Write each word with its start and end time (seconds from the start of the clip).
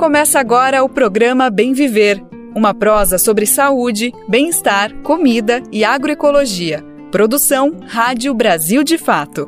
Começa 0.00 0.40
agora 0.40 0.82
o 0.82 0.88
programa 0.88 1.50
Bem 1.50 1.74
Viver, 1.74 2.24
uma 2.56 2.72
prosa 2.72 3.18
sobre 3.18 3.44
saúde, 3.44 4.14
bem-estar, 4.26 4.94
comida 5.02 5.62
e 5.70 5.84
agroecologia. 5.84 6.82
Produção 7.12 7.76
Rádio 7.86 8.32
Brasil 8.32 8.82
de 8.82 8.96
Fato. 8.96 9.46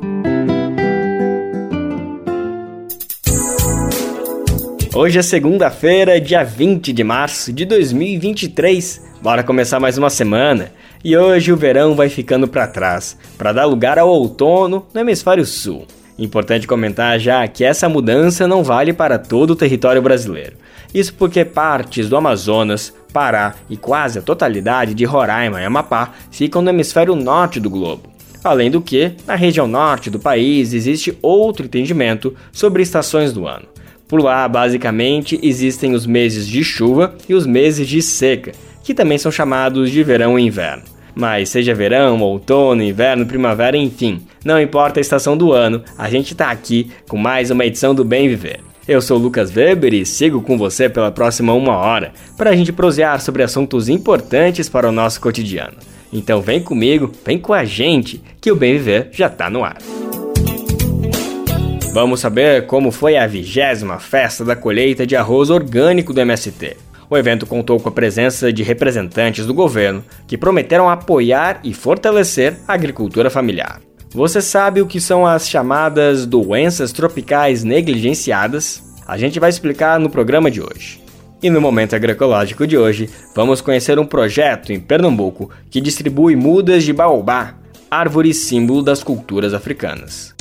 Hoje 4.93 5.17
é 5.17 5.23
segunda-feira, 5.23 6.21
dia 6.21 6.43
20 6.43 6.93
de 6.93 7.03
março 7.03 7.51
de 7.51 7.65
2023. 7.65 9.01
Bora 9.23 9.43
começar 9.43 9.79
mais 9.79 9.97
uma 9.97 10.11
semana. 10.11 10.71
E 11.03 11.17
hoje 11.17 11.51
o 11.51 11.57
verão 11.57 11.95
vai 11.95 12.09
ficando 12.09 12.47
para 12.47 12.67
trás, 12.67 13.17
para 13.39 13.53
dar 13.53 13.65
lugar 13.65 13.97
ao 13.97 14.07
outono 14.07 14.85
no 14.93 15.01
hemisfério 15.01 15.47
sul. 15.47 15.87
Importante 16.17 16.67
comentar 16.67 17.19
já 17.19 17.47
que 17.47 17.63
essa 17.63 17.89
mudança 17.89 18.47
não 18.47 18.63
vale 18.63 18.93
para 18.93 19.17
todo 19.17 19.51
o 19.51 19.55
território 19.55 20.01
brasileiro. 20.01 20.53
Isso 20.93 21.13
porque 21.15 21.43
partes 21.43 22.07
do 22.07 22.15
Amazonas, 22.15 22.93
Pará 23.11 23.55
e 23.69 23.77
quase 23.77 24.19
a 24.19 24.21
totalidade 24.21 24.93
de 24.93 25.05
Roraima 25.05 25.61
e 25.61 25.65
Amapá 25.65 26.13
ficam 26.31 26.61
no 26.61 26.69
hemisfério 26.69 27.15
norte 27.15 27.59
do 27.59 27.69
globo. 27.69 28.11
Além 28.43 28.69
do 28.69 28.81
que, 28.81 29.13
na 29.25 29.35
região 29.35 29.67
norte 29.67 30.09
do 30.09 30.19
país 30.19 30.73
existe 30.73 31.17
outro 31.21 31.65
entendimento 31.65 32.35
sobre 32.51 32.83
estações 32.83 33.31
do 33.31 33.47
ano. 33.47 33.65
Por 34.07 34.21
lá, 34.21 34.47
basicamente, 34.47 35.39
existem 35.41 35.93
os 35.93 36.05
meses 36.05 36.47
de 36.47 36.63
chuva 36.63 37.15
e 37.27 37.33
os 37.33 37.47
meses 37.47 37.87
de 37.87 38.01
seca, 38.01 38.51
que 38.83 38.93
também 38.93 39.17
são 39.17 39.31
chamados 39.31 39.89
de 39.89 40.03
verão 40.03 40.37
e 40.37 40.43
inverno. 40.43 40.83
Mas 41.15 41.49
seja 41.49 41.75
verão, 41.75 42.19
outono, 42.21 42.81
inverno, 42.81 43.25
primavera, 43.25 43.77
enfim, 43.77 44.21
não 44.43 44.59
importa 44.59 44.99
a 44.99 45.01
estação 45.01 45.37
do 45.37 45.51
ano, 45.51 45.83
a 45.97 46.09
gente 46.09 46.33
tá 46.33 46.49
aqui 46.49 46.89
com 47.07 47.17
mais 47.17 47.51
uma 47.51 47.65
edição 47.65 47.93
do 47.93 48.03
Bem 48.03 48.27
Viver. 48.27 48.59
Eu 48.87 49.01
sou 49.01 49.17
Lucas 49.17 49.55
Weber 49.55 49.93
e 49.93 50.05
sigo 50.05 50.41
com 50.41 50.57
você 50.57 50.89
pela 50.89 51.11
próxima 51.11 51.53
uma 51.53 51.77
hora 51.77 52.11
para 52.35 52.49
a 52.49 52.55
gente 52.55 52.73
prosear 52.73 53.21
sobre 53.21 53.41
assuntos 53.41 53.87
importantes 53.87 54.67
para 54.67 54.89
o 54.89 54.91
nosso 54.91 55.21
cotidiano. 55.21 55.77
Então 56.11 56.41
vem 56.41 56.61
comigo, 56.61 57.11
vem 57.25 57.39
com 57.39 57.53
a 57.53 57.63
gente, 57.63 58.21
que 58.41 58.51
o 58.51 58.55
Bem 58.55 58.73
Viver 58.73 59.09
já 59.11 59.29
tá 59.29 59.49
no 59.49 59.63
ar. 59.63 59.77
Vamos 61.93 62.19
saber 62.19 62.65
como 62.65 62.91
foi 62.91 63.15
a 63.17 63.27
vigésima 63.27 63.99
festa 63.99 64.43
da 64.43 64.55
colheita 64.55 65.05
de 65.05 65.15
arroz 65.15 65.49
orgânico 65.49 66.11
do 66.11 66.19
MST. 66.19 66.75
O 67.13 67.17
evento 67.17 67.45
contou 67.45 67.79
com 67.79 67.89
a 67.89 67.91
presença 67.91 68.51
de 68.51 68.63
representantes 68.63 69.45
do 69.45 69.53
governo 69.53 70.03
que 70.25 70.35
prometeram 70.35 70.89
apoiar 70.89 71.59
e 71.63 71.71
fortalecer 71.71 72.57
a 72.67 72.73
agricultura 72.73 73.29
familiar. 73.29 73.79
Você 74.15 74.41
sabe 74.41 74.81
o 74.81 74.87
que 74.87 74.99
são 74.99 75.23
as 75.23 75.47
chamadas 75.47 76.25
doenças 76.25 76.91
tropicais 76.91 77.63
negligenciadas? 77.63 78.81
A 79.07 79.15
gente 79.15 79.39
vai 79.39 79.51
explicar 79.51 79.99
no 79.99 80.09
programa 80.09 80.49
de 80.49 80.59
hoje. 80.59 81.03
E 81.39 81.51
no 81.51 81.61
Momento 81.61 81.95
Agroecológico 81.95 82.65
de 82.65 82.79
hoje, 82.79 83.07
vamos 83.35 83.61
conhecer 83.61 83.99
um 83.99 84.07
projeto 84.07 84.73
em 84.73 84.79
Pernambuco 84.79 85.51
que 85.69 85.79
distribui 85.79 86.35
mudas 86.35 86.83
de 86.83 86.93
baobá, 86.93 87.53
árvore 87.91 88.33
símbolo 88.33 88.81
das 88.81 89.03
culturas 89.03 89.53
africanas. 89.53 90.33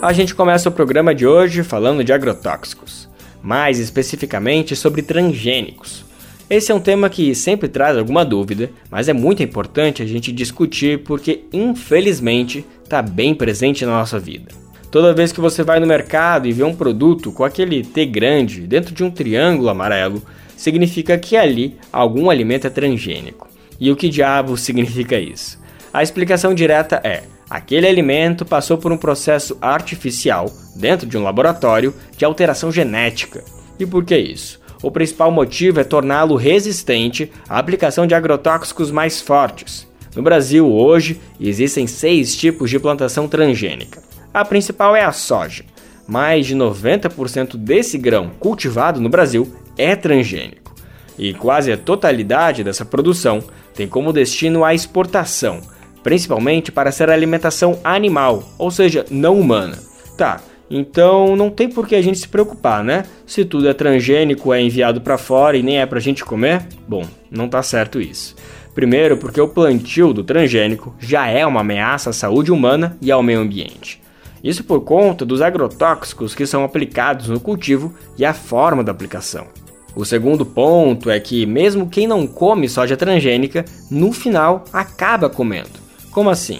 A 0.00 0.12
gente 0.12 0.32
começa 0.32 0.68
o 0.68 0.72
programa 0.72 1.12
de 1.12 1.26
hoje 1.26 1.64
falando 1.64 2.04
de 2.04 2.12
agrotóxicos, 2.12 3.08
mais 3.42 3.80
especificamente 3.80 4.76
sobre 4.76 5.02
transgênicos. 5.02 6.04
Esse 6.48 6.70
é 6.70 6.74
um 6.74 6.78
tema 6.80 7.10
que 7.10 7.34
sempre 7.34 7.68
traz 7.68 7.98
alguma 7.98 8.24
dúvida, 8.24 8.70
mas 8.88 9.08
é 9.08 9.12
muito 9.12 9.42
importante 9.42 10.00
a 10.00 10.06
gente 10.06 10.30
discutir 10.30 11.00
porque, 11.00 11.40
infelizmente, 11.52 12.64
está 12.84 13.02
bem 13.02 13.34
presente 13.34 13.84
na 13.84 13.90
nossa 13.90 14.20
vida. 14.20 14.52
Toda 14.88 15.12
vez 15.12 15.32
que 15.32 15.40
você 15.40 15.64
vai 15.64 15.80
no 15.80 15.86
mercado 15.86 16.46
e 16.46 16.52
vê 16.52 16.62
um 16.62 16.76
produto 16.76 17.32
com 17.32 17.42
aquele 17.42 17.82
T 17.82 18.06
grande 18.06 18.68
dentro 18.68 18.94
de 18.94 19.02
um 19.02 19.10
triângulo 19.10 19.68
amarelo, 19.68 20.22
significa 20.56 21.18
que 21.18 21.36
ali 21.36 21.76
algum 21.92 22.30
alimento 22.30 22.68
é 22.68 22.70
transgênico. 22.70 23.48
E 23.80 23.90
o 23.90 23.96
que 23.96 24.08
diabo 24.08 24.56
significa 24.56 25.18
isso? 25.18 25.58
A 25.92 26.04
explicação 26.04 26.54
direta 26.54 27.00
é: 27.02 27.24
Aquele 27.48 27.86
alimento 27.86 28.44
passou 28.44 28.76
por 28.76 28.92
um 28.92 28.96
processo 28.96 29.56
artificial, 29.60 30.52
dentro 30.76 31.06
de 31.06 31.16
um 31.16 31.22
laboratório, 31.22 31.94
de 32.16 32.24
alteração 32.24 32.70
genética. 32.70 33.42
E 33.78 33.86
por 33.86 34.04
que 34.04 34.16
isso? 34.16 34.60
O 34.82 34.90
principal 34.90 35.30
motivo 35.30 35.80
é 35.80 35.84
torná-lo 35.84 36.36
resistente 36.36 37.32
à 37.48 37.58
aplicação 37.58 38.06
de 38.06 38.14
agrotóxicos 38.14 38.90
mais 38.90 39.20
fortes. 39.20 39.88
No 40.14 40.22
Brasil, 40.22 40.70
hoje, 40.70 41.20
existem 41.40 41.86
seis 41.86 42.36
tipos 42.36 42.70
de 42.70 42.78
plantação 42.78 43.26
transgênica. 43.26 44.02
A 44.32 44.44
principal 44.44 44.94
é 44.94 45.02
a 45.02 45.12
soja. 45.12 45.64
Mais 46.06 46.46
de 46.46 46.54
90% 46.54 47.56
desse 47.56 47.98
grão 47.98 48.30
cultivado 48.38 49.00
no 49.00 49.08
Brasil 49.08 49.52
é 49.76 49.96
transgênico. 49.96 50.74
E 51.18 51.34
quase 51.34 51.72
a 51.72 51.76
totalidade 51.76 52.62
dessa 52.62 52.84
produção 52.84 53.42
tem 53.74 53.88
como 53.88 54.12
destino 54.12 54.64
a 54.64 54.74
exportação 54.74 55.60
principalmente 56.02 56.72
para 56.72 56.92
ser 56.92 57.10
alimentação 57.10 57.78
animal, 57.82 58.42
ou 58.58 58.70
seja, 58.70 59.04
não 59.10 59.38
humana. 59.38 59.78
Tá, 60.16 60.40
então 60.70 61.36
não 61.36 61.50
tem 61.50 61.68
por 61.68 61.86
que 61.86 61.94
a 61.94 62.02
gente 62.02 62.18
se 62.18 62.28
preocupar, 62.28 62.84
né? 62.84 63.04
Se 63.26 63.44
tudo 63.44 63.68
é 63.68 63.74
transgênico, 63.74 64.52
é 64.52 64.60
enviado 64.60 65.00
para 65.00 65.16
fora 65.16 65.56
e 65.56 65.62
nem 65.62 65.80
é 65.80 65.86
pra 65.86 66.00
gente 66.00 66.24
comer? 66.24 66.66
Bom, 66.86 67.04
não 67.30 67.48
tá 67.48 67.62
certo 67.62 68.00
isso. 68.00 68.34
Primeiro, 68.74 69.16
porque 69.16 69.40
o 69.40 69.48
plantio 69.48 70.12
do 70.12 70.22
transgênico 70.22 70.94
já 71.00 71.26
é 71.26 71.44
uma 71.44 71.60
ameaça 71.60 72.10
à 72.10 72.12
saúde 72.12 72.52
humana 72.52 72.96
e 73.00 73.10
ao 73.10 73.22
meio 73.22 73.40
ambiente. 73.40 74.00
Isso 74.42 74.62
por 74.62 74.82
conta 74.82 75.24
dos 75.24 75.42
agrotóxicos 75.42 76.34
que 76.34 76.46
são 76.46 76.62
aplicados 76.62 77.28
no 77.28 77.40
cultivo 77.40 77.92
e 78.16 78.24
a 78.24 78.32
forma 78.32 78.84
da 78.84 78.92
aplicação. 78.92 79.46
O 79.96 80.04
segundo 80.04 80.46
ponto 80.46 81.10
é 81.10 81.18
que, 81.18 81.44
mesmo 81.44 81.88
quem 81.88 82.06
não 82.06 82.24
come 82.24 82.68
soja 82.68 82.96
transgênica, 82.96 83.64
no 83.90 84.12
final 84.12 84.64
acaba 84.72 85.28
comendo. 85.28 85.87
Como 86.18 86.30
assim? 86.30 86.58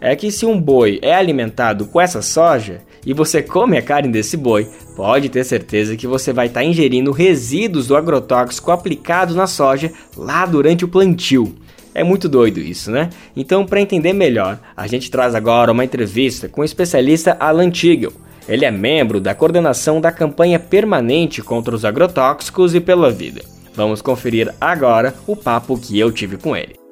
É 0.00 0.16
que 0.16 0.28
se 0.28 0.44
um 0.44 0.60
boi 0.60 0.98
é 1.02 1.14
alimentado 1.14 1.86
com 1.86 2.00
essa 2.00 2.20
soja 2.20 2.80
e 3.06 3.14
você 3.14 3.40
come 3.40 3.78
a 3.78 3.82
carne 3.82 4.08
desse 4.08 4.36
boi, 4.36 4.66
pode 4.96 5.28
ter 5.28 5.44
certeza 5.44 5.96
que 5.96 6.04
você 6.04 6.32
vai 6.32 6.48
estar 6.48 6.62
tá 6.62 6.66
ingerindo 6.66 7.12
resíduos 7.12 7.86
do 7.86 7.96
agrotóxico 7.96 8.72
aplicado 8.72 9.36
na 9.36 9.46
soja 9.46 9.92
lá 10.16 10.44
durante 10.44 10.84
o 10.84 10.88
plantio. 10.88 11.54
É 11.94 12.02
muito 12.02 12.28
doido 12.28 12.58
isso, 12.58 12.90
né? 12.90 13.08
Então, 13.36 13.64
para 13.64 13.80
entender 13.80 14.12
melhor, 14.12 14.58
a 14.76 14.88
gente 14.88 15.12
traz 15.12 15.32
agora 15.32 15.70
uma 15.70 15.84
entrevista 15.84 16.48
com 16.48 16.62
o 16.62 16.64
especialista 16.64 17.36
Alan 17.38 17.70
Tigel. 17.70 18.12
Ele 18.48 18.64
é 18.64 18.70
membro 18.72 19.20
da 19.20 19.32
coordenação 19.32 20.00
da 20.00 20.10
campanha 20.10 20.58
permanente 20.58 21.40
contra 21.40 21.72
os 21.72 21.84
agrotóxicos 21.84 22.74
e 22.74 22.80
pela 22.80 23.12
vida. 23.12 23.42
Vamos 23.76 24.02
conferir 24.02 24.52
agora 24.60 25.14
o 25.24 25.36
papo 25.36 25.78
que 25.78 25.96
eu 25.96 26.10
tive 26.10 26.36
com 26.36 26.56
ele. 26.56 26.87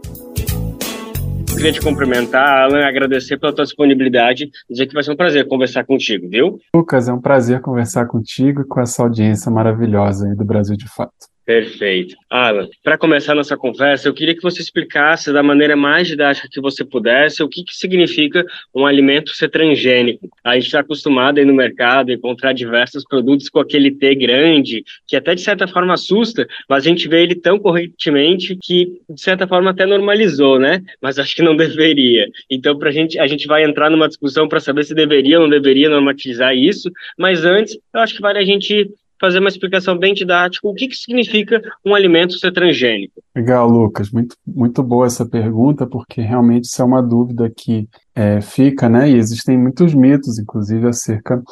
Queria 1.57 1.73
te 1.73 1.81
cumprimentar, 1.81 2.65
Alan, 2.65 2.87
agradecer 2.87 3.39
pela 3.39 3.51
tua 3.51 3.65
disponibilidade, 3.65 4.51
dizer 4.69 4.87
que 4.87 4.93
vai 4.93 5.03
ser 5.03 5.13
um 5.13 5.17
prazer 5.17 5.49
conversar 5.49 5.85
contigo, 5.87 6.29
viu? 6.29 6.61
Lucas, 6.75 7.09
é 7.09 7.13
um 7.15 7.21
prazer 7.21 7.63
conversar 7.63 8.07
contigo 8.07 8.61
e 8.61 8.65
com 8.67 8.79
essa 8.79 9.03
audiência 9.03 9.51
maravilhosa 9.51 10.29
aí 10.29 10.37
do 10.37 10.45
Brasil 10.45 10.77
de 10.77 10.87
Fato. 10.87 11.13
Perfeito. 11.47 12.17
Alan, 12.29 12.69
para 12.83 12.99
começar 12.99 13.33
nossa 13.33 13.57
conversa, 13.57 14.09
eu 14.09 14.13
queria 14.13 14.35
que 14.35 14.43
você 14.43 14.61
explicasse 14.61 15.33
da 15.33 15.45
maneira 15.45 15.77
mais 15.77 16.09
didática 16.09 16.49
que 16.51 16.61
você 16.61 16.85
pudesse 16.85 17.41
o 17.41 17.49
que, 17.49 17.63
que 17.63 17.73
significa 17.73 18.45
um 18.75 18.85
alimento 18.85 19.31
ser 19.31 19.49
transgênico. 19.49 20.29
A 20.43 20.57
gente 20.57 20.67
está 20.67 20.81
acostumado 20.81 21.39
aí 21.39 21.45
no 21.45 21.55
mercado 21.55 22.11
a 22.11 22.15
encontrar 22.15 22.53
diversos 22.53 23.05
produtos 23.05 23.49
com 23.49 23.61
aquele 23.61 23.93
T 23.93 24.13
grande, 24.17 24.83
que 25.07 25.15
até 25.15 25.37
de 25.37 25.41
certa 25.41 25.69
forma 25.69 25.95
assusta, 25.95 26.49
mas 26.69 26.85
a 26.85 26.89
gente 26.89 27.07
vê 27.07 27.23
ele 27.23 27.37
tão 27.37 27.61
correntemente 27.61 28.59
que 28.61 29.01
de 29.09 29.21
certa 29.21 29.47
forma 29.47 29.71
até 29.71 29.87
normalizou, 29.87 30.59
né? 30.59 30.83
Mas 31.01 31.17
acho 31.17 31.37
que 31.37 31.43
não 31.43 31.55
deveria. 31.57 32.27
Então, 32.51 32.77
pra 32.77 32.91
gente, 32.91 33.21
a 33.21 33.27
gente 33.29 33.47
vai 33.47 33.63
entrar 33.63 33.89
numa 33.89 34.09
discussão 34.09 34.49
para 34.49 34.59
saber 34.59 34.83
se 34.83 34.97
deveria 34.97 35.39
ou 35.39 35.45
não 35.45 35.51
deveria 35.51 35.89
normatizar 35.89 36.57
isso, 36.57 36.91
mas 37.17 37.45
antes, 37.45 37.79
eu 37.95 38.01
acho 38.01 38.17
que 38.17 38.21
vale 38.21 38.41
a 38.41 38.45
gente 38.45 38.91
fazer 39.21 39.39
uma 39.39 39.49
explicação 39.49 39.97
bem 39.97 40.15
didática. 40.15 40.67
O 40.67 40.75
que, 40.75 40.89
que 40.89 40.97
significa 40.97 41.61
um 41.85 41.95
alimento 41.95 42.39
ser 42.39 42.53
transgênico? 42.53 43.23
Legal, 43.35 43.69
Lucas. 43.69 44.11
Muito, 44.11 44.37
muito 44.47 44.83
boa 44.83 45.07
essa 45.07 45.27
pergunta, 45.27 45.87
porque 45.87 46.21
realmente 46.21 46.65
isso 46.65 46.81
é 46.81 46.85
uma 46.85 47.03
dúvida 47.03 47.51
que 47.55 47.89
é, 48.15 48.41
fica, 48.41 48.89
né? 48.89 49.11
E 49.11 49.17
existem 49.17 49.59
muitos 49.59 49.95
mitos, 49.95 50.39
inclusive, 50.39 50.87
acerca 50.89 51.43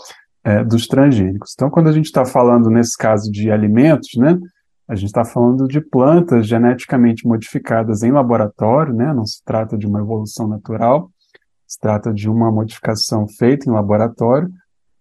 é, 0.43 0.62
dos 0.62 0.87
transgênicos. 0.87 1.52
Então, 1.55 1.70
quando 1.70 1.88
a 1.88 1.93
gente 1.93 2.06
está 2.06 2.25
falando, 2.25 2.70
nesse 2.70 2.96
caso, 2.96 3.31
de 3.31 3.50
alimentos, 3.50 4.10
né? 4.17 4.38
A 4.87 4.94
gente 4.94 5.06
está 5.06 5.25
falando 5.25 5.67
de 5.67 5.81
plantas 5.81 6.46
geneticamente 6.46 7.26
modificadas 7.26 8.02
em 8.02 8.12
laboratório, 8.12 8.93
né? 8.93 9.14
Não 9.14 9.25
se 9.25 9.43
trata 9.43 9.78
de 9.78 9.87
uma 9.87 10.00
evolução 10.00 10.46
natural, 10.46 11.10
se 11.67 11.81
trata 11.81 12.12
de 12.12 12.28
uma 12.28 12.52
modificação 12.52 13.26
feita 13.26 13.69
em 13.69 13.72
laboratório, 13.72 14.50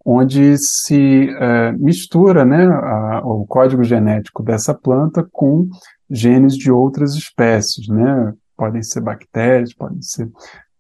onde 0.05 0.57
se 0.57 1.29
é, 1.29 1.71
mistura 1.73 2.43
né, 2.43 2.65
a, 2.65 3.21
o 3.23 3.45
código 3.47 3.83
genético 3.83 4.43
dessa 4.43 4.73
planta 4.73 5.25
com 5.31 5.69
genes 6.09 6.55
de 6.55 6.71
outras 6.71 7.13
espécies, 7.15 7.87
né? 7.87 8.33
Podem 8.55 8.83
ser 8.83 9.01
bactérias, 9.01 9.73
podem 9.73 10.01
ser 10.01 10.29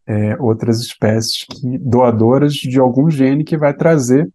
é, 0.05 0.35
outras 0.39 0.79
espécies 0.79 1.45
que, 1.49 1.77
doadoras 1.79 2.53
de 2.53 2.79
algum 2.79 3.09
gene 3.09 3.43
que 3.43 3.57
vai 3.57 3.73
trazer 3.73 4.29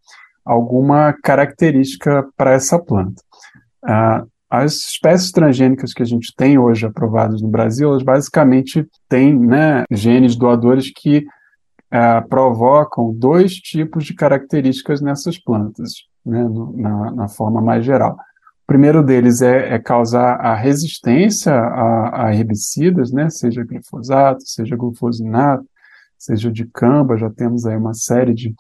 alguma 0.45 1.13
característica 1.23 2.27
para 2.37 2.53
essa 2.53 2.79
planta. 2.79 3.23
Ah, 3.85 4.25
as 4.51 4.77
espécies 4.77 5.31
transgênicas 5.31 5.93
que 5.93 6.03
a 6.03 6.07
gente 6.07 6.33
tem 6.35 6.59
hoje 6.59 6.87
aprovadas 6.87 7.43
no 7.43 7.49
Brasil, 7.49 7.91
elas 7.91 8.03
basicamente 8.03 8.87
têm 9.09 9.39
né, 9.39 9.85
genes 9.91 10.35
doadores 10.35 10.91
que 10.91 11.27
é, 11.91 12.21
provocam 12.23 13.13
dois 13.15 13.55
tipos 13.55 14.05
de 14.05 14.15
características 14.15 15.01
nessas 15.01 15.39
plantas, 15.39 15.93
né, 16.25 16.43
no, 16.43 16.77
na, 16.77 17.11
na, 17.13 17.29
forma 17.29 17.61
mais 17.61 17.85
geral. 17.85 18.13
O 18.13 18.67
primeiro 18.67 19.03
deles 19.03 19.41
é, 19.41 19.75
é 19.75 19.79
causar 19.79 20.35
a 20.35 20.55
resistência 20.55 21.53
a, 21.55 22.27
a, 22.27 22.35
herbicidas, 22.35 23.11
né, 23.11 23.31
seja 23.31 23.65
glifosato, 23.65 24.43
seja 24.45 24.77
glufosinato, 24.77 25.65
seja 26.19 26.51
de 26.51 26.67
camba, 26.67 27.17
já 27.17 27.31
temos 27.31 27.65
aí 27.65 27.77
uma 27.77 27.95
série 27.95 28.35
de 28.35 28.55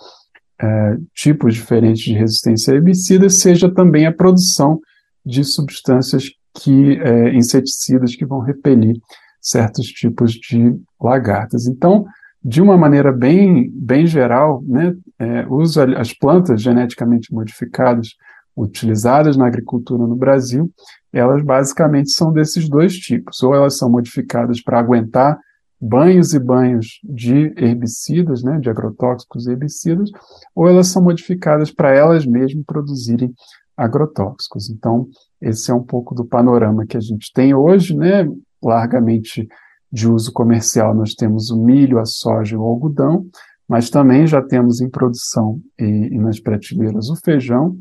é, 0.60 0.96
tipos 1.14 1.54
diferentes 1.54 2.02
de 2.02 2.14
resistência 2.14 2.72
a 2.72 2.76
herbicidas, 2.76 3.40
seja 3.40 3.72
também 3.72 4.06
a 4.06 4.12
produção 4.12 4.80
de 5.24 5.44
substâncias 5.44 6.24
que 6.54 6.98
é, 7.00 7.34
inseticidas 7.34 8.16
que 8.16 8.24
vão 8.24 8.40
repelir 8.40 8.96
certos 9.40 9.86
tipos 9.86 10.32
de 10.32 10.74
lagartas. 11.00 11.66
Então, 11.66 12.06
de 12.42 12.62
uma 12.62 12.76
maneira 12.76 13.12
bem, 13.12 13.70
bem 13.74 14.06
geral, 14.06 14.62
né, 14.66 14.94
é, 15.18 15.46
usa 15.48 15.84
as 15.98 16.12
plantas 16.12 16.62
geneticamente 16.62 17.32
modificadas 17.32 18.08
utilizadas 18.56 19.36
na 19.36 19.46
agricultura 19.46 20.06
no 20.06 20.16
Brasil, 20.16 20.70
elas 21.12 21.42
basicamente 21.42 22.10
são 22.10 22.32
desses 22.32 22.68
dois 22.68 22.94
tipos. 22.94 23.42
Ou 23.42 23.54
elas 23.54 23.78
são 23.78 23.90
modificadas 23.90 24.62
para 24.62 24.78
aguentar 24.78 25.38
banhos 25.80 26.34
e 26.34 26.40
banhos 26.40 27.00
de 27.04 27.52
herbicidas, 27.56 28.42
né, 28.42 28.58
de 28.58 28.68
agrotóxicos 28.68 29.46
e 29.46 29.52
herbicidas, 29.52 30.10
ou 30.54 30.68
elas 30.68 30.88
são 30.88 31.02
modificadas 31.02 31.70
para 31.70 31.94
elas 31.94 32.26
mesmas 32.26 32.64
produzirem 32.66 33.32
agrotóxicos. 33.76 34.68
Então, 34.70 35.06
esse 35.40 35.70
é 35.70 35.74
um 35.74 35.82
pouco 35.82 36.14
do 36.14 36.24
panorama 36.24 36.84
que 36.84 36.96
a 36.96 37.00
gente 37.00 37.32
tem 37.32 37.54
hoje, 37.54 37.96
né, 37.96 38.26
largamente 38.60 39.46
de 39.90 40.08
uso 40.08 40.32
comercial, 40.32 40.94
nós 40.94 41.14
temos 41.14 41.50
o 41.50 41.62
milho, 41.62 41.98
a 41.98 42.04
soja 42.04 42.54
e 42.54 42.58
o 42.58 42.62
algodão, 42.62 43.26
mas 43.68 43.90
também 43.90 44.26
já 44.26 44.42
temos 44.42 44.80
em 44.80 44.88
produção 44.88 45.60
e, 45.78 45.84
e 45.84 46.18
nas 46.18 46.40
prateleiras 46.40 47.10
o 47.10 47.16
feijão, 47.16 47.76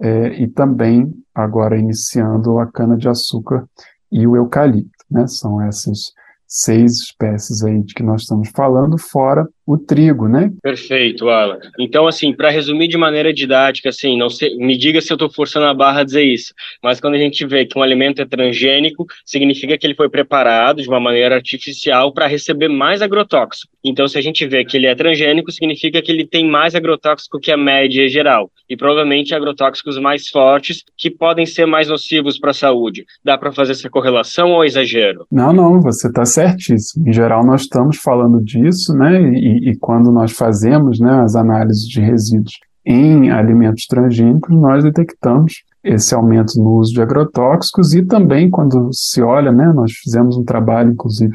é, 0.00 0.42
e 0.42 0.48
também 0.48 1.12
agora 1.34 1.78
iniciando 1.78 2.58
a 2.58 2.66
cana-de-açúcar 2.66 3.66
e 4.10 4.26
o 4.26 4.36
eucalipto. 4.36 5.04
Né? 5.10 5.26
São 5.26 5.60
essas 5.62 6.12
seis 6.46 6.92
espécies 7.00 7.62
aí 7.64 7.82
de 7.82 7.94
que 7.94 8.02
nós 8.02 8.22
estamos 8.22 8.50
falando, 8.54 8.96
fora 8.98 9.46
o 9.66 9.78
trigo, 9.78 10.28
né? 10.28 10.50
Perfeito, 10.62 11.28
Alan. 11.28 11.58
Então, 11.78 12.06
assim, 12.06 12.34
para 12.34 12.50
resumir 12.50 12.86
de 12.86 12.98
maneira 12.98 13.32
didática, 13.32 13.88
assim, 13.88 14.16
não 14.16 14.28
sei, 14.28 14.54
me 14.56 14.76
diga 14.76 15.00
se 15.00 15.10
eu 15.10 15.14
estou 15.14 15.32
forçando 15.32 15.66
a 15.66 15.74
barra 15.74 16.00
a 16.00 16.04
dizer 16.04 16.22
isso, 16.22 16.52
mas 16.82 17.00
quando 17.00 17.14
a 17.14 17.18
gente 17.18 17.46
vê 17.46 17.64
que 17.64 17.78
um 17.78 17.82
alimento 17.82 18.20
é 18.20 18.26
transgênico, 18.26 19.06
significa 19.24 19.78
que 19.78 19.86
ele 19.86 19.94
foi 19.94 20.08
preparado 20.08 20.82
de 20.82 20.88
uma 20.88 21.00
maneira 21.00 21.34
artificial 21.34 22.12
para 22.12 22.26
receber 22.26 22.68
mais 22.68 23.00
agrotóxico. 23.00 23.72
Então, 23.82 24.06
se 24.06 24.18
a 24.18 24.20
gente 24.20 24.46
vê 24.46 24.64
que 24.64 24.76
ele 24.76 24.86
é 24.86 24.94
transgênico, 24.94 25.50
significa 25.50 26.00
que 26.00 26.12
ele 26.12 26.26
tem 26.26 26.48
mais 26.48 26.74
agrotóxico 26.74 27.38
que 27.38 27.50
a 27.50 27.56
média 27.56 28.06
geral, 28.08 28.50
e 28.68 28.76
provavelmente 28.76 29.34
agrotóxicos 29.34 29.98
mais 29.98 30.28
fortes 30.28 30.82
que 30.96 31.10
podem 31.10 31.46
ser 31.46 31.66
mais 31.66 31.88
nocivos 31.88 32.38
para 32.38 32.50
a 32.50 32.54
saúde. 32.54 33.04
Dá 33.22 33.36
para 33.36 33.52
fazer 33.52 33.72
essa 33.72 33.90
correlação 33.90 34.52
ou 34.52 34.64
é 34.64 34.66
exagero? 34.66 35.26
Não, 35.30 35.52
não, 35.52 35.80
você 35.80 36.08
está 36.08 36.24
certíssimo. 36.34 37.08
Em 37.08 37.12
geral, 37.12 37.44
nós 37.44 37.62
estamos 37.62 37.96
falando 37.96 38.42
disso, 38.42 38.94
né? 38.94 39.20
E 39.32 39.54
e, 39.64 39.76
quando 39.76 40.12
nós 40.12 40.32
fazemos 40.32 41.00
né, 41.00 41.22
as 41.22 41.34
análises 41.34 41.84
de 41.84 42.00
resíduos 42.00 42.58
em 42.84 43.30
alimentos 43.30 43.86
transgênicos, 43.86 44.54
nós 44.54 44.84
detectamos 44.84 45.62
esse 45.82 46.14
aumento 46.14 46.58
no 46.58 46.74
uso 46.74 46.92
de 46.92 47.00
agrotóxicos 47.00 47.94
e 47.94 48.04
também 48.04 48.50
quando 48.50 48.90
se 48.92 49.22
olha, 49.22 49.50
né, 49.50 49.72
nós 49.74 49.92
fizemos 49.92 50.36
um 50.36 50.44
trabalho, 50.44 50.92
inclusive, 50.92 51.34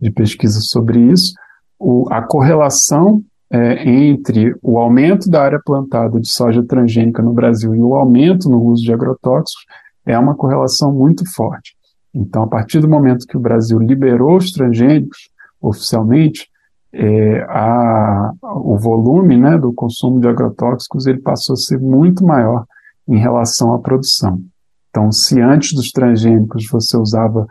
de 0.00 0.10
pesquisa 0.10 0.60
sobre 0.60 0.98
isso, 1.00 1.32
o, 1.78 2.06
a 2.10 2.22
correlação 2.22 3.22
é, 3.50 3.88
entre 3.88 4.54
o 4.62 4.78
aumento 4.78 5.28
da 5.30 5.42
área 5.42 5.60
plantada 5.64 6.20
de 6.20 6.28
soja 6.30 6.62
transgênica 6.62 7.22
no 7.22 7.32
Brasil 7.32 7.74
e 7.74 7.80
o 7.80 7.94
aumento 7.94 8.48
no 8.48 8.62
uso 8.62 8.82
de 8.82 8.92
agrotóxicos 8.92 9.64
é 10.06 10.18
uma 10.18 10.34
correlação 10.34 10.92
muito 10.92 11.22
forte. 11.34 11.71
Então, 12.14 12.42
a 12.42 12.46
partir 12.46 12.80
do 12.80 12.88
momento 12.88 13.26
que 13.26 13.36
o 13.36 13.40
Brasil 13.40 13.78
liberou 13.78 14.36
os 14.36 14.50
transgênicos 14.50 15.30
oficialmente, 15.60 16.48
é, 16.92 17.42
a, 17.48 18.32
o 18.42 18.76
volume 18.78 19.38
né, 19.38 19.56
do 19.56 19.72
consumo 19.72 20.20
de 20.20 20.28
agrotóxicos 20.28 21.06
ele 21.06 21.20
passou 21.20 21.54
a 21.54 21.56
ser 21.56 21.80
muito 21.80 22.24
maior 22.24 22.66
em 23.08 23.16
relação 23.16 23.72
à 23.72 23.78
produção. 23.78 24.42
Então, 24.90 25.10
se 25.10 25.40
antes 25.40 25.72
dos 25.72 25.90
transgênicos 25.90 26.68
você 26.70 26.96
usava 26.98 27.46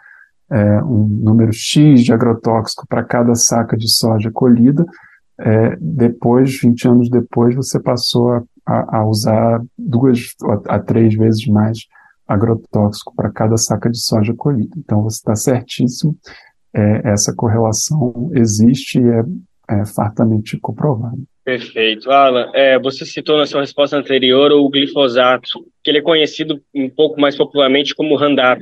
é, 0.52 0.84
um 0.84 1.08
número 1.08 1.52
X 1.52 2.04
de 2.04 2.14
agrotóxico 2.14 2.86
para 2.88 3.04
cada 3.04 3.34
saca 3.34 3.76
de 3.76 3.90
soja 3.90 4.30
colhida, 4.32 4.86
é, 5.40 5.76
depois, 5.80 6.60
20 6.62 6.88
anos 6.88 7.10
depois, 7.10 7.56
você 7.56 7.80
passou 7.80 8.46
a, 8.66 8.98
a, 9.00 9.06
usar 9.08 9.62
duas 9.76 10.36
a, 10.44 10.76
a 10.76 10.80
três 10.80 11.16
vezes 11.16 11.48
mais 11.48 11.80
agrotóxico 12.34 13.14
para 13.16 13.32
cada 13.32 13.58
saca 13.58 13.90
de 13.90 14.00
soja 14.00 14.34
colhida. 14.36 14.76
Então, 14.78 15.04
você 15.04 15.18
está 15.18 15.36
certíssimo 15.36 16.18
é, 16.74 17.12
essa 17.12 17.34
correlação 17.36 18.32
existe 18.34 19.00
e 19.00 19.04
é, 19.04 19.82
é 19.82 19.86
fartamente 19.86 20.58
comprovada. 20.60 21.18
Perfeito. 21.44 22.10
Alan, 22.12 22.52
é, 22.54 22.80
você 22.80 23.06
citou 23.06 23.38
na 23.38 23.46
sua 23.46 23.62
resposta 23.62 23.98
anterior 23.98 24.52
o 24.52 24.70
glifosato, 24.70 25.66
que 25.84 25.90
ele 25.90 25.98
é 25.98 26.02
conhecido 26.02 26.62
um 26.74 26.90
pouco 26.90 27.20
mais 27.20 27.36
popularmente 27.36 27.96
como 27.96 28.16
Roundup. 28.16 28.62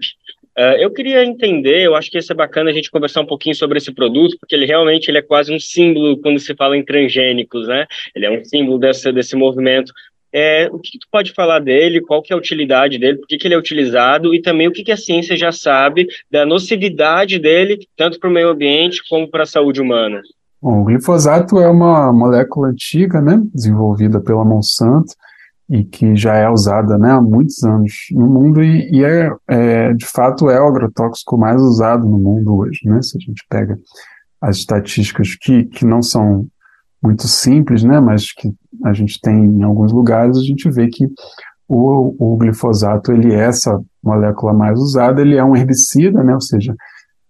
Uh, 0.57 0.75
eu 0.77 0.91
queria 0.91 1.23
entender, 1.23 1.83
eu 1.83 1.95
acho 1.95 2.09
que 2.09 2.17
ia 2.17 2.21
ser 2.21 2.33
bacana 2.33 2.69
a 2.69 2.73
gente 2.73 2.91
conversar 2.91 3.21
um 3.21 3.25
pouquinho 3.25 3.55
sobre 3.55 3.77
esse 3.77 3.93
produto, 3.93 4.35
porque 4.39 4.55
ele 4.55 4.65
realmente 4.65 5.09
ele 5.09 5.17
é 5.17 5.21
quase 5.21 5.53
um 5.53 5.59
símbolo 5.59 6.19
quando 6.19 6.39
se 6.39 6.53
fala 6.53 6.75
em 6.75 6.83
transgênicos, 6.83 7.67
né? 7.67 7.85
Ele 8.13 8.25
é 8.25 8.31
um 8.31 8.43
símbolo 8.43 8.77
desse, 8.77 9.09
desse 9.13 9.37
movimento. 9.37 9.93
É, 10.33 10.69
o 10.71 10.77
que, 10.77 10.91
que, 10.91 10.99
tu 10.99 11.07
pode 11.11 11.33
falar 11.33 11.59
dele, 11.59 12.01
qual 12.01 12.21
que 12.21 12.31
é 12.31 12.35
a 12.35 12.39
utilidade 12.39 12.99
dele, 12.99 13.17
por 13.17 13.27
que, 13.27 13.37
que 13.37 13.47
ele 13.47 13.55
é 13.55 13.57
utilizado 13.57 14.33
e 14.33 14.41
também 14.41 14.67
o 14.67 14.71
que, 14.71 14.83
que 14.83 14.91
a 14.91 14.97
ciência 14.97 15.35
já 15.35 15.51
sabe 15.51 16.07
da 16.31 16.45
nocividade 16.45 17.39
dele, 17.39 17.79
tanto 17.97 18.19
para 18.19 18.29
o 18.29 18.33
meio 18.33 18.49
ambiente 18.49 19.01
como 19.09 19.29
para 19.29 19.43
a 19.43 19.47
saúde 19.47 19.81
humana? 19.81 20.21
Bom, 20.61 20.81
o 20.81 20.85
glifosato 20.85 21.59
é 21.59 21.69
uma 21.69 22.11
molécula 22.13 22.67
antiga, 22.67 23.21
né, 23.21 23.41
desenvolvida 23.53 24.19
pela 24.19 24.45
Monsanto, 24.45 25.13
e 25.69 25.83
que 25.83 26.15
já 26.15 26.35
é 26.35 26.49
usada 26.49 26.97
né, 26.97 27.11
há 27.11 27.21
muitos 27.21 27.63
anos 27.63 27.93
no 28.11 28.27
mundo 28.27 28.61
e, 28.61 28.89
e 28.91 29.03
é, 29.03 29.29
é, 29.47 29.93
de 29.93 30.05
fato 30.05 30.49
é 30.49 30.59
o 30.59 30.67
agrotóxico 30.67 31.37
mais 31.37 31.61
usado 31.61 32.09
no 32.09 32.17
mundo 32.17 32.57
hoje, 32.57 32.79
né? 32.85 32.99
Se 33.03 33.17
a 33.17 33.21
gente 33.21 33.45
pega 33.47 33.77
as 34.41 34.57
estatísticas 34.57 35.35
que, 35.35 35.65
que 35.65 35.85
não 35.85 36.01
são 36.01 36.47
muito 37.01 37.27
simples, 37.27 37.83
né, 37.83 37.99
mas 37.99 38.31
que 38.31 38.53
a 38.85 38.93
gente 38.93 39.19
tem 39.21 39.45
em 39.45 39.63
alguns 39.63 39.91
lugares, 39.91 40.37
a 40.37 40.41
gente 40.41 40.69
vê 40.69 40.87
que 40.87 41.07
o, 41.67 42.15
o 42.17 42.37
glifosato 42.37 43.11
ele 43.11 43.33
é 43.33 43.45
essa 43.45 43.79
molécula 44.03 44.53
mais 44.53 44.79
usada, 44.79 45.21
ele 45.21 45.35
é 45.35 45.43
um 45.43 45.55
herbicida, 45.55 46.23
né, 46.23 46.33
ou 46.33 46.41
seja, 46.41 46.75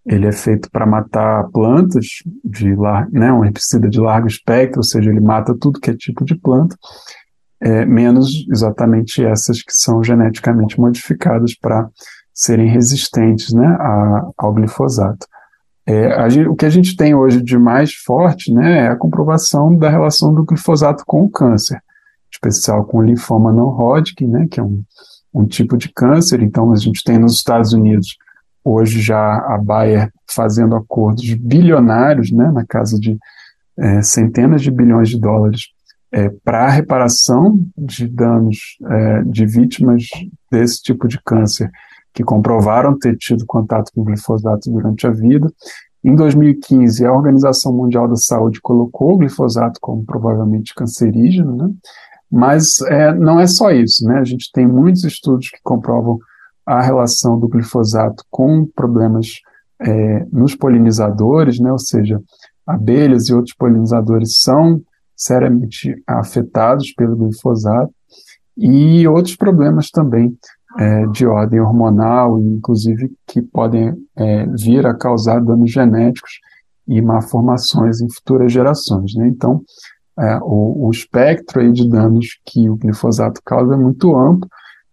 ele 0.06 0.26
é 0.26 0.32
feito 0.32 0.70
para 0.70 0.86
matar 0.86 1.48
plantas 1.52 2.06
de 2.44 2.74
né, 3.12 3.32
um 3.32 3.44
herbicida 3.44 3.88
de 3.88 4.00
largo 4.00 4.26
espectro, 4.26 4.78
ou 4.78 4.84
seja, 4.84 5.10
ele 5.10 5.20
mata 5.20 5.54
tudo 5.58 5.80
que 5.80 5.90
é 5.90 5.96
tipo 5.96 6.24
de 6.24 6.34
planta, 6.36 6.74
é, 7.60 7.84
menos 7.84 8.46
exatamente 8.50 9.24
essas 9.24 9.62
que 9.62 9.72
são 9.72 10.02
geneticamente 10.02 10.80
modificadas 10.80 11.54
para 11.56 11.88
serem 12.32 12.68
resistentes 12.68 13.52
né, 13.52 13.66
a, 13.66 14.30
ao 14.38 14.54
glifosato. 14.54 15.26
É, 15.86 16.30
gente, 16.30 16.48
o 16.48 16.54
que 16.54 16.66
a 16.66 16.70
gente 16.70 16.96
tem 16.96 17.14
hoje 17.14 17.42
de 17.42 17.58
mais 17.58 17.92
forte 17.94 18.52
né, 18.52 18.86
é 18.86 18.88
a 18.88 18.96
comprovação 18.96 19.74
da 19.76 19.88
relação 19.88 20.34
do 20.34 20.44
glifosato 20.44 21.04
com 21.06 21.24
o 21.24 21.30
câncer, 21.30 21.76
em 21.76 22.30
especial 22.32 22.84
com 22.84 22.98
o 22.98 23.02
linfoma 23.02 23.52
não 23.52 23.68
Hodgkin, 23.68 24.26
né, 24.26 24.46
que 24.50 24.60
é 24.60 24.62
um, 24.62 24.82
um 25.34 25.46
tipo 25.46 25.76
de 25.76 25.88
câncer. 25.92 26.42
Então, 26.42 26.72
a 26.72 26.76
gente 26.76 27.02
tem 27.02 27.18
nos 27.18 27.34
Estados 27.34 27.72
Unidos 27.72 28.16
hoje 28.64 29.00
já 29.00 29.38
a 29.38 29.58
Bayer 29.58 30.12
fazendo 30.30 30.76
acordos 30.76 31.32
bilionários, 31.34 32.30
né, 32.30 32.50
na 32.52 32.64
casa 32.64 32.98
de 32.98 33.18
é, 33.78 34.02
centenas 34.02 34.62
de 34.62 34.70
bilhões 34.70 35.08
de 35.08 35.18
dólares, 35.18 35.62
é, 36.12 36.28
para 36.44 36.66
a 36.66 36.70
reparação 36.70 37.58
de 37.76 38.06
danos 38.06 38.58
é, 38.84 39.22
de 39.22 39.46
vítimas 39.46 40.04
desse 40.50 40.82
tipo 40.82 41.08
de 41.08 41.20
câncer 41.24 41.70
que 42.12 42.24
comprovaram 42.24 42.98
ter 42.98 43.16
tido 43.16 43.44
contato 43.46 43.90
com 43.94 44.04
glifosato 44.04 44.70
durante 44.70 45.06
a 45.06 45.10
vida. 45.10 45.50
Em 46.02 46.14
2015, 46.14 47.04
a 47.04 47.12
Organização 47.12 47.72
Mundial 47.72 48.08
da 48.08 48.16
Saúde 48.16 48.60
colocou 48.60 49.12
o 49.12 49.18
glifosato 49.18 49.78
como 49.80 50.04
provavelmente 50.04 50.74
cancerígeno, 50.74 51.54
né? 51.56 51.70
mas 52.30 52.80
é, 52.82 53.12
não 53.12 53.38
é 53.38 53.46
só 53.46 53.70
isso, 53.70 54.06
né? 54.06 54.18
A 54.18 54.24
gente 54.24 54.50
tem 54.52 54.66
muitos 54.66 55.04
estudos 55.04 55.48
que 55.50 55.58
comprovam 55.62 56.18
a 56.64 56.80
relação 56.80 57.38
do 57.38 57.48
glifosato 57.48 58.24
com 58.30 58.64
problemas 58.64 59.26
é, 59.80 60.24
nos 60.32 60.54
polinizadores, 60.54 61.58
né? 61.58 61.72
Ou 61.72 61.78
seja, 61.78 62.20
abelhas 62.66 63.28
e 63.28 63.34
outros 63.34 63.54
polinizadores 63.54 64.40
são 64.40 64.80
seriamente 65.16 65.94
afetados 66.06 66.92
pelo 66.94 67.16
glifosato 67.16 67.92
e 68.56 69.06
outros 69.06 69.36
problemas 69.36 69.90
também 69.90 70.34
é, 70.78 71.06
de 71.06 71.26
ordem 71.26 71.60
hormonal, 71.60 72.38
inclusive 72.38 73.12
que 73.26 73.42
podem 73.42 73.94
é, 74.16 74.46
vir 74.46 74.86
a 74.86 74.94
causar 74.94 75.40
danos 75.40 75.70
genéticos 75.70 76.40
e 76.86 77.00
malformações 77.00 78.00
em 78.00 78.08
futuras 78.10 78.52
gerações. 78.52 79.14
Né? 79.14 79.28
Então, 79.28 79.62
é, 80.18 80.38
o, 80.42 80.86
o, 80.86 80.90
espectro 80.90 81.60
aí 81.60 81.72
de 81.72 81.88
danos 81.88 82.26
que 82.44 82.68
o 82.68 82.76
glifosato 82.76 83.40
causa 83.44 83.74
é 83.74 83.76
muito 83.76 84.16
amplo 84.16 84.48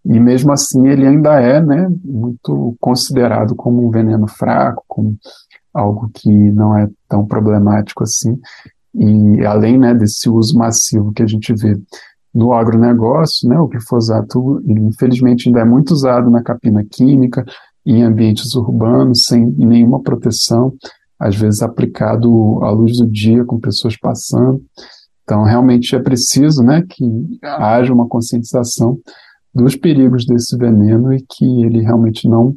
e 0.05 0.19
mesmo 0.19 0.51
assim 0.53 0.87
ele 0.87 1.05
ainda 1.05 1.39
é 1.41 1.59
né, 1.59 1.89
muito 2.03 2.75
considerado 2.79 3.55
como 3.55 3.85
um 3.85 3.89
veneno 3.91 4.27
fraco, 4.27 4.83
como 4.87 5.17
algo 5.73 6.09
que 6.13 6.29
não 6.29 6.77
é 6.77 6.89
tão 7.09 7.25
problemático 7.25 8.03
assim. 8.03 8.39
E 8.95 9.45
além 9.45 9.77
né, 9.77 9.93
desse 9.93 10.29
uso 10.29 10.57
massivo 10.57 11.11
que 11.11 11.21
a 11.21 11.27
gente 11.27 11.53
vê 11.53 11.77
no 12.37 12.53
agronegócio, 12.53 13.49
né, 13.49 13.59
o 13.59 13.67
glifosato, 13.67 14.61
infelizmente, 14.63 15.49
ainda 15.49 15.61
é 15.61 15.65
muito 15.65 15.89
usado 15.89 16.29
na 16.29 16.43
capina 16.43 16.85
química, 16.85 17.43
em 17.83 18.03
ambientes 18.03 18.53
urbanos, 18.53 19.23
sem 19.25 19.43
nenhuma 19.57 20.03
proteção, 20.03 20.71
às 21.19 21.35
vezes 21.35 21.63
aplicado 21.63 22.63
à 22.63 22.69
luz 22.69 22.99
do 22.99 23.07
dia, 23.07 23.43
com 23.43 23.59
pessoas 23.59 23.97
passando. 23.97 24.61
Então, 25.23 25.43
realmente 25.43 25.95
é 25.95 25.99
preciso 25.99 26.61
né, 26.61 26.83
que 26.87 27.03
haja 27.41 27.91
uma 27.91 28.07
conscientização 28.07 28.99
dos 29.51 29.75
perigos 29.75 30.23
desse 30.23 30.55
veneno 30.55 31.11
e 31.11 31.25
que 31.27 31.63
ele 31.63 31.81
realmente 31.81 32.29
não 32.29 32.55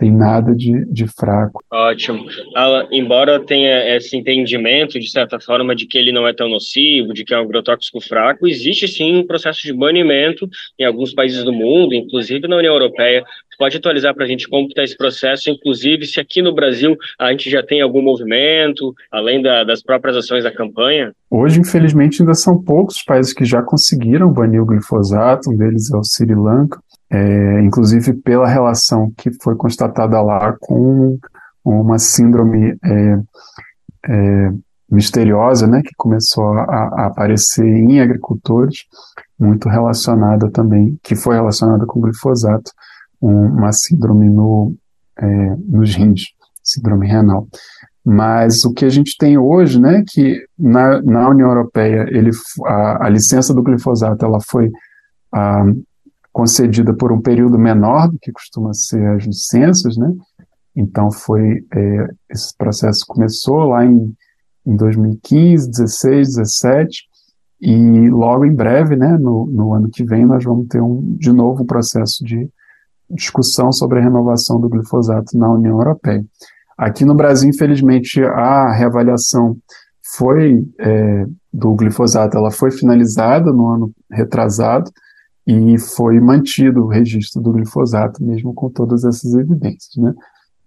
tem 0.00 0.10
nada 0.10 0.54
de, 0.54 0.86
de 0.86 1.06
fraco. 1.06 1.62
Ótimo. 1.70 2.24
Alan, 2.56 2.88
embora 2.90 3.38
tenha 3.38 3.94
esse 3.96 4.16
entendimento, 4.16 4.98
de 4.98 5.10
certa 5.10 5.38
forma, 5.38 5.76
de 5.76 5.86
que 5.86 5.98
ele 5.98 6.10
não 6.10 6.26
é 6.26 6.32
tão 6.32 6.48
nocivo, 6.48 7.12
de 7.12 7.22
que 7.22 7.34
é 7.34 7.38
um 7.38 7.42
agrotóxico 7.42 8.00
fraco, 8.00 8.48
existe 8.48 8.88
sim 8.88 9.18
um 9.18 9.26
processo 9.26 9.60
de 9.62 9.74
banimento 9.74 10.48
em 10.78 10.84
alguns 10.84 11.12
países 11.12 11.44
do 11.44 11.52
mundo, 11.52 11.94
inclusive 11.94 12.48
na 12.48 12.56
União 12.56 12.72
Europeia. 12.72 13.22
Pode 13.58 13.76
atualizar 13.76 14.14
para 14.14 14.24
a 14.24 14.26
gente 14.26 14.48
como 14.48 14.68
está 14.68 14.82
esse 14.82 14.96
processo, 14.96 15.50
inclusive 15.50 16.06
se 16.06 16.18
aqui 16.18 16.40
no 16.40 16.54
Brasil 16.54 16.96
a 17.18 17.30
gente 17.30 17.50
já 17.50 17.62
tem 17.62 17.82
algum 17.82 18.00
movimento, 18.00 18.94
além 19.12 19.42
da, 19.42 19.64
das 19.64 19.82
próprias 19.82 20.16
ações 20.16 20.44
da 20.44 20.50
campanha? 20.50 21.12
Hoje, 21.30 21.60
infelizmente, 21.60 22.22
ainda 22.22 22.32
são 22.32 22.58
poucos 22.58 22.96
os 22.96 23.02
países 23.02 23.34
que 23.34 23.44
já 23.44 23.60
conseguiram 23.60 24.32
banir 24.32 24.62
o 24.62 24.66
glifosato, 24.66 25.50
um 25.50 25.56
deles 25.58 25.92
é 25.92 25.96
o 25.96 26.02
Sri 26.02 26.34
Lanka, 26.34 26.80
é, 27.10 27.60
inclusive 27.62 28.12
pela 28.14 28.46
relação 28.46 29.12
que 29.16 29.30
foi 29.42 29.56
constatada 29.56 30.20
lá 30.22 30.54
com 30.60 31.18
uma 31.64 31.98
síndrome 31.98 32.76
é, 32.84 33.18
é, 34.06 34.52
misteriosa, 34.90 35.66
né, 35.66 35.82
que 35.82 35.94
começou 35.96 36.52
a, 36.54 36.62
a, 36.62 37.06
aparecer 37.06 37.66
em 37.66 38.00
agricultores, 38.00 38.84
muito 39.38 39.68
relacionada 39.68 40.50
também, 40.50 40.98
que 41.02 41.14
foi 41.14 41.36
relacionada 41.36 41.84
com 41.86 42.00
glifosato, 42.00 42.72
um, 43.20 43.46
uma 43.46 43.72
síndrome 43.72 44.28
no, 44.28 44.74
é, 45.18 45.56
nos 45.66 45.94
rins, 45.94 46.22
síndrome 46.62 47.06
renal. 47.06 47.46
Mas 48.04 48.64
o 48.64 48.72
que 48.72 48.84
a 48.84 48.88
gente 48.88 49.16
tem 49.18 49.36
hoje, 49.36 49.80
né, 49.80 50.02
que 50.08 50.44
na, 50.58 51.00
na 51.02 51.28
União 51.28 51.48
Europeia 51.48 52.06
ele, 52.08 52.30
a, 52.66 53.06
a 53.06 53.08
licença 53.08 53.52
do 53.52 53.62
glifosato 53.62 54.24
ela 54.24 54.38
foi 54.40 54.70
a, 55.32 55.64
concedida 56.32 56.94
por 56.94 57.12
um 57.12 57.20
período 57.20 57.58
menor 57.58 58.08
do 58.08 58.18
que 58.18 58.32
costuma 58.32 58.72
ser 58.72 59.04
as 59.08 59.24
licenças, 59.24 59.96
né? 59.96 60.12
Então 60.74 61.10
foi 61.10 61.64
é, 61.74 62.08
esse 62.30 62.56
processo 62.56 63.04
começou 63.06 63.64
lá 63.64 63.84
em, 63.84 64.14
em 64.64 64.76
2015, 64.76 65.70
16, 65.70 66.36
17 66.36 67.10
e 67.60 68.08
logo 68.08 68.46
em 68.46 68.54
breve, 68.54 68.96
né, 68.96 69.18
no, 69.18 69.46
no 69.46 69.74
ano 69.74 69.90
que 69.90 70.02
vem 70.02 70.24
nós 70.24 70.42
vamos 70.42 70.66
ter 70.68 70.80
um, 70.80 71.14
de 71.18 71.30
novo 71.30 71.62
um 71.62 71.66
processo 71.66 72.24
de 72.24 72.48
discussão 73.10 73.72
sobre 73.72 73.98
a 73.98 74.02
renovação 74.02 74.60
do 74.60 74.68
glifosato 74.68 75.36
na 75.36 75.52
União 75.52 75.76
Europeia. 75.78 76.24
Aqui 76.78 77.04
no 77.04 77.14
Brasil, 77.14 77.50
infelizmente, 77.50 78.22
a 78.22 78.72
reavaliação 78.72 79.56
foi 80.16 80.64
é, 80.78 81.26
do 81.52 81.74
glifosato, 81.74 82.38
ela 82.38 82.50
foi 82.50 82.70
finalizada 82.70 83.52
no 83.52 83.66
ano 83.66 83.92
retrasado, 84.10 84.90
e 85.50 85.78
foi 85.78 86.20
mantido 86.20 86.84
o 86.84 86.88
registro 86.88 87.42
do 87.42 87.52
glifosato, 87.52 88.22
mesmo 88.22 88.54
com 88.54 88.70
todas 88.70 89.04
essas 89.04 89.34
evidências, 89.34 89.96
né? 89.96 90.14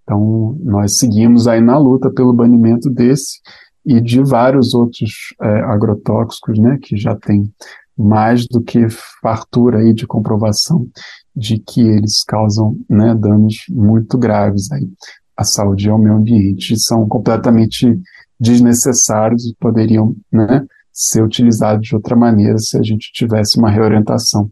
Então, 0.04 0.58
nós 0.62 0.98
seguimos 0.98 1.48
aí 1.48 1.62
na 1.62 1.78
luta 1.78 2.12
pelo 2.12 2.34
banimento 2.34 2.90
desse 2.90 3.40
e 3.86 4.02
de 4.02 4.22
vários 4.22 4.74
outros 4.74 5.34
é, 5.42 5.48
agrotóxicos, 5.62 6.60
né, 6.60 6.78
que 6.82 6.98
já 6.98 7.16
tem 7.16 7.50
mais 7.98 8.46
do 8.48 8.62
que 8.62 8.88
fartura 9.22 9.80
aí 9.80 9.94
de 9.94 10.06
comprovação 10.06 10.88
de 11.34 11.60
que 11.60 11.82
eles 11.82 12.24
causam 12.26 12.76
né, 12.90 13.16
danos 13.16 13.56
muito 13.70 14.18
graves 14.18 14.70
aí 14.72 14.90
à 15.38 15.46
saúde 15.46 15.88
e 15.88 15.90
ao 15.90 15.98
meio 15.98 16.16
ambiente, 16.16 16.78
são 16.78 17.08
completamente 17.08 18.00
desnecessários 18.38 19.46
e 19.46 19.56
poderiam 19.58 20.16
né, 20.32 20.66
ser 20.94 21.24
utilizado 21.24 21.82
de 21.82 21.96
outra 21.96 22.16
maneira 22.16 22.58
se 22.60 22.78
a 22.78 22.84
gente 22.84 23.12
tivesse 23.12 23.58
uma 23.58 23.70
reorientação 23.70 24.50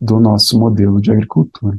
do 0.00 0.18
nosso 0.18 0.58
modelo 0.58 1.00
de 1.00 1.12
agricultura. 1.12 1.78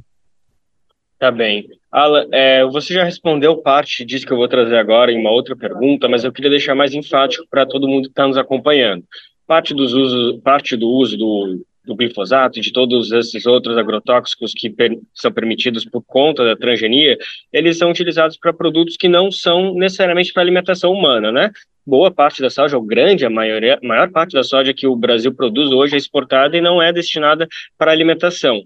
Tá 1.19 1.29
bem. 1.31 1.67
Alan, 1.91 2.27
é, 2.31 2.63
você 2.65 2.93
já 2.93 3.03
respondeu 3.03 3.57
parte 3.57 4.05
disso 4.05 4.25
que 4.25 4.31
eu 4.31 4.37
vou 4.37 4.47
trazer 4.47 4.77
agora 4.77 5.11
em 5.11 5.19
uma 5.19 5.31
outra 5.31 5.55
pergunta, 5.55 6.07
mas 6.07 6.23
eu 6.23 6.31
queria 6.31 6.49
deixar 6.49 6.75
mais 6.75 6.93
enfático 6.93 7.45
para 7.49 7.65
todo 7.65 7.87
mundo 7.87 8.03
que 8.03 8.11
está 8.11 8.27
nos 8.27 8.37
acompanhando. 8.37 9.03
Parte, 9.45 9.73
dos 9.73 9.93
usos, 9.93 10.39
parte 10.41 10.75
do 10.75 10.87
uso 10.89 11.17
do, 11.17 11.65
do 11.87 11.95
glifosato 11.95 12.59
e 12.59 12.61
de 12.61 12.71
todos 12.71 13.11
esses 13.11 13.45
outros 13.45 13.77
agrotóxicos 13.77 14.53
que 14.53 14.69
per, 14.69 14.99
são 15.13 15.31
permitidos 15.31 15.85
por 15.85 16.03
conta 16.05 16.45
da 16.45 16.55
transgenia, 16.55 17.17
eles 17.51 17.77
são 17.77 17.89
utilizados 17.89 18.37
para 18.37 18.53
produtos 18.53 18.97
que 18.97 19.07
não 19.07 19.31
são 19.31 19.73
necessariamente 19.73 20.31
para 20.31 20.43
alimentação 20.43 20.91
humana, 20.91 21.31
né? 21.31 21.51
boa 21.87 22.11
parte 22.11 22.41
da 22.41 22.49
soja, 22.49 22.75
ou 22.75 22.83
grande, 22.83 23.25
a 23.25 23.29
maioria, 23.29 23.79
maior 23.81 24.11
parte 24.11 24.33
da 24.33 24.43
soja 24.43 24.73
que 24.73 24.85
o 24.85 24.95
Brasil 24.95 25.33
produz 25.33 25.71
hoje 25.71 25.95
é 25.95 25.97
exportada 25.97 26.57
e 26.57 26.61
não 26.61 26.81
é 26.81 26.91
destinada 26.91 27.47
para 27.77 27.93
alimentação. 27.93 28.61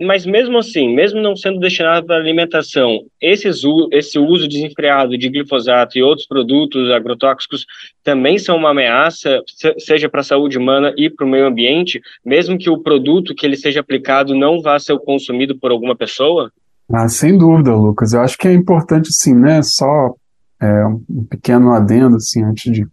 Mas 0.00 0.26
mesmo 0.26 0.58
assim, 0.58 0.92
mesmo 0.92 1.20
não 1.20 1.36
sendo 1.36 1.60
destinado 1.60 2.06
para 2.06 2.16
alimentação, 2.16 3.00
esses, 3.20 3.62
esse 3.92 4.18
uso 4.18 4.48
desenfreado 4.48 5.16
de 5.16 5.28
glifosato 5.28 5.96
e 5.96 6.02
outros 6.02 6.26
produtos 6.26 6.90
agrotóxicos 6.90 7.64
também 8.02 8.38
são 8.38 8.56
uma 8.56 8.70
ameaça, 8.70 9.40
seja 9.78 10.08
para 10.08 10.20
a 10.20 10.24
saúde 10.24 10.58
humana 10.58 10.92
e 10.96 11.08
para 11.08 11.24
o 11.24 11.28
meio 11.28 11.46
ambiente, 11.46 12.00
mesmo 12.24 12.58
que 12.58 12.68
o 12.68 12.82
produto 12.82 13.34
que 13.34 13.46
ele 13.46 13.56
seja 13.56 13.80
aplicado 13.80 14.34
não 14.34 14.60
vá 14.60 14.78
ser 14.78 14.98
consumido 14.98 15.56
por 15.58 15.70
alguma 15.70 15.94
pessoa? 15.94 16.50
Ah, 16.92 17.08
sem 17.08 17.38
dúvida, 17.38 17.74
Lucas. 17.74 18.12
Eu 18.12 18.20
acho 18.20 18.36
que 18.36 18.48
é 18.48 18.52
importante, 18.52 19.08
sim, 19.12 19.34
né? 19.34 19.62
Só 19.62 20.14
é, 20.60 20.86
um 20.86 21.24
pequeno 21.30 21.72
adendo, 21.72 22.16
assim, 22.16 22.42
antes 22.42 22.70
de 22.70 22.84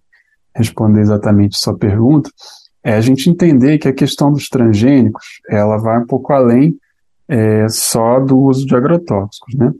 responder 0.56 1.02
exatamente 1.02 1.58
sua 1.58 1.78
pergunta, 1.78 2.30
é 2.84 2.94
a 2.94 3.02
gente 3.02 3.30
entender 3.30 3.78
que 3.78 3.88
a 3.88 3.94
questão 3.94 4.32
dos 4.32 4.48
transgênicos, 4.48 5.26
ela 5.50 5.78
vai 5.78 6.00
um 6.00 6.06
pouco 6.06 6.32
além 6.34 6.78
é, 7.32 7.66
só 7.70 8.20
do 8.20 8.38
uso 8.38 8.66
de 8.66 8.76
agrotóxicos, 8.76 9.56
né? 9.56 9.72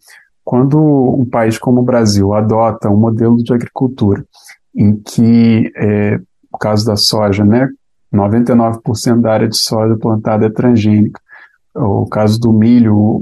Quando 0.42 0.80
um 0.80 1.26
país 1.26 1.58
como 1.58 1.82
o 1.82 1.84
Brasil 1.84 2.34
adota 2.34 2.90
um 2.90 2.98
modelo 2.98 3.36
de 3.44 3.54
agricultura 3.54 4.26
em 4.74 4.96
que, 4.96 5.70
é, 5.76 6.18
no 6.18 6.58
caso 6.58 6.86
da 6.86 6.96
soja, 6.96 7.44
né, 7.44 7.70
99% 8.14 9.22
da 9.22 9.34
área 9.34 9.50
de 9.50 9.58
soja 9.58 9.98
plantada 9.98 10.46
é 10.46 10.50
transgênica, 10.50 11.20
o 11.76 12.06
caso 12.08 12.40
do 12.40 12.54
milho, 12.54 13.22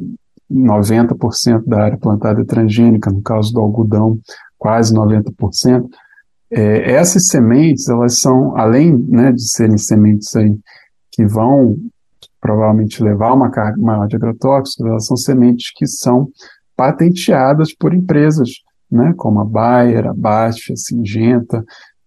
90% 0.50 1.66
da 1.66 1.84
área 1.84 1.98
plantada 1.98 2.42
é 2.42 2.46
transgênica, 2.46 3.12
no 3.12 3.22
caso 3.22 3.52
do 3.52 3.60
algodão, 3.60 4.20
quase 4.58 4.94
90%. 4.94 5.88
É, 6.52 6.92
essas 6.94 7.28
sementes, 7.28 7.90
elas 7.90 8.20
são, 8.20 8.56
além 8.56 8.96
né, 8.96 9.32
de 9.32 9.48
serem 9.52 9.78
sementes 9.78 10.36
aí 10.36 10.58
que 11.12 11.26
vão 11.26 11.76
provavelmente 12.40 13.04
levar 13.04 13.34
uma 13.34 13.50
carga 13.50 13.82
maior 13.82 14.08
de 14.08 14.16
agrotóxicos, 14.16 14.86
elas 14.86 15.06
são 15.06 15.18
sementes 15.18 15.72
que 15.76 15.86
são 15.86 16.30
patenteadas 16.76 17.74
por 17.74 17.94
empresas, 17.94 18.50
né, 18.90 19.14
como 19.18 19.42
a 19.42 19.46
Bayer, 19.46 20.08
a 20.08 20.14
Bastiat, 20.14 20.74
a 20.74 20.76
Singenta, 20.78 21.64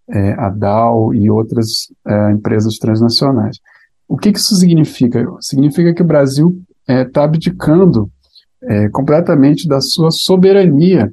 é, 0.09 0.33
a 0.33 0.49
Dow 0.49 1.13
e 1.13 1.29
outras 1.29 1.87
é, 2.05 2.31
empresas 2.31 2.77
transnacionais. 2.77 3.57
O 4.07 4.17
que, 4.17 4.31
que, 4.31 4.39
isso 4.39 4.55
significa? 4.55 5.25
Significa 5.39 5.93
que 5.93 6.01
o 6.01 6.05
Brasil 6.05 6.61
está 6.81 6.93
é, 6.93 7.05
tá 7.05 7.23
abdicando 7.23 8.11
é, 8.63 8.89
completamente 8.89 9.67
da 9.67 9.79
sua 9.79 10.09
soberania, 10.11 11.11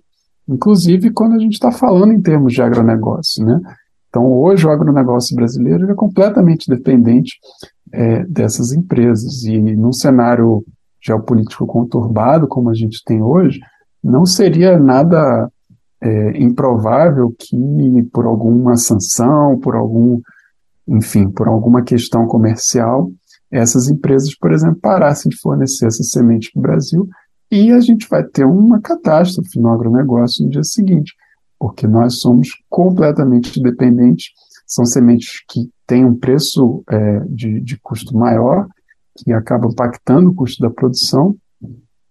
inclusive 0.48 1.10
quando 1.10 1.34
a 1.34 1.38
gente 1.38 1.54
está 1.54 1.70
falando 1.70 2.12
em 2.12 2.20
termos 2.20 2.52
de 2.52 2.62
agronegócio. 2.62 3.44
Né? 3.44 3.60
Então, 4.08 4.26
hoje, 4.26 4.66
o 4.66 4.70
agronegócio 4.70 5.36
brasileiro 5.36 5.90
é 5.90 5.94
completamente 5.94 6.68
dependente 6.68 7.38
é, 7.92 8.25
dessas 8.25 8.73
empresas. 8.73 9.44
E 9.44 9.59
num 9.59 9.92
cenário 9.92 10.64
geopolítico 11.02 11.66
conturbado 11.66 12.47
como 12.47 12.70
a 12.70 12.75
gente 12.75 13.02
tem 13.04 13.23
hoje, 13.23 13.61
não 14.02 14.25
seria 14.25 14.78
nada 14.78 15.50
é, 16.02 16.42
improvável 16.42 17.35
que, 17.38 17.56
por 18.12 18.25
alguma 18.25 18.76
sanção, 18.76 19.59
por 19.59 19.75
algum, 19.75 20.20
enfim, 20.88 21.28
por 21.30 21.49
alguma 21.49 21.82
questão 21.82 22.26
comercial, 22.26 23.11
essas 23.50 23.88
empresas, 23.88 24.35
por 24.37 24.52
exemplo, 24.52 24.78
parassem 24.80 25.30
de 25.30 25.38
fornecer 25.38 25.87
essa 25.87 26.02
semente 26.04 26.50
para 26.52 26.61
o 26.61 26.62
Brasil 26.62 27.09
e 27.50 27.73
a 27.73 27.80
gente 27.80 28.09
vai 28.09 28.23
ter 28.23 28.44
uma 28.44 28.80
catástrofe 28.80 29.59
no 29.59 29.70
agronegócio 29.70 30.44
no 30.44 30.50
dia 30.50 30.62
seguinte, 30.62 31.12
porque 31.59 31.87
nós 31.87 32.20
somos 32.20 32.49
completamente 32.68 33.61
dependentes. 33.61 34.26
São 34.66 34.85
sementes 34.85 35.42
que 35.49 35.68
têm 35.90 36.04
um 36.04 36.14
preço 36.14 36.85
é, 36.88 37.20
de, 37.28 37.61
de 37.61 37.76
custo 37.80 38.16
maior, 38.16 38.68
que 39.16 39.32
acaba 39.32 39.66
impactando 39.66 40.30
o 40.30 40.35
custo 40.35 40.62
da 40.62 40.70
produção, 40.70 41.35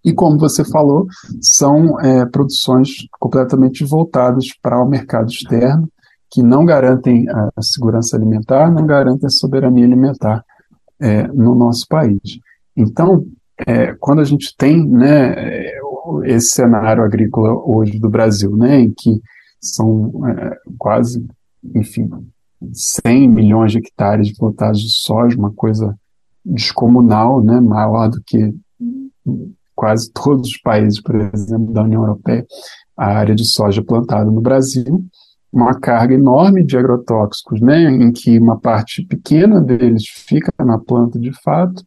e 0.04 0.12
como 0.14 0.38
você 0.38 0.66
falou, 0.66 1.08
são 1.42 1.98
é, 2.02 2.26
produções 2.26 2.90
completamente 3.18 3.86
voltadas 3.86 4.48
para 4.62 4.84
o 4.84 4.90
mercado 4.90 5.30
externo, 5.30 5.90
que 6.30 6.44
não 6.44 6.66
garantem 6.66 7.26
a 7.30 7.62
segurança 7.62 8.18
alimentar, 8.18 8.70
não 8.70 8.86
garantem 8.86 9.28
a 9.28 9.30
soberania 9.30 9.86
alimentar 9.86 10.44
é, 11.00 11.28
no 11.30 11.56
nosso 11.56 11.86
país. 11.88 12.20
Então, 12.76 13.26
é, 13.66 13.96
quando 13.96 14.20
a 14.20 14.26
gente 14.26 14.54
tem 14.58 14.86
né, 14.86 15.72
esse 16.26 16.50
cenário 16.50 17.04
agrícola 17.04 17.54
hoje 17.54 17.98
do 17.98 18.10
Brasil, 18.10 18.56
né, 18.58 18.82
em 18.82 18.92
que 18.92 19.22
são 19.62 20.12
é, 20.28 20.58
quase, 20.78 21.26
enfim, 21.74 22.10
100 22.74 23.30
milhões 23.30 23.72
de 23.72 23.80
hectares 23.80 24.28
de 24.28 24.36
plantagens 24.36 24.84
de 24.84 25.00
soja, 25.00 25.38
uma 25.38 25.52
coisa 25.52 25.96
descomunal, 26.44 27.44
né, 27.44 27.60
maior 27.60 28.10
do 28.10 28.22
que 28.26 28.54
quase 29.76 30.12
todos 30.12 30.50
os 30.50 30.58
países, 30.62 31.02
por 31.02 31.16
exemplo, 31.16 31.72
da 31.72 31.84
União 31.84 32.02
Europeia, 32.02 32.46
a 32.98 33.06
área 33.06 33.36
de 33.36 33.46
soja 33.46 33.84
plantada 33.84 34.30
no 34.30 34.42
Brasil, 34.42 35.06
uma 35.52 35.80
carga 35.80 36.14
enorme 36.14 36.64
de 36.64 36.78
agrotóxicos, 36.78 37.62
né, 37.62 37.84
em 37.84 38.12
que 38.12 38.38
uma 38.38 38.60
parte 38.60 39.06
pequena 39.06 39.62
deles 39.62 40.04
fica 40.08 40.52
na 40.64 40.78
planta 40.78 41.18
de 41.20 41.32
fato, 41.42 41.84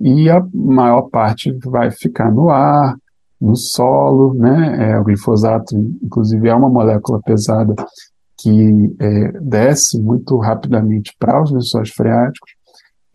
e 0.00 0.30
a 0.30 0.42
maior 0.54 1.02
parte 1.02 1.52
vai 1.64 1.90
ficar 1.90 2.32
no 2.32 2.50
ar, 2.50 2.96
no 3.40 3.56
solo, 3.56 4.34
né? 4.34 4.90
É, 4.90 4.98
o 4.98 5.04
glifosato, 5.04 5.74
inclusive, 6.02 6.48
é 6.48 6.54
uma 6.54 6.68
molécula 6.68 7.20
pesada 7.22 7.74
que 8.40 8.96
é, 8.98 9.32
desce 9.40 10.00
muito 10.00 10.38
rapidamente 10.38 11.14
para 11.18 11.42
os 11.42 11.52
lençóis 11.52 11.90
freáticos. 11.90 12.52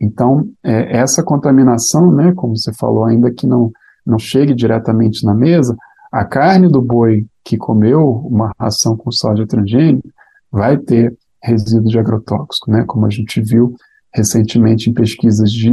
Então, 0.00 0.48
é, 0.62 0.98
essa 0.98 1.22
contaminação, 1.22 2.12
né, 2.12 2.32
como 2.34 2.56
você 2.56 2.72
falou, 2.72 3.04
ainda 3.04 3.32
que 3.32 3.46
não, 3.46 3.72
não 4.04 4.18
chegue 4.18 4.54
diretamente 4.54 5.24
na 5.24 5.34
mesa, 5.34 5.76
a 6.12 6.24
carne 6.24 6.68
do 6.68 6.80
boi 6.80 7.26
que 7.44 7.56
comeu 7.56 8.08
uma 8.08 8.52
ração 8.58 8.96
com 8.96 9.10
soja 9.10 9.46
transgênica 9.46 10.08
vai 10.50 10.78
ter 10.78 11.16
resíduo 11.42 11.88
de 11.88 11.98
agrotóxico, 11.98 12.70
né, 12.70 12.84
como 12.86 13.06
a 13.06 13.10
gente 13.10 13.40
viu 13.40 13.74
recentemente 14.14 14.88
em 14.88 14.94
pesquisas 14.94 15.50
de 15.50 15.72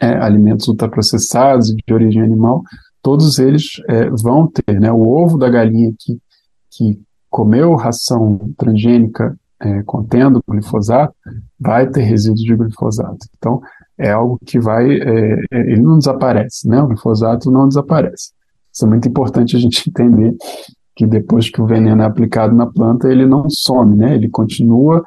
é, 0.00 0.08
alimentos 0.16 0.66
ultraprocessados 0.66 1.68
de 1.68 1.94
origem 1.94 2.22
animal, 2.22 2.62
todos 3.02 3.38
eles 3.38 3.64
é, 3.88 4.08
vão 4.10 4.48
ter, 4.48 4.80
né, 4.80 4.90
o 4.90 5.02
ovo 5.02 5.38
da 5.38 5.48
galinha 5.48 5.92
que, 5.98 6.18
que 6.70 7.05
comeu 7.36 7.74
ração 7.74 8.50
transgênica 8.56 9.38
é, 9.60 9.82
contendo 9.82 10.42
glifosato, 10.48 11.14
vai 11.60 11.86
ter 11.86 12.00
resíduos 12.00 12.40
de 12.40 12.56
glifosato. 12.56 13.26
Então, 13.36 13.60
é 13.98 14.10
algo 14.10 14.38
que 14.42 14.58
vai, 14.58 14.90
é, 14.90 15.32
é, 15.52 15.60
ele 15.70 15.82
não 15.82 15.98
desaparece, 15.98 16.66
né, 16.66 16.80
o 16.80 16.86
glifosato 16.86 17.50
não 17.50 17.68
desaparece. 17.68 18.32
Isso 18.72 18.86
é 18.86 18.88
muito 18.88 19.06
importante 19.06 19.54
a 19.54 19.58
gente 19.58 19.84
entender 19.86 20.34
que 20.94 21.06
depois 21.06 21.50
que 21.50 21.60
o 21.60 21.66
veneno 21.66 22.00
é 22.00 22.06
aplicado 22.06 22.54
na 22.54 22.66
planta, 22.66 23.06
ele 23.06 23.26
não 23.26 23.50
some, 23.50 23.94
né, 23.94 24.14
ele 24.14 24.30
continua, 24.30 25.04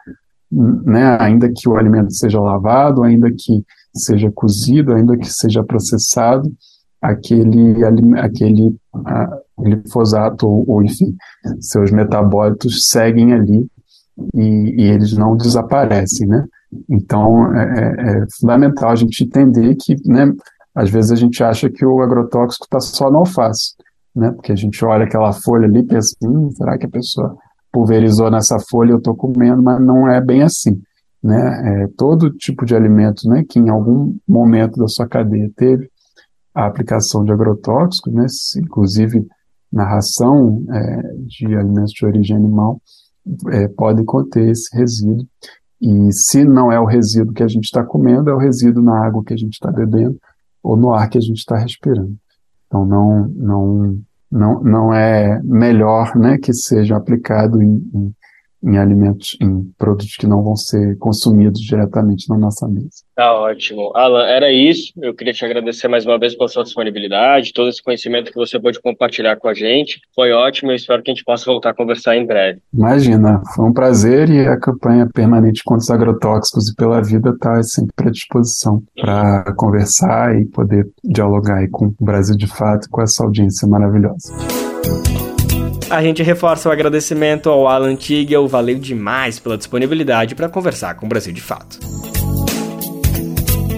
né, 0.52 1.18
ainda 1.20 1.50
que 1.52 1.68
o 1.68 1.78
alimento 1.78 2.14
seja 2.14 2.40
lavado, 2.40 3.02
ainda 3.02 3.32
que 3.32 3.66
seja 3.96 4.32
cozido, 4.32 4.94
ainda 4.94 5.18
que 5.18 5.28
seja 5.28 5.64
processado, 5.64 6.48
aquele, 7.02 7.84
aquele 8.18 8.76
glifosato 9.58 10.48
ou, 10.48 10.64
ou, 10.68 10.84
enfim, 10.84 11.16
seus 11.60 11.92
metabólitos 11.92 12.88
seguem 12.90 13.34
ali 13.34 13.68
e, 14.34 14.82
e 14.82 14.84
eles 14.84 15.14
não 15.14 15.36
desaparecem, 15.36 16.28
né? 16.28 16.46
Então, 16.90 17.56
é, 17.56 17.64
é, 17.64 18.12
é, 18.12 18.26
fundamental 18.40 18.92
a 18.92 18.96
gente 18.96 19.24
entender 19.24 19.76
que, 19.76 19.96
né, 20.06 20.32
às 20.76 20.90
vezes 20.90 21.12
a 21.12 21.16
gente 21.16 21.44
acha 21.44 21.70
que 21.70 21.86
o 21.86 22.02
agrotóxico 22.02 22.66
está 22.66 22.80
só 22.80 23.10
no 23.10 23.20
alface, 23.20 23.74
né? 24.16 24.32
Porque 24.32 24.52
a 24.52 24.56
gente 24.56 24.84
olha 24.86 25.06
aquela 25.06 25.32
folha 25.32 25.66
ali 25.66 25.80
e 25.80 25.84
pensa, 25.84 26.16
hum, 26.24 26.52
será 26.52 26.78
que 26.78 26.86
a 26.86 26.90
pessoa 26.90 27.36
pulverizou 27.72 28.30
nessa 28.30 28.60
folha 28.60 28.92
eu 28.92 28.98
estou 28.98 29.16
comendo? 29.16 29.64
Mas 29.64 29.82
não 29.82 30.08
é 30.08 30.22
bem 30.22 30.44
assim 30.44 30.80
né, 31.24 31.84
é, 31.84 31.88
todo 31.98 32.32
tipo 32.32 32.66
de 32.66 32.76
alimento 32.76 33.28
né, 33.28 33.44
que 33.48 33.60
em 33.60 33.70
algum 33.70 34.16
momento 34.28 34.78
da 34.78 34.88
sua 34.88 35.08
cadeia 35.08 35.52
teve 35.56 35.90
a 36.54 36.66
aplicação 36.66 37.24
de 37.24 37.32
agrotóxicos, 37.32 38.14
né, 38.14 38.26
inclusive 38.58 39.26
na 39.72 39.86
ração 39.86 40.64
é, 40.72 41.02
de 41.28 41.56
alimentos 41.56 41.92
de 41.92 42.06
origem 42.06 42.36
animal, 42.36 42.82
é, 43.52 43.68
pode 43.68 44.04
conter 44.04 44.50
esse 44.50 44.76
resíduo. 44.76 45.28
E 45.82 46.12
se 46.12 46.44
não 46.44 46.72
é 46.72 46.80
o 46.80 46.86
resíduo 46.86 47.34
que 47.34 47.44
a 47.44 47.48
gente 47.48 47.66
está 47.66 47.84
comendo, 47.84 48.30
é 48.30 48.34
o 48.34 48.40
resíduo 48.40 48.84
na 48.84 49.06
água 49.06 49.24
que 49.24 49.34
a 49.34 49.38
gente 49.38 49.54
está 49.54 49.72
bebendo 49.72 50.18
ou 50.62 50.76
no 50.76 50.94
ar 50.94 51.10
que 51.10 51.18
a 51.18 51.22
gente 51.22 51.38
está 51.38 51.58
respirando. 51.58 52.16
Então 52.68 52.86
não, 52.86 53.28
não, 53.30 54.02
não, 54.32 54.64
não 54.64 54.94
é 54.94 55.42
melhor 55.44 56.16
né, 56.16 56.38
que 56.38 56.54
seja 56.54 56.98
aplicado 56.98 57.62
em, 57.62 57.76
em 57.94 58.14
em 58.64 58.78
alimentos, 58.78 59.38
em 59.42 59.64
produtos 59.78 60.16
que 60.16 60.28
não 60.28 60.44
vão 60.44 60.56
ser 60.56 60.98
consumidos 60.98 61.62
diretamente 61.62 62.28
na 62.30 62.38
nossa 62.38 62.68
mesa. 62.68 62.90
Tá 63.16 63.34
ótimo. 63.34 63.92
Alan, 63.96 64.26
era 64.26 64.52
isso. 64.52 64.94
Eu 65.02 65.14
queria 65.14 65.34
te 65.34 65.44
agradecer 65.44 65.88
mais 65.88 66.06
uma 66.06 66.20
vez 66.20 66.36
pela 66.36 66.48
sua 66.48 66.64
disponibilidade, 66.64 67.54
todo 67.54 67.70
esse 67.70 67.82
conhecimento 67.82 68.32
que 68.32 68.38
você 68.38 68.60
pôde 68.60 68.82
compartilhar 68.82 69.38
com 69.38 69.48
a 69.48 69.54
gente. 69.54 70.00
Foi 70.16 70.32
ótimo 70.32 70.72
e 70.72 70.76
espero 70.76 71.02
que 71.02 71.12
a 71.12 71.14
gente 71.14 71.24
possa 71.24 71.46
voltar 71.46 71.72
a 71.72 71.74
conversar 71.74 72.16
em 72.16 72.26
breve. 72.26 72.60
Imagina, 72.74 73.42
foi 73.56 73.66
um 73.66 73.74
prazer 73.74 74.30
e 74.30 74.48
a 74.48 74.60
campanha 74.60 75.08
permanente 75.14 75.62
contra 75.64 75.84
os 75.84 75.90
agrotóxicos 75.90 76.70
e 76.70 76.76
pela 76.76 77.02
vida 77.02 77.30
está 77.32 77.62
sempre 77.64 78.08
à 78.08 78.12
disposição 78.12 78.82
para 79.00 79.54
conversar 79.56 80.40
e 80.40 80.46
poder 80.46 80.88
dialogar 81.04 81.66
com 81.72 81.88
o 81.88 82.06
Brasil 82.06 82.36
de 82.36 82.48
fato 82.48 82.88
com 82.90 83.02
essa 83.02 83.24
audiência 83.24 83.68
maravilhosa. 83.68 84.34
A 85.90 86.04
gente 86.04 86.22
reforça 86.22 86.70
o 86.70 86.72
agradecimento 86.72 87.50
ao 87.50 87.68
Alan 87.68 87.96
Tigel, 87.96 88.48
valeu 88.48 88.78
demais 88.78 89.40
pela 89.40 89.58
disponibilidade 89.58 90.36
para 90.36 90.48
conversar 90.48 90.94
com 90.94 91.08
o 91.08 91.10
Brasil 91.10 91.34
de 91.34 91.42
Fato. 91.42 91.80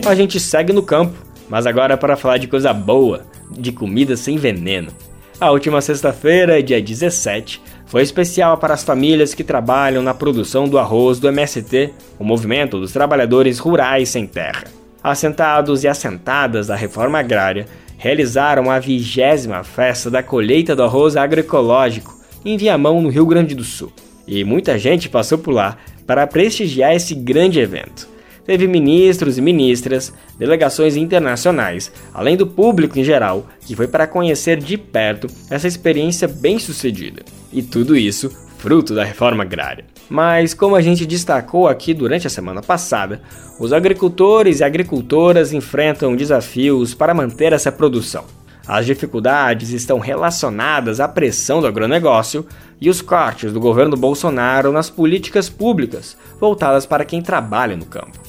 A 0.05 0.13
gente 0.13 0.37
segue 0.37 0.73
no 0.73 0.83
campo, 0.83 1.17
mas 1.47 1.65
agora 1.65 1.95
para 1.95 2.17
falar 2.17 2.37
de 2.37 2.49
coisa 2.49 2.73
boa, 2.73 3.21
de 3.49 3.71
comida 3.71 4.17
sem 4.17 4.35
veneno. 4.35 4.91
A 5.39 5.51
última 5.51 5.79
sexta-feira, 5.79 6.61
dia 6.61 6.81
17, 6.81 7.61
foi 7.85 8.01
especial 8.01 8.57
para 8.57 8.73
as 8.73 8.83
famílias 8.83 9.33
que 9.33 9.43
trabalham 9.43 10.03
na 10.03 10.13
produção 10.13 10.67
do 10.67 10.77
arroz 10.77 11.17
do 11.17 11.29
MST, 11.29 11.93
o 12.19 12.25
Movimento 12.25 12.77
dos 12.77 12.91
Trabalhadores 12.91 13.57
Rurais 13.57 14.09
Sem 14.09 14.27
Terra. 14.27 14.65
Assentados 15.01 15.85
e 15.85 15.87
assentadas 15.87 16.67
da 16.67 16.75
reforma 16.75 17.19
agrária 17.19 17.67
realizaram 18.01 18.71
a 18.71 18.79
vigésima 18.79 19.63
festa 19.63 20.09
da 20.09 20.23
colheita 20.23 20.75
do 20.75 20.81
arroz 20.81 21.15
agroecológico 21.15 22.19
em 22.43 22.57
Viamão, 22.57 22.99
no 22.99 23.09
Rio 23.09 23.27
Grande 23.27 23.53
do 23.53 23.63
Sul. 23.63 23.93
E 24.27 24.43
muita 24.43 24.79
gente 24.79 25.07
passou 25.07 25.37
por 25.37 25.51
lá 25.51 25.77
para 26.07 26.25
prestigiar 26.25 26.95
esse 26.95 27.13
grande 27.13 27.59
evento. 27.59 28.09
Teve 28.43 28.67
ministros 28.67 29.37
e 29.37 29.41
ministras, 29.41 30.11
delegações 30.35 30.95
internacionais, 30.95 31.91
além 32.11 32.35
do 32.35 32.47
público 32.47 32.97
em 32.97 33.03
geral, 33.03 33.45
que 33.67 33.75
foi 33.75 33.87
para 33.87 34.07
conhecer 34.07 34.57
de 34.57 34.79
perto 34.79 35.27
essa 35.47 35.67
experiência 35.67 36.27
bem-sucedida. 36.27 37.21
E 37.53 37.61
tudo 37.61 37.95
isso 37.95 38.31
fruto 38.61 38.93
da 38.93 39.03
reforma 39.03 39.41
agrária. 39.41 39.85
Mas, 40.07 40.53
como 40.53 40.75
a 40.75 40.81
gente 40.81 41.03
destacou 41.03 41.67
aqui 41.67 41.95
durante 41.95 42.27
a 42.27 42.29
semana 42.29 42.61
passada, 42.61 43.19
os 43.59 43.73
agricultores 43.73 44.59
e 44.59 44.63
agricultoras 44.63 45.51
enfrentam 45.51 46.15
desafios 46.15 46.93
para 46.93 47.13
manter 47.13 47.53
essa 47.53 47.71
produção. 47.71 48.23
As 48.67 48.85
dificuldades 48.85 49.71
estão 49.71 49.97
relacionadas 49.97 50.99
à 50.99 51.07
pressão 51.07 51.59
do 51.59 51.65
agronegócio 51.65 52.45
e 52.79 52.87
os 52.87 53.01
cortes 53.01 53.51
do 53.51 53.59
governo 53.59 53.97
Bolsonaro 53.97 54.71
nas 54.71 54.91
políticas 54.91 55.49
públicas 55.49 56.15
voltadas 56.39 56.85
para 56.85 57.03
quem 57.03 57.19
trabalha 57.19 57.75
no 57.75 57.85
campo. 57.85 58.19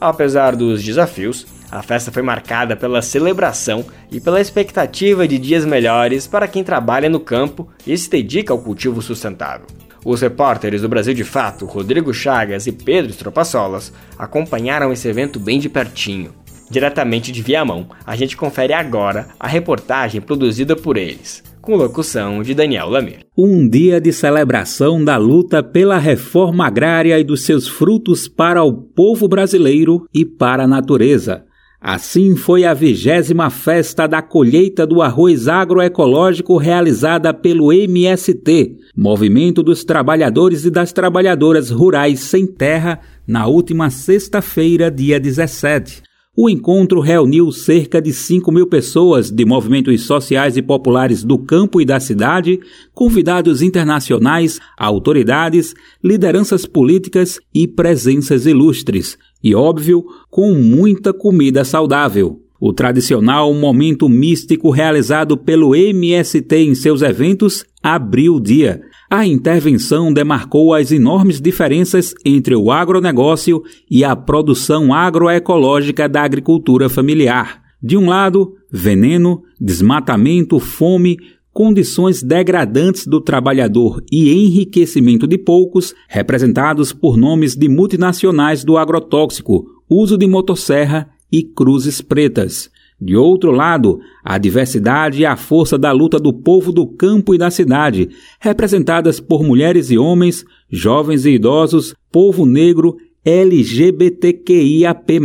Apesar 0.00 0.54
dos 0.54 0.80
desafios, 0.82 1.44
a 1.72 1.80
festa 1.80 2.12
foi 2.12 2.22
marcada 2.22 2.76
pela 2.76 3.00
celebração 3.00 3.82
e 4.10 4.20
pela 4.20 4.42
expectativa 4.42 5.26
de 5.26 5.38
dias 5.38 5.64
melhores 5.64 6.26
para 6.26 6.46
quem 6.46 6.62
trabalha 6.62 7.08
no 7.08 7.18
campo 7.18 7.66
e 7.86 7.96
se 7.96 8.10
dedica 8.10 8.52
ao 8.52 8.58
cultivo 8.58 9.00
sustentável. 9.00 9.66
Os 10.04 10.20
repórteres 10.20 10.82
do 10.82 10.88
Brasil 10.88 11.14
de 11.14 11.24
Fato, 11.24 11.64
Rodrigo 11.64 12.12
Chagas 12.12 12.66
e 12.66 12.72
Pedro 12.72 13.10
Estropaçolas, 13.10 13.90
acompanharam 14.18 14.92
esse 14.92 15.08
evento 15.08 15.40
bem 15.40 15.58
de 15.58 15.70
pertinho. 15.70 16.34
Diretamente 16.68 17.32
de 17.32 17.40
Viamão, 17.40 17.86
a 18.04 18.14
gente 18.16 18.36
confere 18.36 18.74
agora 18.74 19.28
a 19.40 19.48
reportagem 19.48 20.20
produzida 20.20 20.76
por 20.76 20.98
eles, 20.98 21.42
com 21.62 21.74
locução 21.74 22.42
de 22.42 22.52
Daniel 22.52 22.90
Lamir. 22.90 23.20
Um 23.36 23.66
dia 23.66 23.98
de 23.98 24.12
celebração 24.12 25.02
da 25.02 25.16
luta 25.16 25.62
pela 25.62 25.96
reforma 25.96 26.66
agrária 26.66 27.18
e 27.18 27.24
dos 27.24 27.44
seus 27.44 27.66
frutos 27.66 28.28
para 28.28 28.62
o 28.62 28.74
povo 28.74 29.26
brasileiro 29.26 30.06
e 30.12 30.26
para 30.26 30.64
a 30.64 30.68
natureza. 30.68 31.46
Assim 31.84 32.36
foi 32.36 32.64
a 32.64 32.72
vigésima 32.72 33.50
festa 33.50 34.06
da 34.06 34.22
colheita 34.22 34.86
do 34.86 35.02
arroz 35.02 35.48
agroecológico 35.48 36.56
realizada 36.56 37.34
pelo 37.34 37.72
MST, 37.72 38.76
Movimento 38.96 39.64
dos 39.64 39.82
Trabalhadores 39.82 40.64
e 40.64 40.70
das 40.70 40.92
Trabalhadoras 40.92 41.70
Rurais 41.70 42.20
Sem 42.20 42.46
Terra, 42.46 43.00
na 43.26 43.48
última 43.48 43.90
sexta-feira, 43.90 44.92
dia 44.92 45.18
17. 45.18 46.04
O 46.36 46.48
encontro 46.48 47.00
reuniu 47.00 47.50
cerca 47.50 48.00
de 48.00 48.12
5 48.12 48.52
mil 48.52 48.68
pessoas 48.68 49.28
de 49.28 49.44
movimentos 49.44 50.02
sociais 50.04 50.56
e 50.56 50.62
populares 50.62 51.24
do 51.24 51.36
campo 51.36 51.80
e 51.80 51.84
da 51.84 51.98
cidade, 51.98 52.60
convidados 52.94 53.60
internacionais, 53.60 54.60
autoridades, 54.78 55.74
lideranças 56.02 56.64
políticas 56.64 57.40
e 57.52 57.66
presenças 57.66 58.46
ilustres, 58.46 59.18
e, 59.42 59.54
óbvio, 59.54 60.04
com 60.30 60.54
muita 60.54 61.12
comida 61.12 61.64
saudável. 61.64 62.40
O 62.60 62.72
tradicional 62.72 63.52
momento 63.52 64.08
místico 64.08 64.70
realizado 64.70 65.36
pelo 65.36 65.74
MST 65.74 66.56
em 66.56 66.74
seus 66.76 67.02
eventos 67.02 67.64
abriu 67.82 68.36
o 68.36 68.40
dia. 68.40 68.82
A 69.10 69.26
intervenção 69.26 70.12
demarcou 70.12 70.72
as 70.72 70.92
enormes 70.92 71.40
diferenças 71.40 72.14
entre 72.24 72.54
o 72.54 72.70
agronegócio 72.70 73.62
e 73.90 74.04
a 74.04 74.14
produção 74.14 74.94
agroecológica 74.94 76.08
da 76.08 76.22
agricultura 76.22 76.88
familiar. 76.88 77.60
De 77.82 77.96
um 77.96 78.08
lado, 78.08 78.54
veneno, 78.70 79.42
desmatamento, 79.60 80.60
fome, 80.60 81.18
condições 81.52 82.22
degradantes 82.22 83.06
do 83.06 83.20
trabalhador 83.20 84.02
e 84.10 84.32
enriquecimento 84.32 85.26
de 85.26 85.36
poucos, 85.36 85.94
representados 86.08 86.92
por 86.92 87.16
nomes 87.16 87.54
de 87.54 87.68
multinacionais 87.68 88.64
do 88.64 88.76
agrotóxico, 88.76 89.66
uso 89.88 90.16
de 90.16 90.26
motosserra 90.26 91.10
e 91.30 91.42
cruzes 91.42 92.00
pretas. 92.00 92.70
De 93.00 93.16
outro 93.16 93.50
lado, 93.50 93.98
a 94.22 94.38
diversidade 94.38 95.22
e 95.22 95.26
a 95.26 95.36
força 95.36 95.76
da 95.76 95.90
luta 95.90 96.20
do 96.20 96.32
povo 96.32 96.70
do 96.70 96.86
campo 96.86 97.34
e 97.34 97.38
da 97.38 97.50
cidade, 97.50 98.08
representadas 98.40 99.18
por 99.18 99.42
mulheres 99.42 99.90
e 99.90 99.98
homens, 99.98 100.44
jovens 100.70 101.26
e 101.26 101.30
idosos, 101.30 101.94
povo 102.12 102.46
negro, 102.46 102.96
LGBTQIAP+. 103.24 105.20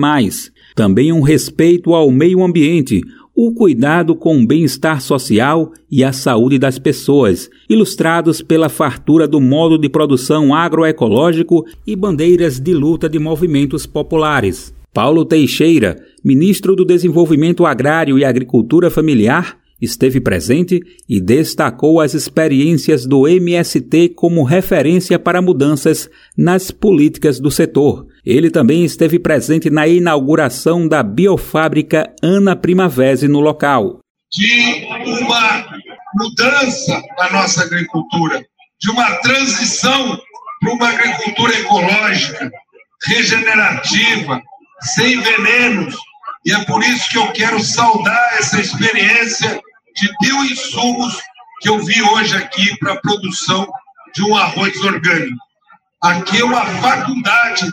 Também 0.75 1.11
um 1.11 1.21
respeito 1.21 1.93
ao 1.93 2.09
meio 2.09 2.43
ambiente, 2.43 3.01
o 3.39 3.53
cuidado 3.53 4.15
com 4.15 4.35
o 4.35 4.47
bem-estar 4.47 4.99
social 4.99 5.71
e 5.91 6.03
a 6.03 6.11
saúde 6.11 6.57
das 6.57 6.79
pessoas, 6.79 7.47
ilustrados 7.69 8.41
pela 8.41 8.67
fartura 8.67 9.27
do 9.27 9.39
modo 9.39 9.77
de 9.77 9.87
produção 9.87 10.55
agroecológico 10.55 11.63
e 11.85 11.95
bandeiras 11.95 12.59
de 12.59 12.73
luta 12.73 13.07
de 13.07 13.19
movimentos 13.19 13.85
populares. 13.85 14.73
Paulo 14.91 15.23
Teixeira, 15.23 16.03
ministro 16.23 16.75
do 16.75 16.83
Desenvolvimento 16.83 17.63
Agrário 17.63 18.17
e 18.17 18.25
Agricultura 18.25 18.89
Familiar, 18.89 19.59
esteve 19.79 20.19
presente 20.19 20.81
e 21.07 21.21
destacou 21.21 22.01
as 22.01 22.15
experiências 22.15 23.05
do 23.05 23.27
MST 23.27 24.09
como 24.15 24.43
referência 24.43 25.19
para 25.19 25.43
mudanças 25.43 26.09
nas 26.35 26.71
políticas 26.71 27.39
do 27.39 27.51
setor. 27.51 28.07
Ele 28.29 28.51
também 28.51 28.83
esteve 28.83 29.17
presente 29.17 29.69
na 29.69 29.87
inauguração 29.87 30.85
da 30.85 31.01
biofábrica 31.01 32.13
Ana 32.21 32.57
Primavera 32.57 33.25
no 33.25 33.39
local. 33.39 33.99
De 34.29 34.85
uma 35.05 35.65
mudança 36.13 37.01
na 37.17 37.31
nossa 37.31 37.63
agricultura, 37.63 38.45
de 38.81 38.91
uma 38.91 39.09
transição 39.21 40.19
para 40.59 40.73
uma 40.73 40.89
agricultura 40.89 41.57
ecológica, 41.57 42.51
regenerativa, 43.05 44.41
sem 44.81 45.21
venenos. 45.21 45.95
E 46.45 46.51
é 46.51 46.65
por 46.65 46.83
isso 46.83 47.09
que 47.09 47.17
eu 47.17 47.31
quero 47.31 47.63
saudar 47.63 48.35
essa 48.37 48.59
experiência 48.59 49.57
de 49.95 50.11
bioinsumos 50.19 51.17
que 51.61 51.69
eu 51.69 51.79
vi 51.79 52.01
hoje 52.01 52.35
aqui 52.35 52.77
para 52.77 52.91
a 52.91 52.99
produção 52.99 53.65
de 54.13 54.21
um 54.21 54.35
arroz 54.35 54.75
orgânico. 54.83 55.37
Aqui 56.03 56.41
é 56.41 56.43
uma 56.43 56.65
faculdade 56.65 57.71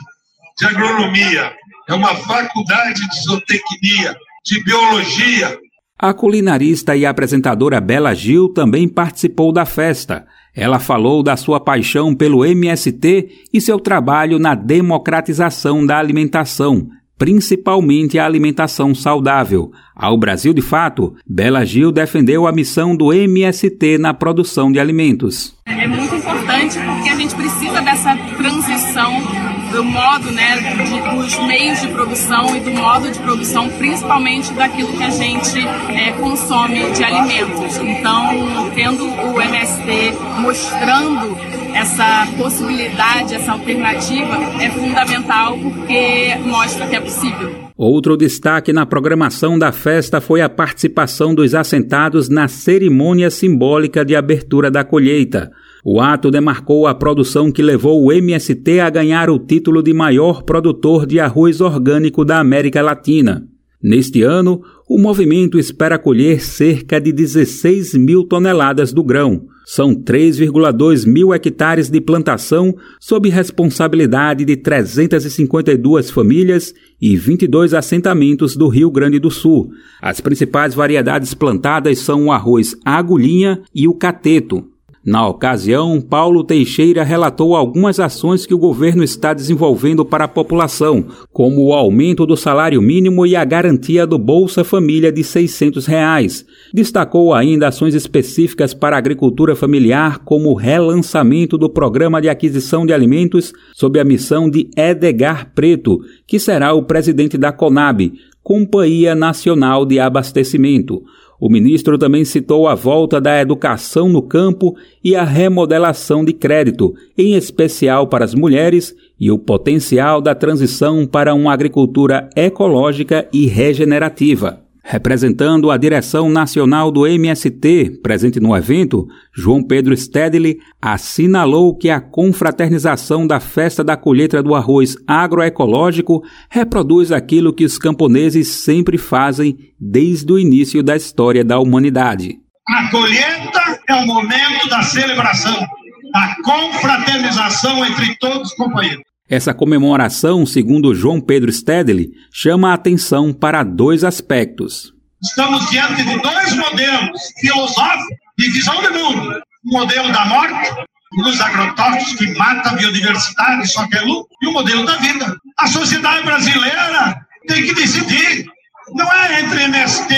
de 0.58 0.66
agronomia, 0.66 1.52
é 1.88 1.94
uma 1.94 2.14
faculdade 2.14 3.00
de 3.08 3.22
zootecnia, 3.22 4.16
de 4.44 4.62
biologia. 4.62 5.58
A 5.98 6.12
culinarista 6.12 6.96
e 6.96 7.04
apresentadora 7.04 7.80
Bela 7.80 8.14
Gil 8.14 8.48
também 8.48 8.88
participou 8.88 9.52
da 9.52 9.64
festa. 9.64 10.26
Ela 10.54 10.78
falou 10.78 11.22
da 11.22 11.36
sua 11.36 11.58
paixão 11.58 12.14
pelo 12.14 12.44
MST 12.44 13.46
e 13.52 13.60
seu 13.60 13.80
trabalho 13.80 14.38
na 14.38 14.54
democratização 14.54 15.84
da 15.84 15.98
alimentação, 15.98 16.88
principalmente 17.18 18.18
a 18.18 18.24
alimentação 18.24 18.94
saudável. 18.94 19.72
Ao 19.94 20.16
Brasil 20.16 20.52
de 20.52 20.62
Fato, 20.62 21.14
Bela 21.26 21.64
Gil 21.64 21.90
defendeu 21.90 22.46
a 22.46 22.52
missão 22.52 22.96
do 22.96 23.12
MST 23.12 23.98
na 23.98 24.14
produção 24.14 24.70
de 24.70 24.78
alimentos. 24.78 25.56
É 25.66 25.86
muito 25.88 26.14
importante 26.14 26.78
porque 26.78 27.08
a 27.08 27.16
gente 27.16 27.34
precisa 27.34 27.80
dessa 27.80 28.16
transição 28.36 29.33
do 29.74 29.82
modo, 29.82 30.30
né, 30.30 30.56
de, 30.84 31.16
dos 31.16 31.36
meios 31.46 31.80
de 31.80 31.88
produção 31.88 32.56
e 32.56 32.60
do 32.60 32.70
modo 32.70 33.10
de 33.10 33.18
produção, 33.18 33.68
principalmente 33.70 34.52
daquilo 34.54 34.92
que 34.92 35.02
a 35.02 35.10
gente 35.10 35.58
é, 35.58 36.12
consome 36.12 36.92
de 36.92 37.02
alimentos. 37.02 37.76
Então, 37.78 38.70
tendo 38.72 39.04
o 39.04 39.42
MST 39.42 40.12
mostrando 40.38 41.36
essa 41.74 42.28
possibilidade, 42.38 43.34
essa 43.34 43.50
alternativa, 43.50 44.36
é 44.62 44.70
fundamental 44.70 45.58
porque 45.58 46.36
mostra 46.44 46.86
que 46.86 46.94
é 46.94 47.00
possível. 47.00 47.52
Outro 47.76 48.16
destaque 48.16 48.72
na 48.72 48.86
programação 48.86 49.58
da 49.58 49.72
festa 49.72 50.20
foi 50.20 50.40
a 50.40 50.48
participação 50.48 51.34
dos 51.34 51.52
assentados 51.52 52.28
na 52.28 52.46
cerimônia 52.46 53.28
simbólica 53.28 54.04
de 54.04 54.14
abertura 54.14 54.70
da 54.70 54.84
colheita. 54.84 55.50
O 55.86 56.00
ato 56.00 56.30
demarcou 56.30 56.86
a 56.86 56.94
produção 56.94 57.52
que 57.52 57.60
levou 57.60 58.02
o 58.02 58.10
MST 58.10 58.80
a 58.80 58.88
ganhar 58.88 59.28
o 59.28 59.38
título 59.38 59.82
de 59.82 59.92
maior 59.92 60.42
produtor 60.42 61.04
de 61.04 61.20
arroz 61.20 61.60
orgânico 61.60 62.24
da 62.24 62.40
América 62.40 62.80
Latina. 62.80 63.46
Neste 63.82 64.22
ano, 64.22 64.62
o 64.88 64.96
movimento 64.96 65.58
espera 65.58 65.98
colher 65.98 66.40
cerca 66.40 66.98
de 66.98 67.12
16 67.12 67.92
mil 67.96 68.24
toneladas 68.24 68.94
do 68.94 69.04
grão. 69.04 69.44
São 69.66 69.94
3,2 69.94 71.06
mil 71.06 71.34
hectares 71.34 71.90
de 71.90 72.00
plantação 72.00 72.74
sob 72.98 73.28
responsabilidade 73.28 74.42
de 74.46 74.56
352 74.56 76.10
famílias 76.10 76.74
e 76.98 77.14
22 77.14 77.74
assentamentos 77.74 78.56
do 78.56 78.68
Rio 78.68 78.90
Grande 78.90 79.18
do 79.18 79.30
Sul. 79.30 79.70
As 80.00 80.18
principais 80.18 80.74
variedades 80.74 81.34
plantadas 81.34 81.98
são 81.98 82.24
o 82.24 82.32
arroz 82.32 82.74
agulhinha 82.86 83.60
e 83.74 83.86
o 83.86 83.92
cateto. 83.92 84.64
Na 85.04 85.28
ocasião, 85.28 86.00
Paulo 86.00 86.42
Teixeira 86.42 87.04
relatou 87.04 87.54
algumas 87.54 88.00
ações 88.00 88.46
que 88.46 88.54
o 88.54 88.58
governo 88.58 89.04
está 89.04 89.34
desenvolvendo 89.34 90.02
para 90.02 90.24
a 90.24 90.28
população, 90.28 91.04
como 91.30 91.66
o 91.66 91.74
aumento 91.74 92.24
do 92.24 92.38
salário 92.38 92.80
mínimo 92.80 93.26
e 93.26 93.36
a 93.36 93.44
garantia 93.44 94.06
do 94.06 94.16
Bolsa 94.16 94.64
Família 94.64 95.12
de 95.12 95.22
600 95.22 95.84
reais. 95.84 96.46
Destacou 96.72 97.34
ainda 97.34 97.68
ações 97.68 97.94
específicas 97.94 98.72
para 98.72 98.96
a 98.96 98.98
agricultura 98.98 99.54
familiar, 99.54 100.20
como 100.20 100.48
o 100.48 100.54
relançamento 100.54 101.58
do 101.58 101.68
Programa 101.68 102.22
de 102.22 102.30
Aquisição 102.30 102.86
de 102.86 102.94
Alimentos 102.94 103.52
sob 103.74 104.00
a 104.00 104.04
missão 104.04 104.48
de 104.48 104.70
Edgar 104.74 105.52
Preto, 105.54 106.00
que 106.26 106.38
será 106.38 106.72
o 106.72 106.82
presidente 106.82 107.36
da 107.36 107.52
CONAB, 107.52 108.14
Companhia 108.42 109.14
Nacional 109.14 109.84
de 109.84 110.00
Abastecimento. 110.00 111.02
O 111.40 111.48
ministro 111.48 111.98
também 111.98 112.24
citou 112.24 112.68
a 112.68 112.74
volta 112.74 113.20
da 113.20 113.40
educação 113.40 114.08
no 114.08 114.22
campo 114.22 114.76
e 115.02 115.14
a 115.14 115.24
remodelação 115.24 116.24
de 116.24 116.32
crédito, 116.32 116.94
em 117.18 117.34
especial 117.34 118.06
para 118.06 118.24
as 118.24 118.34
mulheres, 118.34 118.94
e 119.18 119.30
o 119.30 119.38
potencial 119.38 120.20
da 120.20 120.34
transição 120.34 121.06
para 121.06 121.34
uma 121.34 121.52
agricultura 121.52 122.28
ecológica 122.36 123.28
e 123.32 123.46
regenerativa. 123.46 124.63
Representando 124.86 125.70
a 125.70 125.78
direção 125.78 126.28
nacional 126.28 126.92
do 126.92 127.06
MST, 127.06 128.00
presente 128.02 128.38
no 128.38 128.54
evento, 128.54 129.08
João 129.34 129.62
Pedro 129.62 129.96
Stedley 129.96 130.58
assinalou 130.80 131.74
que 131.74 131.88
a 131.88 132.02
confraternização 132.02 133.26
da 133.26 133.40
festa 133.40 133.82
da 133.82 133.96
colheita 133.96 134.42
do 134.42 134.54
arroz 134.54 134.94
agroecológico 135.06 136.22
reproduz 136.50 137.10
aquilo 137.10 137.54
que 137.54 137.64
os 137.64 137.78
camponeses 137.78 138.48
sempre 138.48 138.98
fazem 138.98 139.56
desde 139.80 140.30
o 140.30 140.38
início 140.38 140.82
da 140.82 140.94
história 140.94 141.42
da 141.42 141.58
humanidade. 141.58 142.36
A 142.68 142.90
colheita 142.90 143.80
é 143.88 143.94
o 143.94 144.06
momento 144.06 144.68
da 144.68 144.82
celebração, 144.82 145.66
da 146.12 146.36
confraternização 146.44 147.86
entre 147.86 148.14
todos 148.16 148.50
os 148.50 148.54
companheiros. 148.54 149.13
Essa 149.34 149.52
comemoração, 149.52 150.46
segundo 150.46 150.94
João 150.94 151.20
Pedro 151.20 151.52
Stedley, 151.52 152.12
chama 152.32 152.70
a 152.70 152.74
atenção 152.74 153.32
para 153.32 153.64
dois 153.64 154.04
aspectos. 154.04 154.92
Estamos 155.20 155.68
diante 155.70 156.04
de 156.04 156.20
dois 156.20 156.54
modelos 156.54 157.20
filosóficos 157.40 158.16
de 158.38 158.50
visão 158.50 158.80
de 158.80 158.90
mundo. 158.90 159.42
O 159.66 159.72
modelo 159.76 160.12
da 160.12 160.24
morte, 160.26 160.70
os 161.18 161.40
agrotóxicos 161.40 162.14
que 162.14 162.38
mata 162.38 162.70
a 162.70 162.74
biodiversidade, 162.74 163.66
só 163.72 163.84
que 163.88 163.96
é 163.96 164.02
lucro, 164.02 164.28
e 164.40 164.46
o 164.46 164.52
modelo 164.52 164.86
da 164.86 164.98
vida. 164.98 165.36
A 165.58 165.66
sociedade 165.66 166.24
brasileira 166.24 167.26
tem 167.48 167.66
que 167.66 167.74
decidir. 167.74 168.46
Não 168.94 169.12
é 169.12 169.40
entre 169.40 169.64
MST 169.64 170.14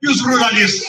e 0.00 0.08
os 0.08 0.20
ruralistas. 0.20 0.86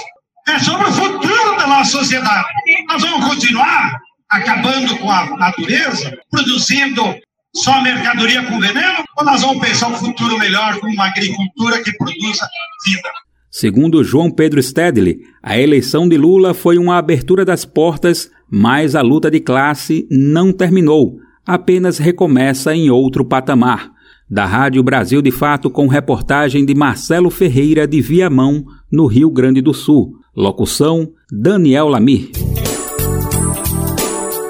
É 0.47 0.59
sobre 0.59 0.87
o 0.87 0.93
futuro 0.93 1.57
da 1.57 1.65
nossa 1.65 1.97
sociedade. 1.97 2.47
Nós 2.87 3.01
vamos 3.01 3.27
continuar 3.27 3.97
acabando 4.29 4.95
com 4.97 5.09
a 5.09 5.35
natureza, 5.35 6.15
produzindo 6.29 7.19
só 7.55 7.81
mercadoria 7.81 8.43
com 8.45 8.59
veneno? 8.59 9.03
Ou 9.17 9.25
nós 9.25 9.41
vamos 9.41 9.65
pensar 9.65 9.89
um 9.89 9.95
futuro 9.95 10.37
melhor 10.39 10.79
com 10.79 10.87
uma 10.87 11.07
agricultura 11.07 11.83
que 11.83 11.91
produza 11.97 12.47
vida? 12.85 13.09
Segundo 13.49 14.03
João 14.03 14.31
Pedro 14.31 14.63
Stedley, 14.63 15.19
a 15.43 15.59
eleição 15.59 16.07
de 16.07 16.17
Lula 16.17 16.53
foi 16.53 16.77
uma 16.77 16.97
abertura 16.97 17.43
das 17.43 17.65
portas, 17.65 18.31
mas 18.49 18.95
a 18.95 19.01
luta 19.01 19.29
de 19.29 19.41
classe 19.41 20.07
não 20.09 20.53
terminou, 20.53 21.17
apenas 21.45 21.97
recomeça 21.97 22.73
em 22.73 22.89
outro 22.89 23.25
patamar. 23.25 23.91
Da 24.29 24.45
Rádio 24.45 24.81
Brasil 24.81 25.21
de 25.21 25.31
Fato, 25.31 25.69
com 25.69 25.87
reportagem 25.87 26.65
de 26.65 26.73
Marcelo 26.73 27.29
Ferreira 27.29 27.85
de 27.85 27.99
Viamão, 27.99 28.63
no 28.89 29.05
Rio 29.05 29.29
Grande 29.29 29.59
do 29.59 29.73
Sul. 29.73 30.13
Locução: 30.33 31.11
Daniel 31.29 31.89
Lamir. 31.89 32.31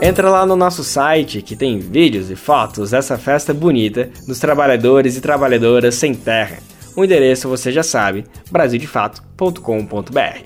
Entra 0.03 0.31
lá 0.31 0.47
no 0.47 0.55
nosso 0.55 0.83
site 0.83 1.43
que 1.43 1.55
tem 1.55 1.77
vídeos 1.77 2.31
e 2.31 2.35
fotos 2.35 2.89
dessa 2.89 3.19
festa 3.19 3.53
bonita 3.53 4.09
dos 4.27 4.39
trabalhadores 4.39 5.15
e 5.15 5.21
trabalhadoras 5.21 5.93
sem 5.93 6.15
terra. 6.15 6.57
O 6.95 7.05
endereço 7.05 7.47
você 7.47 7.71
já 7.71 7.83
sabe, 7.83 8.25
brasildefato.com.br. 8.49 10.41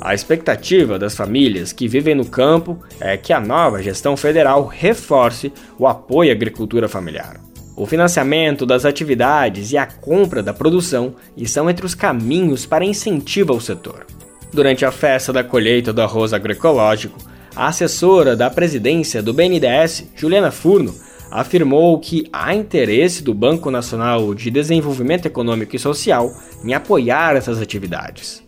A 0.00 0.12
expectativa 0.12 0.98
das 0.98 1.14
famílias 1.14 1.72
que 1.72 1.86
vivem 1.86 2.16
no 2.16 2.24
campo 2.24 2.80
é 2.98 3.16
que 3.16 3.32
a 3.32 3.38
nova 3.38 3.80
gestão 3.80 4.16
federal 4.16 4.66
reforce 4.66 5.52
o 5.78 5.86
apoio 5.86 6.30
à 6.30 6.34
agricultura 6.34 6.88
familiar. 6.88 7.40
O 7.76 7.86
financiamento 7.86 8.66
das 8.66 8.84
atividades 8.84 9.70
e 9.70 9.78
a 9.78 9.86
compra 9.86 10.42
da 10.42 10.52
produção 10.52 11.14
estão 11.36 11.70
entre 11.70 11.86
os 11.86 11.94
caminhos 11.94 12.66
para 12.66 12.84
incentivo 12.84 13.52
ao 13.52 13.60
setor. 13.60 14.04
Durante 14.52 14.84
a 14.84 14.90
festa 14.90 15.32
da 15.32 15.44
colheita 15.44 15.92
do 15.92 16.02
arroz 16.02 16.32
agroecológico, 16.32 17.35
a 17.56 17.68
assessora 17.68 18.36
da 18.36 18.50
presidência 18.50 19.22
do 19.22 19.32
BNDES, 19.32 20.10
Juliana 20.14 20.50
Furno, 20.50 20.94
afirmou 21.30 21.98
que 21.98 22.28
há 22.30 22.54
interesse 22.54 23.22
do 23.22 23.32
Banco 23.32 23.70
Nacional 23.70 24.34
de 24.34 24.50
Desenvolvimento 24.50 25.26
Econômico 25.26 25.74
e 25.74 25.78
Social 25.78 26.30
em 26.62 26.74
apoiar 26.74 27.34
essas 27.34 27.60
atividades. 27.60 28.44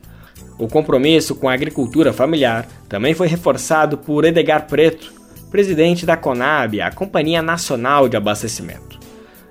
O 0.59 0.68
compromisso 0.68 1.35
com 1.35 1.49
a 1.49 1.55
agricultura 1.55 2.12
familiar 2.12 2.68
também 2.88 3.14
foi 3.14 3.29
reforçado 3.29 3.97
por 3.97 4.25
Edgar 4.25 4.66
Preto, 4.66 5.12
presidente 5.51 6.05
da 6.05 6.16
CONAB, 6.16 6.81
a 6.81 6.90
Companhia 6.90 7.40
Nacional 7.40 8.09
de 8.09 8.16
Abastecimento. 8.16 8.99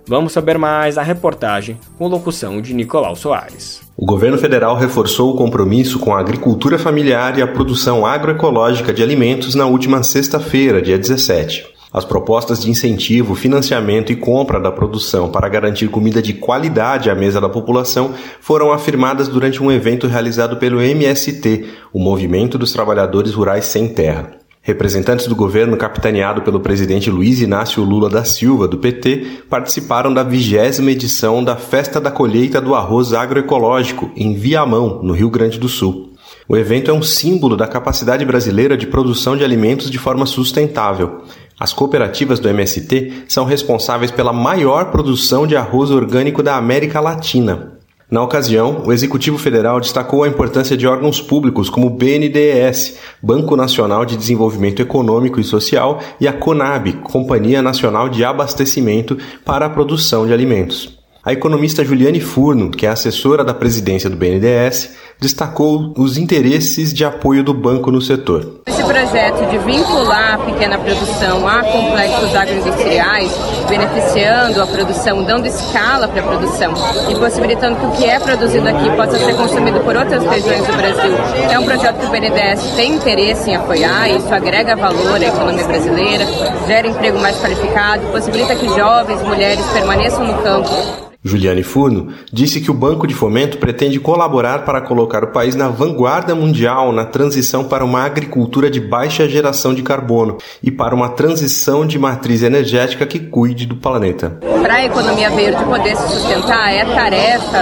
Vamos 0.05 0.33
saber 0.33 0.57
mais 0.57 0.97
a 0.97 1.03
reportagem 1.03 1.79
com 1.97 2.07
locução 2.07 2.61
de 2.61 2.73
Nicolau 2.73 3.15
Soares. 3.15 3.86
O 3.99 4.05
governo 4.05 4.37
federal 4.37 4.75
reforçou 4.75 5.33
o 5.33 5.35
compromisso 5.35 5.97
com 5.97 6.13
a 6.13 6.19
agricultura 6.19 6.77
familiar 6.77 7.35
e 7.35 7.41
a 7.41 7.47
produção 7.47 8.05
agroecológica 8.05 8.93
de 8.93 9.01
alimentos 9.01 9.55
na 9.55 9.65
última 9.65 10.03
sexta-feira, 10.03 10.79
dia 10.79 10.99
17. 10.99 11.65
As 11.91 12.05
propostas 12.05 12.61
de 12.61 12.69
incentivo, 12.69 13.33
financiamento 13.33 14.11
e 14.11 14.15
compra 14.15 14.59
da 14.59 14.71
produção 14.71 15.31
para 15.31 15.49
garantir 15.49 15.87
comida 15.87 16.21
de 16.21 16.35
qualidade 16.35 17.09
à 17.09 17.15
mesa 17.15 17.41
da 17.41 17.49
população 17.49 18.13
foram 18.39 18.71
afirmadas 18.71 19.27
durante 19.27 19.63
um 19.63 19.71
evento 19.71 20.05
realizado 20.05 20.57
pelo 20.57 20.79
MST, 20.79 21.65
o 21.91 21.97
Movimento 21.97 22.55
dos 22.55 22.71
Trabalhadores 22.71 23.33
Rurais 23.33 23.65
Sem 23.65 23.87
Terra. 23.87 24.46
Representantes 24.67 25.27
do 25.27 25.33
governo, 25.33 25.77
capitaneado 25.77 26.41
pelo 26.41 26.59
presidente 26.59 27.09
Luiz 27.09 27.39
Inácio 27.39 27.81
Lula 27.85 28.09
da 28.09 28.25
Silva, 28.25 28.67
do 28.67 28.77
PT, 28.77 29.43
participaram 29.49 30.13
da 30.13 30.23
vigésima 30.23 30.91
edição 30.91 31.41
da 31.41 31.55
Festa 31.55 32.01
da 32.01 32.11
Colheita 32.11 32.59
do 32.59 32.75
Arroz 32.75 33.13
Agroecológico, 33.13 34.11
em 34.13 34.35
Viamão, 34.35 34.99
no 35.01 35.13
Rio 35.13 35.29
Grande 35.29 35.57
do 35.57 35.69
Sul. 35.69 36.11
O 36.49 36.57
evento 36.57 36.91
é 36.91 36.93
um 36.93 37.01
símbolo 37.01 37.55
da 37.55 37.65
capacidade 37.65 38.25
brasileira 38.25 38.75
de 38.75 38.85
produção 38.85 39.37
de 39.37 39.43
alimentos 39.45 39.89
de 39.89 39.97
forma 39.97 40.25
sustentável. 40.25 41.21
As 41.57 41.71
cooperativas 41.71 42.37
do 42.37 42.49
MST 42.49 43.23
são 43.29 43.45
responsáveis 43.45 44.11
pela 44.11 44.33
maior 44.33 44.91
produção 44.91 45.47
de 45.47 45.55
arroz 45.55 45.91
orgânico 45.91 46.43
da 46.43 46.57
América 46.57 46.99
Latina. 46.99 47.76
Na 48.09 48.23
ocasião, 48.23 48.83
o 48.85 48.93
Executivo 48.93 49.37
Federal 49.37 49.81
destacou 49.81 50.23
a 50.23 50.29
importância 50.29 50.77
de 50.77 50.87
órgãos 50.87 51.21
públicos 51.21 51.69
como 51.69 51.87
o 51.87 51.89
BNDES, 51.89 52.97
Banco 53.21 53.57
Nacional 53.57 54.05
de 54.05 54.15
Desenvolvimento 54.15 54.81
Econômico 54.81 55.41
e 55.41 55.43
Social, 55.43 55.99
e 56.17 56.25
a 56.25 56.31
CONAB, 56.31 56.93
Companhia 57.03 57.61
Nacional 57.61 58.07
de 58.07 58.23
Abastecimento 58.23 59.17
para 59.43 59.65
a 59.65 59.69
Produção 59.69 60.25
de 60.25 60.31
Alimentos. 60.31 60.96
A 61.27 61.33
economista 61.33 61.83
Juliane 61.83 62.21
Furno, 62.21 62.71
que 62.71 62.85
é 62.85 62.89
assessora 62.89 63.43
da 63.43 63.53
presidência 63.53 64.09
do 64.09 64.15
BNDES, 64.15 64.91
destacou 65.19 65.93
os 65.97 66.17
interesses 66.17 66.93
de 66.93 67.03
apoio 67.03 67.43
do 67.43 67.53
banco 67.53 67.91
no 67.91 67.99
setor. 67.99 68.61
Esse 68.65 68.81
projeto 68.81 69.45
de 69.49 69.57
vincular 69.57 70.35
a 70.35 70.37
pequena 70.37 70.77
produção 70.77 71.45
a 71.45 71.63
complexos 71.63 72.33
agroindustriais, 72.33 73.29
beneficiando 73.67 74.61
a 74.61 74.67
produção, 74.67 75.21
dando 75.21 75.47
escala 75.47 76.07
para 76.07 76.21
a 76.21 76.27
produção 76.27 76.73
e 77.11 77.15
possibilitando 77.15 77.75
que 77.75 77.85
o 77.87 77.91
que 77.91 78.05
é 78.05 78.21
produzido 78.21 78.69
aqui 78.69 78.89
possa 78.95 79.19
ser 79.19 79.35
consumido 79.35 79.81
por 79.81 79.97
outras 79.97 80.23
regiões 80.23 80.65
do 80.65 80.77
Brasil, 80.77 81.13
é 81.51 81.59
um 81.59 81.65
projeto 81.65 81.99
que 81.99 82.05
o 82.05 82.09
BNDES 82.09 82.71
tem 82.77 82.93
interesse 82.93 83.49
em 83.49 83.55
apoiar, 83.57 84.09
isso 84.09 84.33
agrega 84.33 84.77
valor 84.77 85.15
à 85.15 85.27
economia 85.27 85.67
brasileira, 85.67 86.25
gera 86.65 86.87
emprego 86.87 87.19
mais 87.19 87.35
qualificado, 87.41 88.07
possibilita 88.13 88.55
que 88.55 88.65
jovens, 88.69 89.21
mulheres 89.23 89.65
permaneçam 89.73 90.25
no 90.25 90.41
campo 90.41 91.05
Juliane 91.27 91.63
Furno 91.63 92.07
disse 92.31 92.61
que 92.61 92.71
o 92.71 92.73
Banco 92.73 93.05
de 93.05 93.13
Fomento 93.13 93.57
pretende 93.57 93.99
colaborar 93.99 94.65
para 94.65 94.81
colocar 94.81 95.23
o 95.23 95.31
país 95.31 95.55
na 95.55 95.69
vanguarda 95.69 96.33
mundial 96.33 96.91
na 96.91 97.05
transição 97.05 97.65
para 97.65 97.83
uma 97.85 98.03
agricultura 98.03 98.69
de 98.69 98.79
baixa 98.79 99.27
geração 99.27 99.73
de 99.73 99.83
carbono 99.83 100.37
e 100.63 100.71
para 100.71 100.95
uma 100.95 101.09
transição 101.09 101.85
de 101.85 101.99
matriz 101.99 102.43
energética 102.43 103.05
que 103.05 103.19
cuide 103.19 103.65
do 103.65 103.75
planeta. 103.75 104.39
Para 104.61 104.75
a 104.75 104.85
economia 104.85 105.29
verde 105.29 105.63
poder 105.65 105.95
se 105.95 106.07
sustentar, 106.09 106.73
é 106.73 106.85
tarefa 106.85 107.57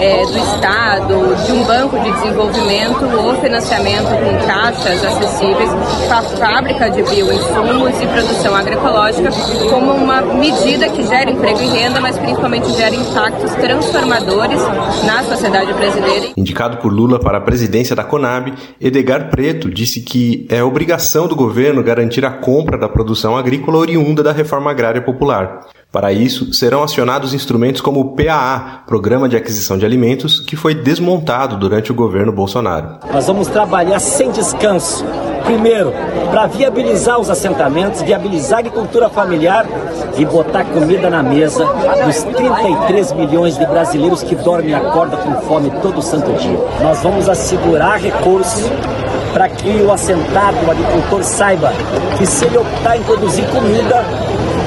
é, 0.00 0.26
do 0.26 0.38
Estado, 0.38 1.46
de 1.46 1.52
um 1.52 1.64
banco 1.64 1.98
de 1.98 2.12
desenvolvimento 2.12 3.04
ou 3.04 3.34
financiamento 3.40 4.08
com 4.08 4.46
taxas 4.46 5.04
acessíveis 5.04 5.70
para 6.06 6.18
a 6.18 6.22
fábrica 6.22 6.90
de 6.90 7.02
bioinsumos 7.02 8.00
e 8.00 8.06
produção 8.06 8.54
agroecológica 8.54 9.30
como 9.70 9.92
uma 9.92 10.20
medida 10.22 10.88
que 10.88 11.06
gera 11.06 11.30
emprego 11.30 11.60
e 11.62 11.68
renda, 11.68 12.00
mas 12.00 12.18
principalmente 12.18 12.70
gera 12.72 12.94
impactos 13.10 13.52
transformadores 13.54 14.60
na 15.04 15.24
sociedade 15.24 15.72
brasileira. 15.72 16.28
Indicado 16.36 16.76
por 16.78 16.92
Lula 16.92 17.18
para 17.18 17.38
a 17.38 17.40
presidência 17.40 17.96
da 17.96 18.04
Conab, 18.04 18.54
Edgar 18.80 19.30
Preto 19.30 19.68
disse 19.68 20.00
que 20.00 20.46
é 20.48 20.62
obrigação 20.62 21.26
do 21.26 21.34
governo 21.34 21.82
garantir 21.82 22.24
a 22.24 22.30
compra 22.30 22.78
da 22.78 22.88
produção 22.88 23.36
agrícola 23.36 23.78
oriunda 23.78 24.22
da 24.22 24.32
reforma 24.32 24.70
agrária 24.70 25.02
popular. 25.02 25.66
Para 25.92 26.12
isso, 26.12 26.54
serão 26.54 26.84
acionados 26.84 27.34
instrumentos 27.34 27.80
como 27.80 27.98
o 27.98 28.04
PAA, 28.14 28.84
Programa 28.86 29.28
de 29.28 29.36
Aquisição 29.36 29.76
de 29.76 29.84
Alimentos, 29.84 30.38
que 30.38 30.54
foi 30.54 30.72
desmontado 30.72 31.56
durante 31.56 31.90
o 31.90 31.94
governo 31.94 32.30
Bolsonaro. 32.30 32.98
Nós 33.12 33.26
vamos 33.26 33.48
trabalhar 33.48 33.98
sem 33.98 34.30
descanso. 34.30 35.04
Primeiro, 35.44 35.92
para 36.30 36.46
viabilizar 36.46 37.18
os 37.18 37.28
assentamentos, 37.28 38.02
viabilizar 38.02 38.58
a 38.58 38.60
agricultura 38.60 39.08
familiar 39.08 39.66
e 40.16 40.24
botar 40.24 40.64
comida 40.64 41.10
na 41.10 41.24
mesa 41.24 41.64
dos 42.04 42.22
33 42.22 43.12
milhões 43.12 43.58
de 43.58 43.66
brasileiros 43.66 44.22
que 44.22 44.36
dormem 44.36 44.70
e 44.70 44.74
acordam 44.74 45.18
com 45.18 45.40
fome 45.40 45.72
todo 45.82 46.00
santo 46.00 46.32
dia. 46.34 46.58
Nós 46.80 47.02
vamos 47.02 47.28
assegurar 47.28 47.98
recursos 47.98 48.70
para 49.32 49.48
que 49.48 49.70
o 49.82 49.92
assentado, 49.92 50.56
o 50.66 50.70
agricultor 50.70 51.22
saiba 51.22 51.72
que 52.18 52.26
se 52.26 52.44
ele 52.44 52.58
optar 52.58 52.96
em 52.96 53.02
produzir 53.02 53.44
comida, 53.46 54.04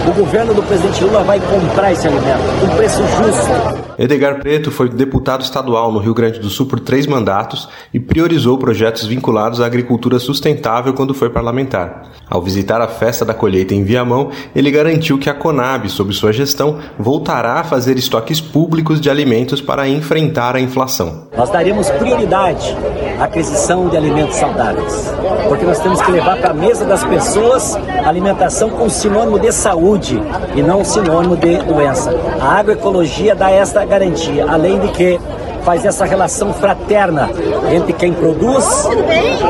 o 0.07 0.13
governo 0.13 0.53
do 0.53 0.61
presidente 0.63 1.03
Lula 1.03 1.23
vai 1.23 1.39
comprar 1.39 1.91
esse 1.91 2.07
alimento 2.07 2.59
com 2.59 2.75
preço 2.75 3.01
justo. 3.03 3.83
Edgar 3.97 4.39
Preto 4.39 4.71
foi 4.71 4.89
deputado 4.89 5.41
estadual 5.41 5.91
no 5.91 5.99
Rio 5.99 6.13
Grande 6.13 6.39
do 6.39 6.49
Sul 6.49 6.65
por 6.65 6.79
três 6.79 7.05
mandatos 7.05 7.69
e 7.93 7.99
priorizou 7.99 8.57
projetos 8.57 9.05
vinculados 9.05 9.61
à 9.61 9.65
agricultura 9.65 10.19
sustentável 10.19 10.93
quando 10.93 11.13
foi 11.13 11.29
parlamentar. 11.29 12.03
Ao 12.29 12.41
visitar 12.41 12.81
a 12.81 12.87
festa 12.87 13.23
da 13.23 13.33
colheita 13.33 13.73
em 13.73 13.83
Viamão, 13.83 14.29
ele 14.55 14.71
garantiu 14.71 15.17
que 15.19 15.29
a 15.29 15.33
Conab, 15.33 15.87
sob 15.89 16.11
sua 16.13 16.33
gestão, 16.33 16.79
voltará 16.97 17.59
a 17.59 17.63
fazer 17.63 17.97
estoques 17.97 18.41
públicos 18.41 18.99
de 18.99 19.09
alimentos 19.09 19.61
para 19.61 19.87
enfrentar 19.87 20.55
a 20.55 20.59
inflação. 20.59 21.27
Nós 21.37 21.49
daremos 21.49 21.89
prioridade 21.91 22.75
à 23.19 23.25
aquisição 23.25 23.87
de 23.87 23.97
alimentos 23.97 24.35
saudáveis, 24.35 25.13
porque 25.47 25.65
nós 25.65 25.79
temos 25.79 26.01
que 26.01 26.11
levar 26.11 26.37
para 26.37 26.49
a 26.49 26.53
mesa 26.53 26.83
das 26.85 27.03
pessoas 27.03 27.75
alimentação 28.05 28.69
com 28.71 28.89
sinônimo 28.89 29.39
de 29.39 29.51
saúde 29.51 29.92
e 30.55 30.61
não 30.61 30.83
sinônimo 30.83 31.35
de 31.35 31.57
doença. 31.57 32.13
A 32.39 32.59
agroecologia 32.59 33.35
dá 33.35 33.49
esta 33.49 33.85
garantia, 33.85 34.45
além 34.49 34.79
de 34.79 34.87
que 34.89 35.19
faz 35.63 35.85
essa 35.85 36.05
relação 36.05 36.53
fraterna 36.53 37.29
entre 37.73 37.93
quem 37.93 38.13
produz 38.13 38.87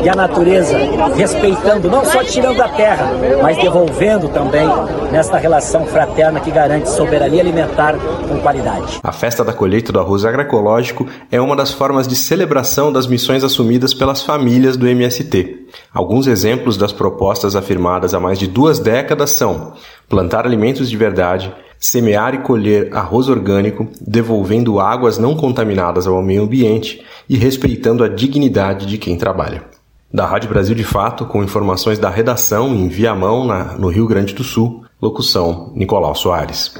e 0.04 0.10
a 0.10 0.16
natureza, 0.16 0.78
respeitando, 1.16 1.90
não 1.90 2.06
só 2.06 2.24
tirando 2.24 2.62
a 2.62 2.70
terra, 2.70 3.12
mas 3.42 3.58
devolvendo 3.58 4.30
também 4.30 4.68
nesta 5.12 5.38
relação 5.38 5.86
fraterna 5.86 6.40
que 6.40 6.52
garante 6.52 6.90
soberania 6.90 7.42
alimentar 7.42 7.96
com 8.28 8.40
qualidade. 8.40 9.00
A 9.04 9.12
festa 9.12 9.44
da 9.44 9.54
colheita 9.54 9.92
do 9.92 10.00
arroz 10.00 10.26
agroecológico 10.26 11.08
é 11.32 11.40
uma 11.40 11.56
das 11.56 11.72
formas 11.72 12.08
de 12.08 12.16
celebração 12.16 12.92
das 12.92 13.08
missões 13.08 13.44
assumidas 13.44 13.94
pelas 13.94 14.22
famílias 14.22 14.78
do 14.78 14.88
MST. 14.88 15.68
Alguns 15.94 16.28
exemplos 16.28 16.78
das 16.78 16.92
propostas 16.92 17.56
afirmadas 17.56 18.14
há 18.14 18.20
mais 18.20 18.38
de 18.38 18.48
duas 18.48 18.80
décadas 18.80 19.32
são 19.32 19.74
plantar 20.08 20.46
alimentos 20.46 20.90
de 20.90 20.98
verdade, 20.98 21.54
semear 21.84 22.34
e 22.34 22.38
colher 22.38 22.96
arroz 22.96 23.28
orgânico, 23.28 23.90
devolvendo 24.00 24.80
águas 24.80 25.18
não 25.18 25.36
contaminadas 25.36 26.08
ao 26.08 26.24
meio 26.24 26.44
ambiente 26.44 27.04
e 27.28 27.36
respeitando 27.36 28.06
a 28.06 28.08
dignidade 28.08 28.86
de 28.86 28.98
quem 28.98 29.18
trabalha. 29.18 29.66
Da 30.12 30.26
Rádio 30.26 30.48
Brasil 30.48 30.74
de 30.74 30.86
Fato, 30.86 31.26
com 31.26 31.44
informações 31.44 32.00
da 32.00 32.10
redação 32.10 32.74
em 32.74 32.88
Viamão, 32.88 33.46
na, 33.46 33.74
no 33.74 33.90
Rio 33.90 34.08
Grande 34.08 34.34
do 34.34 34.46
Sul, 34.46 34.86
locução 35.02 35.74
Nicolau 35.76 36.16
Soares. 36.16 36.74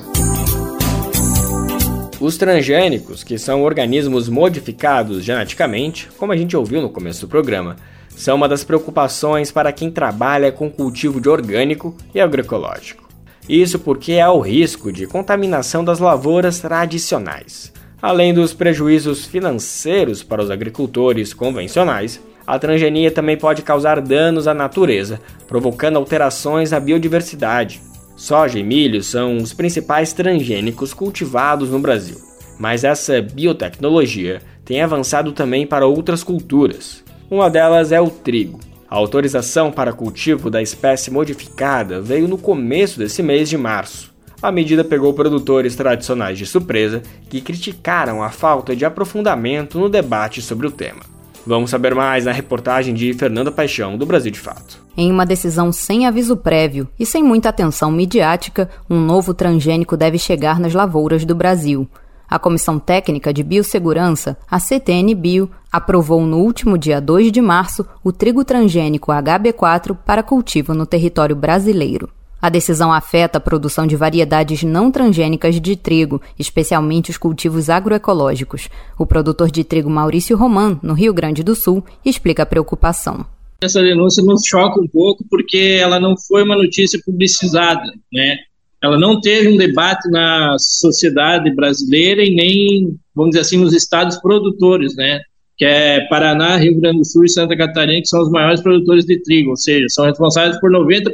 Os 2.18 2.38
transgênicos, 2.38 3.26
que 3.26 3.38
são 3.38 3.62
organismos 3.62 4.30
modificados 4.30 5.22
geneticamente, 5.22 6.08
como 6.18 6.32
a 6.32 6.38
gente 6.38 6.56
ouviu 6.56 6.82
no 6.82 6.90
começo 6.90 7.20
do 7.26 7.28
programa, 7.28 7.76
são 8.08 8.38
uma 8.38 8.48
das 8.48 8.64
preocupações 8.64 9.52
para 9.52 9.74
quem 9.74 9.92
trabalha 9.92 10.50
com 10.50 10.72
cultivo 10.72 11.20
de 11.20 11.28
orgânico 11.28 11.94
e 12.16 12.22
agroecológico. 12.22 13.03
Isso 13.48 13.78
porque 13.78 14.20
há 14.20 14.32
o 14.32 14.40
risco 14.40 14.92
de 14.92 15.06
contaminação 15.06 15.84
das 15.84 16.00
lavouras 16.00 16.60
tradicionais. 16.60 17.74
Além 18.02 18.34
dos 18.34 18.54
prejuízos 18.54 19.26
financeiros 19.26 20.24
para 20.24 20.42
os 20.42 20.52
agricultores 20.52 21.34
convencionais, 21.34 22.22
a 22.46 22.60
transgenia 22.60 23.10
também 23.12 23.38
pode 23.38 23.62
causar 23.62 24.02
danos 24.02 24.48
à 24.48 24.54
natureza, 24.54 25.20
provocando 25.48 25.98
alterações 25.98 26.72
na 26.72 26.80
biodiversidade. 26.80 27.82
Soja 28.16 28.60
e 28.60 28.64
milho 28.64 29.02
são 29.02 29.38
os 29.38 29.54
principais 29.54 30.14
transgênicos 30.14 30.94
cultivados 30.94 31.70
no 31.70 31.80
Brasil, 31.80 32.18
mas 32.60 32.84
essa 32.84 33.22
biotecnologia 33.22 34.42
tem 34.66 34.82
avançado 34.82 35.32
também 35.32 35.66
para 35.66 35.88
outras 35.88 36.24
culturas. 36.24 37.04
Uma 37.30 37.50
delas 37.50 37.92
é 37.92 38.00
o 38.00 38.10
trigo. 38.10 38.60
A 38.94 38.96
autorização 38.96 39.72
para 39.72 39.92
cultivo 39.92 40.52
da 40.52 40.62
espécie 40.62 41.10
modificada 41.10 42.00
veio 42.00 42.28
no 42.28 42.38
começo 42.38 43.00
desse 43.00 43.24
mês 43.24 43.50
de 43.50 43.58
março. 43.58 44.14
A 44.40 44.52
medida 44.52 44.84
pegou 44.84 45.12
produtores 45.16 45.76
tradicionais 45.76 46.38
de 46.38 46.46
surpresa 46.46 47.02
que 47.28 47.42
criticaram 47.42 48.22
a 48.22 48.30
falta 48.30 48.76
de 48.76 48.86
aprofundamento 48.86 49.80
no 49.80 49.90
debate 49.90 50.44
sobre 50.44 50.68
o 50.68 50.72
tema. 50.72 51.02
Vamos 51.44 51.72
saber 51.72 51.96
mais 51.96 52.26
na 52.26 52.32
reportagem 52.32 52.94
de 52.94 53.12
Fernanda 53.16 53.52
Paixão, 53.52 53.98
do 53.98 54.06
Brasil 54.06 54.32
de 54.32 54.40
Fato. 54.40 54.80
Em 54.96 55.12
uma 55.12 55.26
decisão 55.26 55.72
sem 55.72 56.06
aviso 56.06 56.38
prévio 56.38 56.88
e 57.00 57.04
sem 57.04 57.24
muita 57.24 57.50
atenção 57.50 57.92
midiática, 57.92 58.70
um 58.88 59.00
novo 59.00 59.34
transgênico 59.34 59.98
deve 59.98 60.20
chegar 60.20 60.60
nas 60.60 60.76
lavouras 60.76 61.26
do 61.26 61.34
Brasil. 61.34 61.90
A 62.34 62.40
Comissão 62.40 62.80
Técnica 62.80 63.32
de 63.32 63.44
Biossegurança, 63.44 64.36
a 64.50 64.60
CTN 64.60 65.14
Bio, 65.14 65.52
aprovou 65.72 66.26
no 66.26 66.40
último 66.40 66.80
dia 66.80 67.00
2 67.00 67.32
de 67.32 67.40
março 67.40 67.86
o 68.04 68.12
trigo 68.12 68.44
transgênico 68.44 69.12
HB4 69.12 69.96
para 70.04 70.24
cultivo 70.24 70.74
no 70.74 70.88
território 70.88 71.36
brasileiro. 71.36 72.10
A 72.42 72.50
decisão 72.50 72.92
afeta 72.92 73.38
a 73.38 73.40
produção 73.40 73.86
de 73.86 73.96
variedades 73.96 74.64
não 74.64 74.90
transgênicas 74.90 75.62
de 75.62 75.76
trigo, 75.76 76.20
especialmente 76.40 77.12
os 77.12 77.20
cultivos 77.20 77.70
agroecológicos. 77.70 78.68
O 78.98 79.06
produtor 79.06 79.52
de 79.52 79.64
trigo 79.64 79.88
Maurício 79.88 80.36
Roman, 80.36 80.80
no 80.82 80.96
Rio 80.96 81.14
Grande 81.14 81.44
do 81.44 81.54
Sul, 81.54 81.86
explica 82.04 82.42
a 82.42 82.48
preocupação. 82.48 83.28
Essa 83.62 83.80
denúncia 83.80 84.24
nos 84.24 84.42
choca 84.44 84.82
um 84.82 84.88
pouco 84.88 85.24
porque 85.30 85.78
ela 85.80 86.00
não 86.00 86.16
foi 86.18 86.42
uma 86.42 86.58
notícia 86.58 87.00
publicizada, 87.06 87.94
né? 88.12 88.38
Ela 88.84 89.00
não 89.00 89.22
teve 89.22 89.48
um 89.48 89.56
debate 89.56 90.10
na 90.12 90.58
sociedade 90.60 91.50
brasileira 91.56 92.22
e 92.22 92.36
nem, 92.36 92.98
vamos 93.16 93.32
dizer 93.32 93.42
assim, 93.42 93.58
nos 93.58 93.74
estados 93.74 94.18
produtores, 94.18 94.94
né? 94.94 95.22
Que 95.58 95.64
é 95.64 96.02
Paraná, 96.08 96.58
Rio 96.58 96.78
Grande 96.82 96.98
do 96.98 97.06
Sul 97.06 97.24
e 97.24 97.30
Santa 97.30 97.56
Catarina, 97.56 98.02
que 98.02 98.10
são 98.10 98.22
os 98.22 98.30
maiores 98.30 98.60
produtores 98.60 99.06
de 99.06 99.24
trigo, 99.24 99.52
ou 99.52 99.56
seja, 99.56 99.86
são 99.88 100.06
responsáveis 100.06 100.60
por 100.60 100.70
90% 100.70 101.14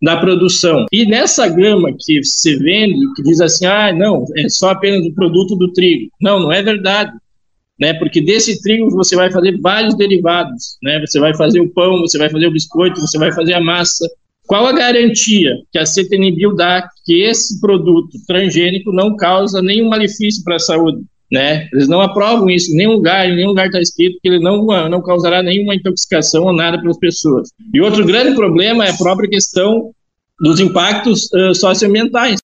da 0.00 0.18
produção. 0.18 0.86
E 0.92 1.04
nessa 1.06 1.48
gama 1.48 1.92
que 1.98 2.22
se 2.22 2.56
vende, 2.56 3.00
que 3.16 3.22
diz 3.24 3.40
assim, 3.40 3.66
ah, 3.66 3.92
não, 3.92 4.24
é 4.36 4.48
só 4.48 4.70
apenas 4.70 5.04
o 5.04 5.12
produto 5.12 5.56
do 5.56 5.72
trigo. 5.72 6.08
Não, 6.20 6.38
não 6.38 6.52
é 6.52 6.62
verdade. 6.62 7.10
Né, 7.80 7.94
porque 7.94 8.20
desse 8.20 8.62
trigo 8.62 8.90
você 8.90 9.16
vai 9.16 9.32
fazer 9.32 9.58
vários 9.58 9.96
derivados, 9.96 10.76
né? 10.82 11.00
Você 11.00 11.18
vai 11.18 11.34
fazer 11.34 11.60
o 11.60 11.70
pão, 11.70 11.98
você 12.00 12.18
vai 12.18 12.28
fazer 12.28 12.46
o 12.46 12.52
biscoito, 12.52 13.00
você 13.00 13.16
vai 13.16 13.32
fazer 13.32 13.54
a 13.54 13.60
massa, 13.60 14.06
qual 14.50 14.66
a 14.66 14.72
garantia 14.72 15.52
que 15.70 15.78
a 15.78 15.86
CTNBio 15.86 16.56
dá 16.56 16.84
que 17.06 17.22
esse 17.22 17.60
produto 17.60 18.18
transgênico 18.26 18.90
não 18.90 19.14
causa 19.14 19.62
nenhum 19.62 19.88
malefício 19.88 20.42
para 20.42 20.56
a 20.56 20.58
saúde. 20.58 21.04
Né? 21.30 21.68
Eles 21.72 21.86
não 21.86 22.00
aprovam 22.00 22.50
isso 22.50 22.72
em 22.72 22.74
nenhum 22.78 22.94
lugar, 22.94 23.30
em 23.30 23.36
nenhum 23.36 23.50
lugar 23.50 23.66
está 23.66 23.80
escrito 23.80 24.18
que 24.20 24.28
ele 24.28 24.40
não, 24.40 24.66
não 24.88 25.00
causará 25.00 25.40
nenhuma 25.40 25.76
intoxicação 25.76 26.46
ou 26.46 26.52
nada 26.52 26.80
para 26.80 26.90
as 26.90 26.98
pessoas. 26.98 27.50
E 27.72 27.80
outro 27.80 28.04
grande 28.04 28.34
problema 28.34 28.84
é 28.84 28.90
a 28.90 28.96
própria 28.96 29.30
questão 29.30 29.92
dos 30.40 30.58
impactos 30.58 31.32
uh, 31.32 31.54
socioambientais. 31.54 32.39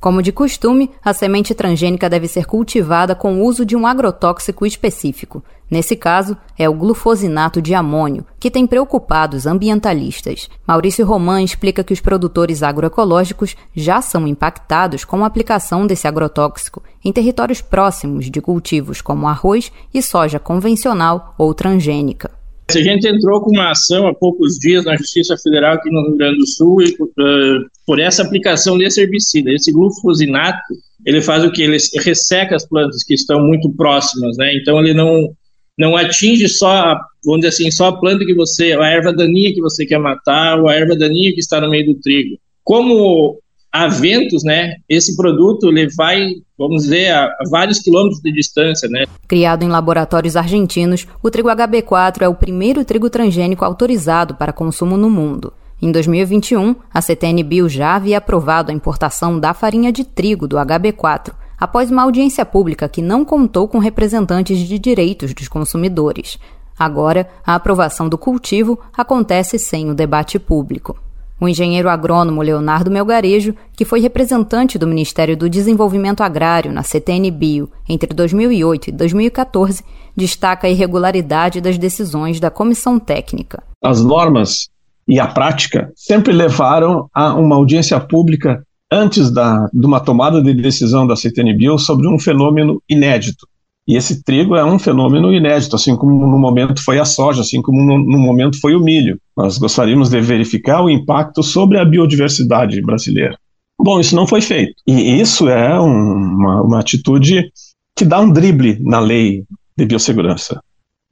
Como 0.00 0.22
de 0.22 0.32
costume, 0.32 0.90
a 1.04 1.12
semente 1.12 1.54
transgênica 1.54 2.08
deve 2.08 2.26
ser 2.26 2.46
cultivada 2.46 3.14
com 3.14 3.34
o 3.34 3.44
uso 3.44 3.66
de 3.66 3.76
um 3.76 3.86
agrotóxico 3.86 4.64
específico. 4.64 5.44
Nesse 5.70 5.94
caso, 5.94 6.34
é 6.58 6.66
o 6.66 6.72
glufosinato 6.72 7.60
de 7.60 7.74
amônio, 7.74 8.24
que 8.40 8.50
tem 8.50 8.66
preocupado 8.66 9.36
os 9.36 9.46
ambientalistas. 9.46 10.48
Maurício 10.66 11.04
Roman 11.04 11.42
explica 11.42 11.84
que 11.84 11.92
os 11.92 12.00
produtores 12.00 12.62
agroecológicos 12.62 13.54
já 13.76 14.00
são 14.00 14.26
impactados 14.26 15.04
com 15.04 15.22
a 15.22 15.26
aplicação 15.26 15.86
desse 15.86 16.08
agrotóxico 16.08 16.82
em 17.04 17.12
territórios 17.12 17.60
próximos 17.60 18.30
de 18.30 18.40
cultivos 18.40 19.02
como 19.02 19.28
arroz 19.28 19.70
e 19.92 20.02
soja 20.02 20.38
convencional 20.38 21.34
ou 21.36 21.52
transgênica. 21.52 22.39
A 22.78 22.82
gente 22.82 23.06
entrou 23.06 23.40
com 23.40 23.50
uma 23.50 23.70
ação 23.70 24.06
há 24.06 24.14
poucos 24.14 24.58
dias 24.58 24.84
na 24.84 24.96
Justiça 24.96 25.36
Federal 25.36 25.74
aqui 25.74 25.90
no 25.90 26.08
Rio 26.08 26.16
Grande 26.16 26.38
do 26.38 26.46
Sul 26.46 26.82
e, 26.82 26.90
uh, 26.90 27.66
por 27.86 27.98
essa 27.98 28.22
aplicação 28.22 28.78
desse 28.78 29.00
herbicida. 29.00 29.52
Esse 29.52 29.72
glufosinato, 29.72 30.74
ele 31.04 31.20
faz 31.20 31.44
o 31.44 31.50
que? 31.50 31.62
Ele 31.62 31.78
resseca 32.04 32.56
as 32.56 32.66
plantas 32.66 33.02
que 33.04 33.14
estão 33.14 33.40
muito 33.40 33.70
próximas, 33.72 34.36
né? 34.36 34.54
Então 34.54 34.78
ele 34.80 34.94
não 34.94 35.34
não 35.78 35.96
atinge 35.96 36.46
só, 36.46 36.94
vamos 37.24 37.40
dizer 37.40 37.48
assim, 37.48 37.70
só 37.70 37.86
a 37.86 37.98
planta 37.98 38.26
que 38.26 38.34
você, 38.34 38.72
a 38.74 38.86
erva 38.86 39.14
daninha 39.14 39.54
que 39.54 39.62
você 39.62 39.86
quer 39.86 39.98
matar 39.98 40.60
ou 40.60 40.68
a 40.68 40.74
erva 40.74 40.94
daninha 40.94 41.32
que 41.32 41.40
está 41.40 41.58
no 41.58 41.70
meio 41.70 41.86
do 41.86 41.94
trigo. 41.94 42.36
Como 42.62 43.40
há 43.72 43.86
ventos, 43.88 44.42
né, 44.44 44.76
esse 44.88 45.16
produto 45.16 45.68
ele 45.68 45.88
vai, 45.96 46.30
vamos 46.58 46.84
dizer, 46.84 47.10
a, 47.10 47.24
a, 47.24 47.48
vários 47.50 47.78
quilômetros 47.78 48.20
de 48.20 48.32
distância, 48.32 48.88
né. 48.88 49.06
Criado 49.28 49.62
em 49.62 49.68
laboratórios 49.68 50.36
argentinos, 50.36 51.06
o 51.22 51.30
trigo 51.30 51.48
HB4 51.48 52.22
é 52.22 52.28
o 52.28 52.34
primeiro 52.34 52.84
trigo 52.84 53.08
transgênico 53.08 53.64
autorizado 53.64 54.34
para 54.34 54.52
consumo 54.52 54.96
no 54.96 55.08
mundo. 55.08 55.52
Em 55.82 55.90
2021, 55.90 56.74
a 56.92 57.00
CTN 57.00 57.42
Bio 57.42 57.68
já 57.68 57.94
havia 57.94 58.18
aprovado 58.18 58.70
a 58.70 58.74
importação 58.74 59.38
da 59.38 59.54
farinha 59.54 59.90
de 59.90 60.04
trigo 60.04 60.46
do 60.46 60.56
HB4, 60.56 61.32
após 61.58 61.90
uma 61.90 62.02
audiência 62.02 62.44
pública 62.44 62.88
que 62.88 63.00
não 63.00 63.24
contou 63.24 63.66
com 63.66 63.78
representantes 63.78 64.58
de 64.58 64.78
direitos 64.78 65.32
dos 65.32 65.48
consumidores. 65.48 66.38
Agora, 66.78 67.28
a 67.46 67.54
aprovação 67.54 68.08
do 68.08 68.18
cultivo 68.18 68.78
acontece 68.96 69.58
sem 69.58 69.90
o 69.90 69.94
debate 69.94 70.38
público. 70.38 70.98
O 71.40 71.48
engenheiro 71.48 71.88
agrônomo 71.88 72.42
Leonardo 72.42 72.90
Melgarejo, 72.90 73.54
que 73.74 73.84
foi 73.84 74.00
representante 74.00 74.78
do 74.78 74.86
Ministério 74.86 75.34
do 75.36 75.48
Desenvolvimento 75.48 76.22
Agrário 76.22 76.70
na 76.70 76.82
CTN 76.82 77.30
Bio 77.30 77.70
entre 77.88 78.12
2008 78.12 78.88
e 78.88 78.92
2014, 78.92 79.82
destaca 80.14 80.66
a 80.66 80.70
irregularidade 80.70 81.60
das 81.60 81.78
decisões 81.78 82.38
da 82.38 82.50
comissão 82.50 82.98
técnica. 82.98 83.62
As 83.82 84.04
normas 84.04 84.68
e 85.08 85.18
a 85.18 85.26
prática 85.26 85.90
sempre 85.96 86.32
levaram 86.32 87.08
a 87.14 87.34
uma 87.34 87.56
audiência 87.56 87.98
pública 87.98 88.62
antes 88.92 89.30
da, 89.30 89.66
de 89.72 89.86
uma 89.86 90.00
tomada 90.00 90.42
de 90.42 90.52
decisão 90.52 91.06
da 91.06 91.16
CTN 91.16 91.56
Bio 91.56 91.78
sobre 91.78 92.06
um 92.06 92.18
fenômeno 92.18 92.82
inédito, 92.88 93.46
e 93.90 93.96
esse 93.96 94.22
trigo 94.22 94.54
é 94.54 94.64
um 94.64 94.78
fenômeno 94.78 95.34
inédito, 95.34 95.74
assim 95.74 95.96
como 95.96 96.24
no 96.24 96.38
momento 96.38 96.80
foi 96.80 97.00
a 97.00 97.04
soja, 97.04 97.40
assim 97.40 97.60
como 97.60 97.82
no, 97.82 97.98
no, 97.98 98.18
momento 98.20 98.60
foi 98.60 98.76
o 98.76 98.80
milho. 98.80 99.18
Nós 99.36 99.58
gostaríamos 99.58 100.08
de 100.08 100.20
verificar 100.20 100.80
o 100.80 100.88
impacto 100.88 101.42
sobre 101.42 101.76
a 101.76 101.84
biodiversidade 101.84 102.80
brasileira. 102.82 103.36
Bom, 103.76 103.98
isso 103.98 104.14
não 104.14 104.28
foi 104.28 104.40
feito. 104.42 104.74
E 104.86 105.20
isso 105.20 105.48
é 105.48 105.80
um, 105.80 106.12
uma, 106.12 106.62
uma 106.62 106.78
atitude 106.78 107.50
que 107.96 108.04
dá 108.04 108.20
um 108.20 108.30
drible 108.30 108.78
na 108.80 109.00
lei 109.00 109.42
de 109.76 109.84
biossegurança. 109.84 110.62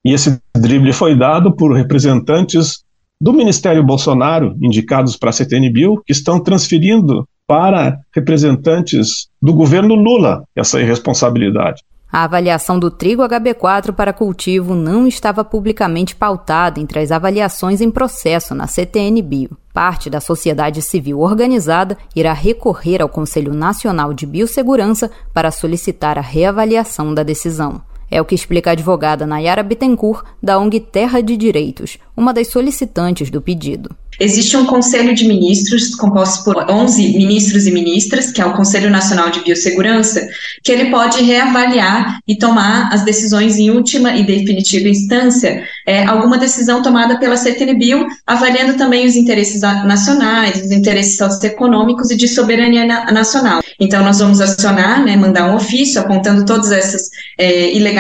E 0.05 0.13
esse 0.13 0.41
drible 0.57 0.93
foi 0.93 1.17
dado 1.17 1.57
por 1.57 1.73
representantes 1.73 2.85
do 3.21 3.33
Ministério 3.33 3.83
Bolsonaro, 3.83 4.57
indicados 4.63 5.17
para 5.17 5.31
a 5.31 5.33
CTN-Bio, 5.33 6.01
que 6.07 6.13
estão 6.13 6.39
transferindo 6.39 7.29
para 7.45 7.99
representantes 8.15 9.27
do 9.43 9.53
governo 9.53 9.97
Lula 9.97 10.45
essa 10.55 10.81
irresponsabilidade. 10.81 11.83
A 12.11 12.25
avaliação 12.25 12.79
do 12.79 12.91
trigo 12.91 13.23
HB4 13.23 13.93
para 13.93 14.15
cultivo 14.15 14.75
não 14.75 15.07
estava 15.07 15.45
publicamente 15.45 16.17
pautada 16.17 16.81
entre 16.81 17.01
as 17.01 17.13
avaliações 17.13 17.83
em 17.83 17.91
processo 17.91 18.55
na 18.55 18.67
CTN 18.67 19.21
Bio. 19.21 19.59
Parte 19.75 20.09
da 20.09 20.19
sociedade 20.19 20.81
civil 20.81 21.21
organizada 21.21 21.99
irá 22.17 22.33
recorrer 22.33 23.03
ao 23.03 23.11
Conselho 23.11 23.53
Nacional 23.53 24.15
de 24.15 24.25
Biossegurança 24.25 25.11
para 25.35 25.51
solicitar 25.51 26.17
a 26.17 26.23
reavaliação 26.23 27.13
da 27.13 27.23
decisão. 27.23 27.83
É 28.11 28.21
o 28.21 28.25
que 28.25 28.35
explica 28.35 28.71
a 28.71 28.73
advogada 28.73 29.27
Nayara 29.27 29.63
Bittencourt, 29.63 30.25
da 30.43 30.59
ONG 30.59 30.81
Terra 30.81 31.21
de 31.21 31.37
Direitos, 31.37 31.99
uma 32.17 32.33
das 32.33 32.49
solicitantes 32.49 33.31
do 33.31 33.41
pedido. 33.41 33.91
Existe 34.21 34.57
um 34.57 34.67
conselho 34.67 35.15
de 35.15 35.29
ministros 35.29 35.95
composto 35.95 36.43
por 36.43 36.69
11 36.69 37.17
ministros 37.17 37.69
e 37.69 37.71
ministras, 37.71 38.33
que 38.33 38.41
é 38.41 38.45
o 38.45 38.53
Conselho 38.53 38.91
Nacional 38.91 39.31
de 39.31 39.45
Biossegurança, 39.45 40.27
que 40.65 40.73
ele 40.73 40.91
pode 40.91 41.23
reavaliar 41.23 42.19
e 42.27 42.37
tomar 42.37 42.93
as 42.93 43.05
decisões 43.05 43.59
em 43.59 43.71
última 43.71 44.17
e 44.17 44.27
definitiva 44.27 44.89
instância, 44.89 45.63
é, 45.87 46.05
alguma 46.05 46.37
decisão 46.37 46.83
tomada 46.83 47.17
pela 47.21 47.37
CTNBio, 47.37 48.07
avaliando 48.27 48.77
também 48.77 49.07
os 49.07 49.15
interesses 49.15 49.61
nacionais, 49.61 50.65
os 50.65 50.73
interesses 50.73 51.17
socioeconômicos 51.17 52.11
e 52.11 52.17
de 52.17 52.27
soberania 52.27 52.85
nacional. 53.13 53.61
Então, 53.79 54.03
nós 54.03 54.19
vamos 54.19 54.41
acionar, 54.41 55.05
né, 55.05 55.15
mandar 55.15 55.49
um 55.49 55.55
ofício 55.55 56.01
apontando 56.01 56.45
todas 56.45 56.73
essas 56.73 57.03
é, 57.39 57.73
ilegalidades, 57.73 57.98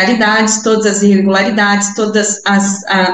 todas 0.63 0.87
as 0.87 1.03
irregularidades, 1.03 1.95
todos 1.95 2.41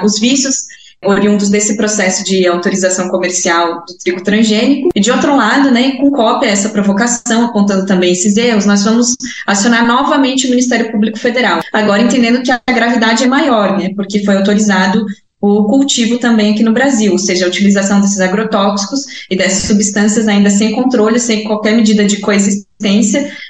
os 0.03 0.18
vícios 0.18 0.64
oriundos 1.05 1.51
desse 1.51 1.76
processo 1.76 2.24
de 2.24 2.47
autorização 2.47 3.09
comercial 3.09 3.85
do 3.87 3.97
trigo 4.03 4.22
transgênico. 4.22 4.89
E 4.95 5.01
de 5.01 5.11
outro 5.11 5.37
lado, 5.37 5.70
né, 5.70 5.93
com 5.99 6.11
cópia 6.11 6.49
essa 6.49 6.70
provocação, 6.70 7.45
apontando 7.45 7.87
também 7.87 8.12
esses 8.12 8.37
erros, 8.37 8.66
nós 8.66 8.85
vamos 8.85 9.14
acionar 9.47 9.87
novamente 9.87 10.47
o 10.47 10.51
Ministério 10.51 10.91
Público 10.91 11.18
Federal. 11.18 11.61
Agora 11.72 12.03
entendendo 12.03 12.43
que 12.43 12.51
a 12.51 12.61
gravidade 12.72 13.24
é 13.24 13.26
maior, 13.26 13.78
né, 13.78 13.91
porque 13.95 14.24
foi 14.24 14.37
autorizado 14.37 15.05
o 15.41 15.64
cultivo 15.64 16.18
também 16.18 16.55
aqui 16.55 16.62
no 16.62 16.72
Brasil, 16.72 17.12
ou 17.12 17.18
seja, 17.18 17.45
a 17.45 17.49
utilização 17.49 18.01
desses 18.01 18.18
agrotóxicos 18.18 19.26
e 19.30 19.37
dessas 19.37 19.64
substâncias 19.64 20.26
ainda 20.26 20.49
sem 20.49 20.72
controle, 20.72 21.20
sem 21.20 21.45
qualquer 21.45 21.76
medida 21.76 22.03
de 22.07 22.16
coexistência, 22.18 22.63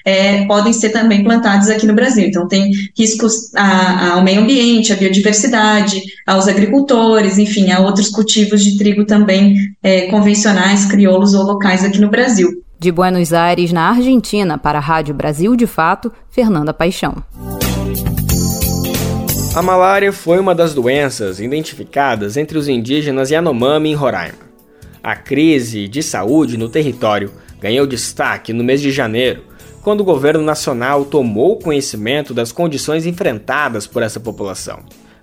é, 0.05 0.45
podem 0.47 0.73
ser 0.73 0.91
também 0.91 1.25
plantados 1.25 1.69
aqui 1.69 1.87
no 1.87 1.95
Brasil. 1.95 2.27
Então, 2.27 2.47
tem 2.47 2.71
riscos 2.97 3.55
a, 3.55 4.15
ao 4.15 4.25
meio 4.25 4.43
ambiente, 4.43 4.93
à 4.93 4.97
biodiversidade, 4.97 6.03
aos 6.27 6.49
agricultores, 6.49 7.39
enfim, 7.39 7.71
a 7.71 7.81
outros 7.81 8.09
cultivos 8.09 8.63
de 8.63 8.77
trigo 8.77 9.05
também 9.05 9.57
é, 9.83 10.03
convencionais, 10.09 10.85
crioulos 10.85 11.35
ou 11.35 11.45
locais 11.45 11.85
aqui 11.85 12.01
no 12.01 12.11
Brasil. 12.11 12.63
De 12.79 12.93
Buenos 12.93 13.33
Aires, 13.33 13.73
na 13.73 13.89
Argentina, 13.89 14.59
para 14.59 14.79
a 14.79 14.83
Rádio 14.83 15.15
Brasil 15.15 15.57
de 15.57 15.67
Fato, 15.67 16.13
Fernanda 16.31 16.75
Paixão. 16.75 17.23
A 19.55 19.63
malária 19.63 20.13
foi 20.13 20.41
uma 20.41 20.55
das 20.55 20.75
doenças 20.75 21.39
identificadas 21.39 22.37
entre 22.37 22.59
os 22.59 22.69
indígenas 22.69 23.31
Yanomami 23.31 23.91
em 23.91 23.95
Roraima. 23.95 24.45
A 25.01 25.15
crise 25.15 25.87
de 25.87 26.03
saúde 26.03 26.57
no 26.59 26.69
território 26.69 27.31
ganhou 27.65 27.87
destaque 27.87 28.53
no 28.53 28.63
mês 28.63 28.83
de 28.83 28.91
janeiro, 28.91 29.45
quando 29.83 30.03
o 30.03 30.05
governo 30.05 30.45
nacional 30.45 31.03
tomou 31.07 31.59
conhecimento 31.59 32.35
das 32.35 32.53
condições 32.53 33.07
enfrentadas 33.07 33.87
por 33.87 34.03
essa 34.03 34.21
população. 34.21 34.81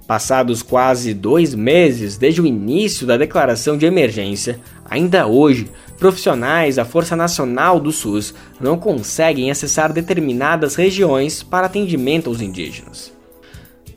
Passados 0.07 0.63
quase 0.63 1.13
dois 1.13 1.53
meses 1.53 2.17
desde 2.17 2.41
o 2.41 2.45
início 2.47 3.05
da 3.05 3.15
declaração 3.15 3.77
de 3.77 3.85
emergência, 3.85 4.59
ainda 4.83 5.27
hoje, 5.27 5.69
profissionais 5.99 6.77
da 6.77 6.83
Força 6.83 7.15
Nacional 7.15 7.79
do 7.79 7.91
SUS 7.91 8.33
não 8.59 8.75
conseguem 8.75 9.51
acessar 9.51 9.93
determinadas 9.93 10.73
regiões 10.73 11.43
para 11.43 11.67
atendimento 11.67 12.27
aos 12.27 12.41
indígenas. 12.41 13.13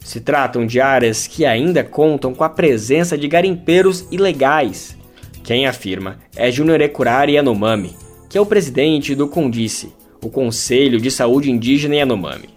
Se 0.05 0.21
tratam 0.21 0.67
de 0.67 0.83
áreas 0.83 1.27
que 1.27 1.47
ainda 1.47 1.83
contam 1.83 2.35
com 2.35 2.45
a 2.45 2.51
presença 2.51 3.17
de 3.17 3.27
garimpeiros 3.27 4.07
ilegais. 4.11 4.95
Quem 5.43 5.67
afirma 5.67 6.19
é 6.37 6.51
Júnior 6.51 6.83
Ecurari 6.83 7.37
Yanomami, 7.37 8.04
que 8.35 8.39
é 8.39 8.41
o 8.41 8.47
presidente 8.47 9.15
do 9.15 9.29
CONDICE, 9.29 9.93
o 10.21 10.29
Conselho 10.29 11.01
de 11.01 11.09
Saúde 11.09 11.53
Indígena 11.53 11.95
Yanomami. 11.95 12.49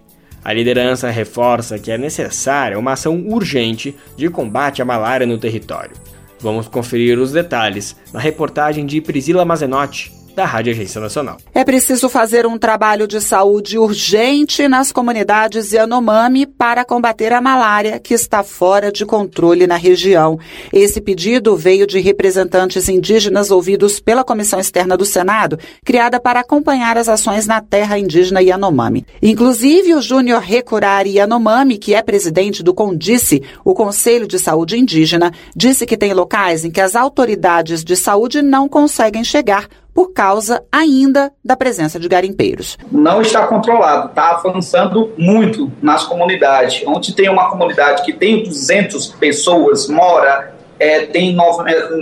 A 0.43 0.51
liderança 0.51 1.07
reforça 1.11 1.78
que 1.78 1.91
é 1.91 1.99
necessária 1.99 2.80
uma 2.80 2.93
ação 2.93 3.23
urgente 3.28 3.95
de 4.15 4.28
combate 4.28 4.82
à 4.82 4.86
malária 4.86 5.28
no 5.28 5.38
território. 5.38 5.95
Vamos 6.39 6.67
conferir 6.67 7.19
os 7.19 7.32
detalhes 7.32 7.95
na 8.11 8.19
reportagem 8.19 8.88
de 8.88 8.99
Priscila 8.99 9.45
Mazenotti, 9.45 10.11
da 10.38 10.45
Rádio 10.45 10.71
Agência 10.71 11.01
Nacional. 11.01 11.38
É 11.51 11.65
preciso 11.65 12.07
fazer 12.07 12.45
um 12.45 12.59
trabalho 12.59 13.07
de 13.07 13.19
saúde 13.19 13.79
urgente 13.79 14.67
nas 14.67 14.91
comunidades 14.91 15.71
Yanomami 15.71 16.45
para 16.45 16.85
combater 16.85 17.33
a 17.33 17.41
malária 17.41 17.99
que 17.99 18.13
está 18.13 18.43
fora 18.43 18.91
de 18.91 19.03
controle 19.03 19.65
na 19.65 19.77
região. 19.77 20.38
Esse 20.71 21.01
pedido 21.01 21.57
veio 21.57 21.88
de 21.88 21.99
representantes 21.99 22.88
indígenas 22.88 23.49
ouvidos 23.49 23.99
pela 23.99 24.23
Comissão 24.23 24.59
Externa 24.59 24.95
do 24.95 25.05
Senado, 25.05 25.57
criada 25.83 26.19
para 26.19 26.41
acompanhar 26.41 26.99
as 26.99 27.09
ações 27.09 27.47
na 27.47 27.59
terra 27.59 27.97
indígena 27.97 28.39
Yanomami. 28.39 29.07
Inclusive, 29.23 29.95
o 29.95 30.01
Júnior 30.03 30.43
Recurari 30.43 31.15
Yanomami, 31.15 31.79
que 31.79 31.95
é 31.95 32.03
presidente 32.03 32.61
do 32.61 32.75
CONDICE, 32.75 33.41
o 33.65 33.73
Conselho 33.73 34.27
de 34.27 34.38
Saúde 34.38 34.77
Indígena, 34.77 35.33
disse 35.55 35.88
que 35.88 35.97
tem 35.97 36.13
locais 36.13 36.63
em 36.63 36.69
que 36.69 36.79
as 36.79 36.95
autoridades 36.95 37.83
de 37.83 37.95
saúde 37.95 38.43
não 38.43 38.69
conseguem 38.69 39.23
chegar 39.23 39.67
por 39.98 40.14
causa 40.14 40.64
ainda 40.72 41.34
da 41.43 41.58
presença 41.58 42.00
de 42.00 42.08
garimpeiros. 42.08 42.78
Não 42.91 43.20
está 43.20 43.48
controlado, 43.48 44.10
está 44.10 44.30
avançando 44.30 45.12
muito 45.18 45.72
nas 45.82 46.04
comunidades. 46.04 46.84
Onde 46.86 47.16
tem 47.16 47.28
uma 47.28 47.50
comunidade 47.50 48.04
que 48.04 48.14
tem 48.14 48.43
200 48.43 49.08
pessoas, 49.16 49.88
mora, 49.88 50.54
é, 50.80 51.08
tem 51.08 51.36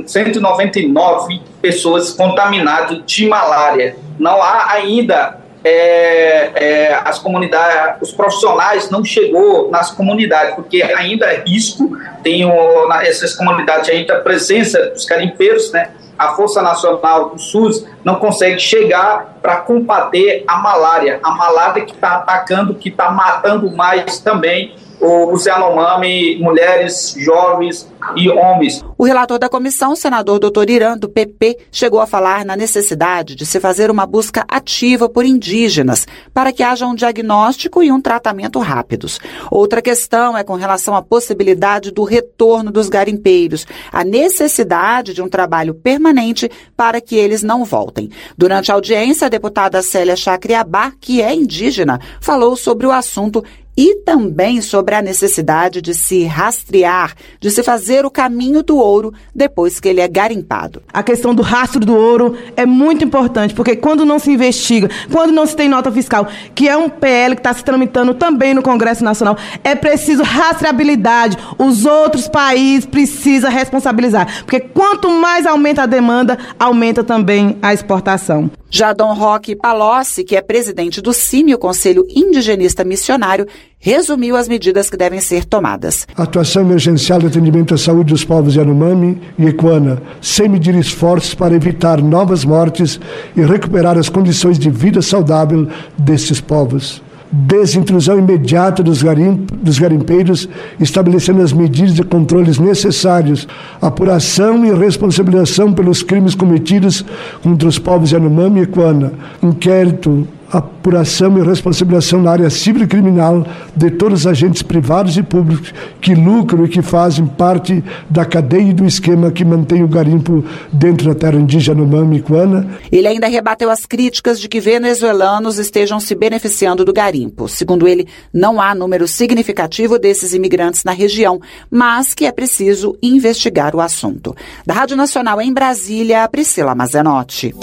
199 0.06 1.40
pessoas 1.62 2.12
contaminadas 2.12 3.02
de 3.06 3.30
malária. 3.30 3.96
Não 4.20 4.42
há 4.42 4.74
ainda 4.74 5.40
é, 5.64 6.52
é, 6.54 7.02
as 7.06 7.18
comunidades, 7.20 8.10
os 8.10 8.12
profissionais 8.12 8.90
não 8.90 9.06
chegou 9.06 9.72
nas 9.72 9.90
comunidades, 9.92 10.54
porque 10.56 10.84
ainda 10.84 11.28
é 11.28 11.46
risco, 11.48 11.98
tem 12.22 12.44
o, 12.44 12.92
essas 13.04 13.34
comunidades 13.34 13.90
ainda 13.90 14.18
a 14.18 14.20
presença 14.20 14.88
dos 14.88 15.06
carimpeiros, 15.06 15.72
né? 15.72 15.92
A 16.18 16.30
Força 16.30 16.62
Nacional 16.62 17.30
do 17.30 17.40
SUS 17.40 17.86
não 18.04 18.16
consegue 18.16 18.60
chegar 18.60 19.38
para 19.42 19.58
combater 19.58 20.44
a 20.48 20.58
malária, 20.58 21.20
a 21.24 21.32
malária 21.32 21.86
que 21.86 21.94
está 21.94 22.16
atacando, 22.16 22.76
que 22.76 22.90
está 22.90 23.12
matando 23.12 23.70
mais 23.70 24.20
também 24.20 24.76
os 25.06 25.46
Yanomami, 25.46 26.38
mulheres, 26.38 27.16
jovens 27.18 27.88
e 28.16 28.30
homens. 28.30 28.84
O 28.98 29.04
relator 29.04 29.40
da 29.40 29.50
comissão, 29.50 29.96
senador 29.96 30.40
Dr. 30.40 30.70
Irã, 30.70 30.98
do 30.98 31.10
PP, 31.10 31.58
chegou 31.72 32.00
a 32.00 32.08
falar 32.08 32.46
na 32.46 32.56
necessidade 32.56 33.36
de 33.36 33.46
se 33.46 33.60
fazer 33.60 33.90
uma 33.90 34.06
busca 34.06 34.46
ativa 34.48 35.10
por 35.10 35.26
indígenas 35.26 36.06
para 36.34 36.52
que 36.52 36.64
haja 36.64 36.86
um 36.86 36.96
diagnóstico 36.96 37.84
e 37.84 37.92
um 37.92 38.02
tratamento 38.02 38.60
rápidos. 38.60 39.20
Outra 39.50 39.82
questão 39.82 40.38
é 40.38 40.44
com 40.44 40.56
relação 40.56 40.96
à 40.96 41.02
possibilidade 41.02 41.92
do 41.92 42.04
retorno 42.04 42.72
dos 42.72 42.90
garimpeiros, 42.90 43.66
a 43.92 44.04
necessidade 44.04 45.14
de 45.14 45.22
um 45.22 45.30
trabalho 45.30 45.74
permanente 45.74 46.50
para 46.76 47.02
que 47.02 47.16
eles 47.16 47.44
não 47.44 47.64
voltem. 47.64 48.10
Durante 48.38 48.72
a 48.72 48.76
audiência, 48.76 49.28
a 49.28 49.30
deputada 49.30 49.82
Célia 49.82 50.16
Chacriabá, 50.16 50.92
que 51.00 51.22
é 51.22 51.34
indígena, 51.34 52.00
falou 52.22 52.56
sobre 52.56 52.88
o 52.88 52.92
assunto 52.92 53.44
e 53.78 53.96
também 53.98 54.62
sobre 54.62 54.96
a 54.96 55.02
necessidade 55.02 55.82
de 55.82 55.94
se 55.94 56.24
rastrear, 56.24 57.14
de 57.40 57.52
se 57.52 57.62
fazer 57.62 58.06
o 58.06 58.12
caminho 58.12 58.64
do 58.64 58.78
ouro 58.78 59.14
depois 59.34 59.80
que 59.80 59.90
ele 59.90 60.02
é 60.02 60.08
garimpado. 60.08 60.82
A 60.94 61.04
questão 61.04 61.36
do 61.36 61.42
rastro 61.42 61.80
do 61.80 61.96
ouro 61.96 62.38
é 62.56 62.66
muito 62.66 63.04
importante, 63.04 63.54
porque 63.54 63.76
quando 63.76 64.06
não 64.06 64.20
se 64.20 64.32
investiga, 64.32 64.90
quando 65.12 65.32
não 65.32 65.46
se 65.46 65.56
tem 65.56 65.68
nota 65.68 65.92
fiscal, 65.92 66.28
que 66.54 66.70
é 66.70 66.78
um 66.78 66.90
PL 66.90 67.36
que 67.36 67.40
está 67.40 67.54
se 67.54 67.64
tramitando 67.64 68.14
também 68.14 68.54
no 68.54 68.62
Congresso 68.62 69.04
Nacional, 69.04 69.38
é 69.64 69.76
preciso 69.76 70.24
rastreabilidade. 70.24 71.38
Os 71.58 71.86
outros 71.86 72.28
países 72.28 72.86
precisam 72.86 73.52
responsabilizar, 73.52 74.44
porque 74.44 74.60
quanto 74.60 75.10
mais 75.10 75.46
aumenta 75.46 75.84
a 75.84 75.86
demanda, 75.86 76.38
aumenta 76.58 77.04
também 77.04 77.58
a 77.62 77.74
exportação. 77.74 78.50
Já 78.70 78.92
Dom 78.92 79.14
Roque 79.14 79.56
Palocci, 79.56 80.24
que 80.24 80.36
é 80.36 80.42
presidente 80.42 81.02
do 81.02 81.14
CIMI, 81.14 81.56
o 81.56 81.58
Conselho 81.58 82.06
Indigenista 82.10 82.84
Missionário, 82.84 83.48
resumiu 83.80 84.36
as 84.36 84.48
medidas 84.48 84.90
que 84.90 84.98
devem 84.98 85.20
ser 85.20 85.46
tomadas. 85.46 86.08
Atuação 86.18 86.64
emergencial 86.64 87.20
de 87.20 87.28
atendimento 87.28 87.74
à 87.74 87.78
saúde 87.78 88.14
dos 88.14 88.24
povos 88.24 88.56
Yanomami 88.56 89.22
e 89.38 89.46
Equana, 89.46 90.02
sem 90.22 90.50
medir 90.50 90.76
esforços 90.76 91.36
para 91.36 91.56
evitar 91.56 92.02
novas 92.02 92.44
mortes 92.44 93.00
e 93.36 93.42
recuperar 93.42 93.98
as 93.98 94.10
condições 94.10 94.58
de 94.58 94.70
vida 94.70 95.02
saudável 95.02 95.68
desses 95.98 96.42
povos 96.42 97.04
desintrusão 97.32 98.18
imediata 98.18 98.82
dos, 98.82 99.02
garimp, 99.04 99.52
dos 99.52 99.78
garimpeiros, 99.78 100.48
estabelecendo 100.80 101.42
as 101.42 101.52
medidas 101.52 101.94
de 101.94 102.04
controles 102.04 102.58
necessários, 102.58 103.48
apuração 103.82 104.66
e 104.66 104.74
responsabilização 104.74 105.74
pelos 105.74 106.02
crimes 106.02 106.34
cometidos 106.34 107.04
contra 107.44 107.68
os 107.68 107.78
povos 107.78 108.12
Yanomami 108.12 108.62
e 108.62 108.66
Quana, 108.66 109.14
inquérito 109.44 110.28
apuração 110.52 111.38
e 111.38 111.46
responsabilização 111.46 112.22
na 112.22 112.32
área 112.32 112.50
civil 112.50 112.84
e 112.84 112.88
criminal 112.88 113.46
de 113.76 113.90
todos 113.92 114.22
os 114.22 114.28
agentes 114.28 114.62
privados 114.62 115.18
e 115.18 115.24
públicos 115.24 115.74
que 116.00 116.14
lucram 116.14 116.66
e 116.66 116.70
que 116.70 116.82
fazem 116.82 117.26
parte 117.26 117.84
da 118.10 118.26
cadeia 118.26 118.70
e 118.70 118.74
do 118.74 118.86
esquema 118.86 119.32
que 119.32 119.44
mantém 119.44 119.84
o 119.84 119.88
garimpo 119.88 120.44
dentro 120.72 121.08
da 121.08 121.16
terra 121.16 121.36
indígena 121.36 121.84
Mamicuana. 121.84 122.68
Ele 122.92 123.08
ainda 123.08 123.28
rebateu 123.28 123.70
as 123.70 123.86
críticas 123.86 124.40
de 124.40 124.48
que 124.48 124.60
venezuelanos 124.60 125.58
estejam 125.58 126.00
se 126.00 126.16
beneficiando 126.16 126.86
do 126.86 126.94
garimpo. 126.94 127.48
Segundo 127.48 127.88
ele, 127.88 128.08
não 128.34 128.62
há 128.62 128.76
número 128.76 129.08
significativo 129.08 129.98
desses 129.98 130.34
imigrantes 130.34 130.84
na 130.84 130.92
região, 130.92 131.40
mas 131.70 132.14
que 132.14 132.26
é 132.26 132.32
preciso 132.32 132.98
investigar 133.02 133.76
o 133.76 133.82
assunto. 133.82 134.36
Da 134.66 134.74
Rádio 134.74 134.98
Nacional 134.98 135.42
em 135.42 135.54
Brasília, 135.54 136.28
Priscila 136.28 136.76
Mazenotti. 136.76 137.54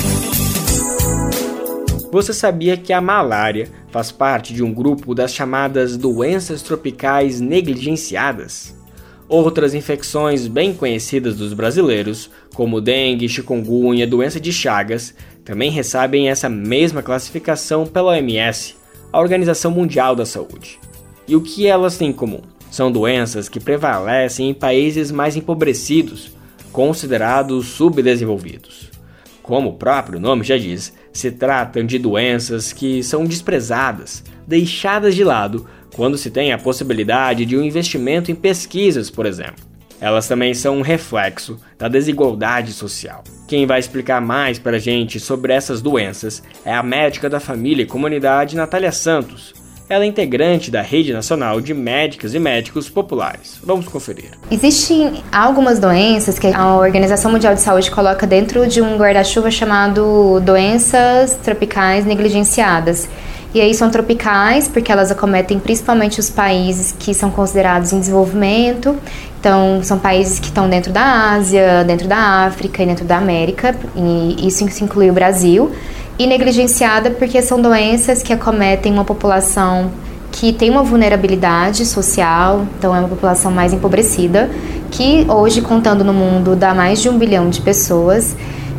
Você 2.12 2.34
sabia 2.34 2.76
que 2.76 2.92
a 2.92 3.00
malária 3.00 3.70
faz 3.90 4.12
parte 4.12 4.52
de 4.52 4.62
um 4.62 4.70
grupo 4.70 5.14
das 5.14 5.32
chamadas 5.32 5.96
doenças 5.96 6.60
tropicais 6.60 7.40
negligenciadas? 7.40 8.76
Outras 9.26 9.72
infecções 9.72 10.46
bem 10.46 10.74
conhecidas 10.74 11.36
dos 11.36 11.54
brasileiros, 11.54 12.28
como 12.54 12.82
dengue, 12.82 13.30
chikungunya, 13.30 14.06
doença 14.06 14.38
de 14.38 14.52
Chagas, 14.52 15.14
também 15.42 15.70
recebem 15.70 16.28
essa 16.28 16.50
mesma 16.50 17.02
classificação 17.02 17.86
pela 17.86 18.10
OMS, 18.12 18.76
a 19.10 19.18
Organização 19.18 19.70
Mundial 19.70 20.14
da 20.14 20.26
Saúde. 20.26 20.78
E 21.26 21.34
o 21.34 21.40
que 21.40 21.66
elas 21.66 21.96
têm 21.96 22.10
em 22.10 22.12
comum? 22.12 22.42
São 22.70 22.92
doenças 22.92 23.48
que 23.48 23.58
prevalecem 23.58 24.50
em 24.50 24.54
países 24.54 25.10
mais 25.10 25.34
empobrecidos, 25.34 26.30
considerados 26.72 27.68
subdesenvolvidos. 27.68 28.91
Como 29.43 29.70
o 29.70 29.74
próprio 29.74 30.20
nome 30.20 30.45
já 30.45 30.57
diz, 30.57 30.93
se 31.12 31.30
tratam 31.30 31.84
de 31.84 31.99
doenças 31.99 32.72
que 32.72 33.03
são 33.03 33.24
desprezadas, 33.24 34.22
deixadas 34.47 35.14
de 35.14 35.24
lado 35.24 35.66
quando 35.95 36.16
se 36.16 36.30
tem 36.30 36.53
a 36.53 36.59
possibilidade 36.59 37.45
de 37.45 37.57
um 37.57 37.62
investimento 37.62 38.30
em 38.30 38.34
pesquisas, 38.34 39.11
por 39.11 39.26
exemplo. 39.26 39.72
Elas 40.01 40.26
também 40.26 40.53
são 40.53 40.78
um 40.78 40.82
reflexo 40.82 41.61
da 41.78 41.86
desigualdade 41.86 42.72
social. 42.72 43.22
Quem 43.47 43.66
vai 43.66 43.78
explicar 43.78 44.20
mais 44.20 44.59
para 44.59 44.76
a 44.76 44.80
gente 44.80 45.20
sobre 45.20 45.53
essas 45.53 45.80
doenças 45.80 46.43
é 46.64 46.74
a 46.74 46.82
médica 46.82 47.30
da 47.30 47.38
família 47.38 47.84
e 47.84 47.86
comunidade 47.86 48.57
Natália 48.57 48.90
Santos, 48.90 49.55
ela 49.93 50.05
é 50.05 50.07
integrante 50.07 50.70
da 50.70 50.80
Rede 50.80 51.12
Nacional 51.12 51.61
de 51.61 51.74
Médicas 51.74 52.34
e 52.34 52.38
Médicos 52.38 52.88
Populares. 52.88 53.59
Vamos 53.62 53.86
conferir. 53.86 54.30
Existem 54.51 55.22
algumas 55.30 55.78
doenças 55.78 56.38
que 56.38 56.47
a 56.47 56.76
Organização 56.76 57.30
Mundial 57.30 57.55
de 57.55 57.61
Saúde 57.61 57.90
coloca 57.90 58.26
dentro 58.26 58.66
de 58.66 58.80
um 58.80 58.97
guarda-chuva 58.97 59.51
chamado 59.51 60.40
doenças 60.40 61.34
tropicais 61.43 62.07
negligenciadas. 62.07 63.07
E 63.55 63.61
aí 63.61 63.74
são 63.74 63.90
tropicais 63.90 64.66
porque 64.66 64.90
elas 64.90 65.11
acometem 65.11 65.59
principalmente 65.59 66.18
os 66.18 66.30
países 66.30 66.95
que 66.99 67.12
são 67.12 67.30
considerados 67.30 67.93
em 67.93 68.01
desenvolvimento. 68.01 68.97
Então, 69.38 69.80
são 69.82 69.99
países 69.99 70.38
que 70.38 70.47
estão 70.47 70.70
dentro 70.70 70.90
da 70.90 71.32
Ásia, 71.32 71.84
dentro 71.84 72.09
da 72.09 72.47
África 72.47 72.82
e 72.82 72.86
dentro 72.86 73.05
da 73.05 73.18
América, 73.18 73.76
e 73.95 74.47
isso 74.47 74.64
inclui 74.82 75.11
o 75.11 75.12
Brasil 75.12 75.70
e 76.18 76.26
negligenciada 76.26 77.10
porque 77.10 77.40
são 77.42 77.60
doenças 77.60 78.22
que 78.22 78.32
acometem 78.32 78.92
uma 78.92 79.04
população 79.04 79.90
que 80.32 80.52
tem 80.52 80.70
uma 80.70 80.82
vulnerabilidade 80.82 81.84
social, 81.84 82.66
então 82.78 82.96
é 82.96 82.98
uma 82.98 83.08
população 83.08 83.52
mais 83.52 83.72
empobrecida, 83.72 84.50
que 84.90 85.26
hoje, 85.28 85.60
contando 85.60 86.02
no 86.02 86.12
mundo, 86.12 86.56
dá 86.56 86.74
mais 86.74 87.00
de 87.00 87.08
um 87.08 87.18
bilhão 87.18 87.50
de 87.50 87.60
pessoas. 87.60 88.34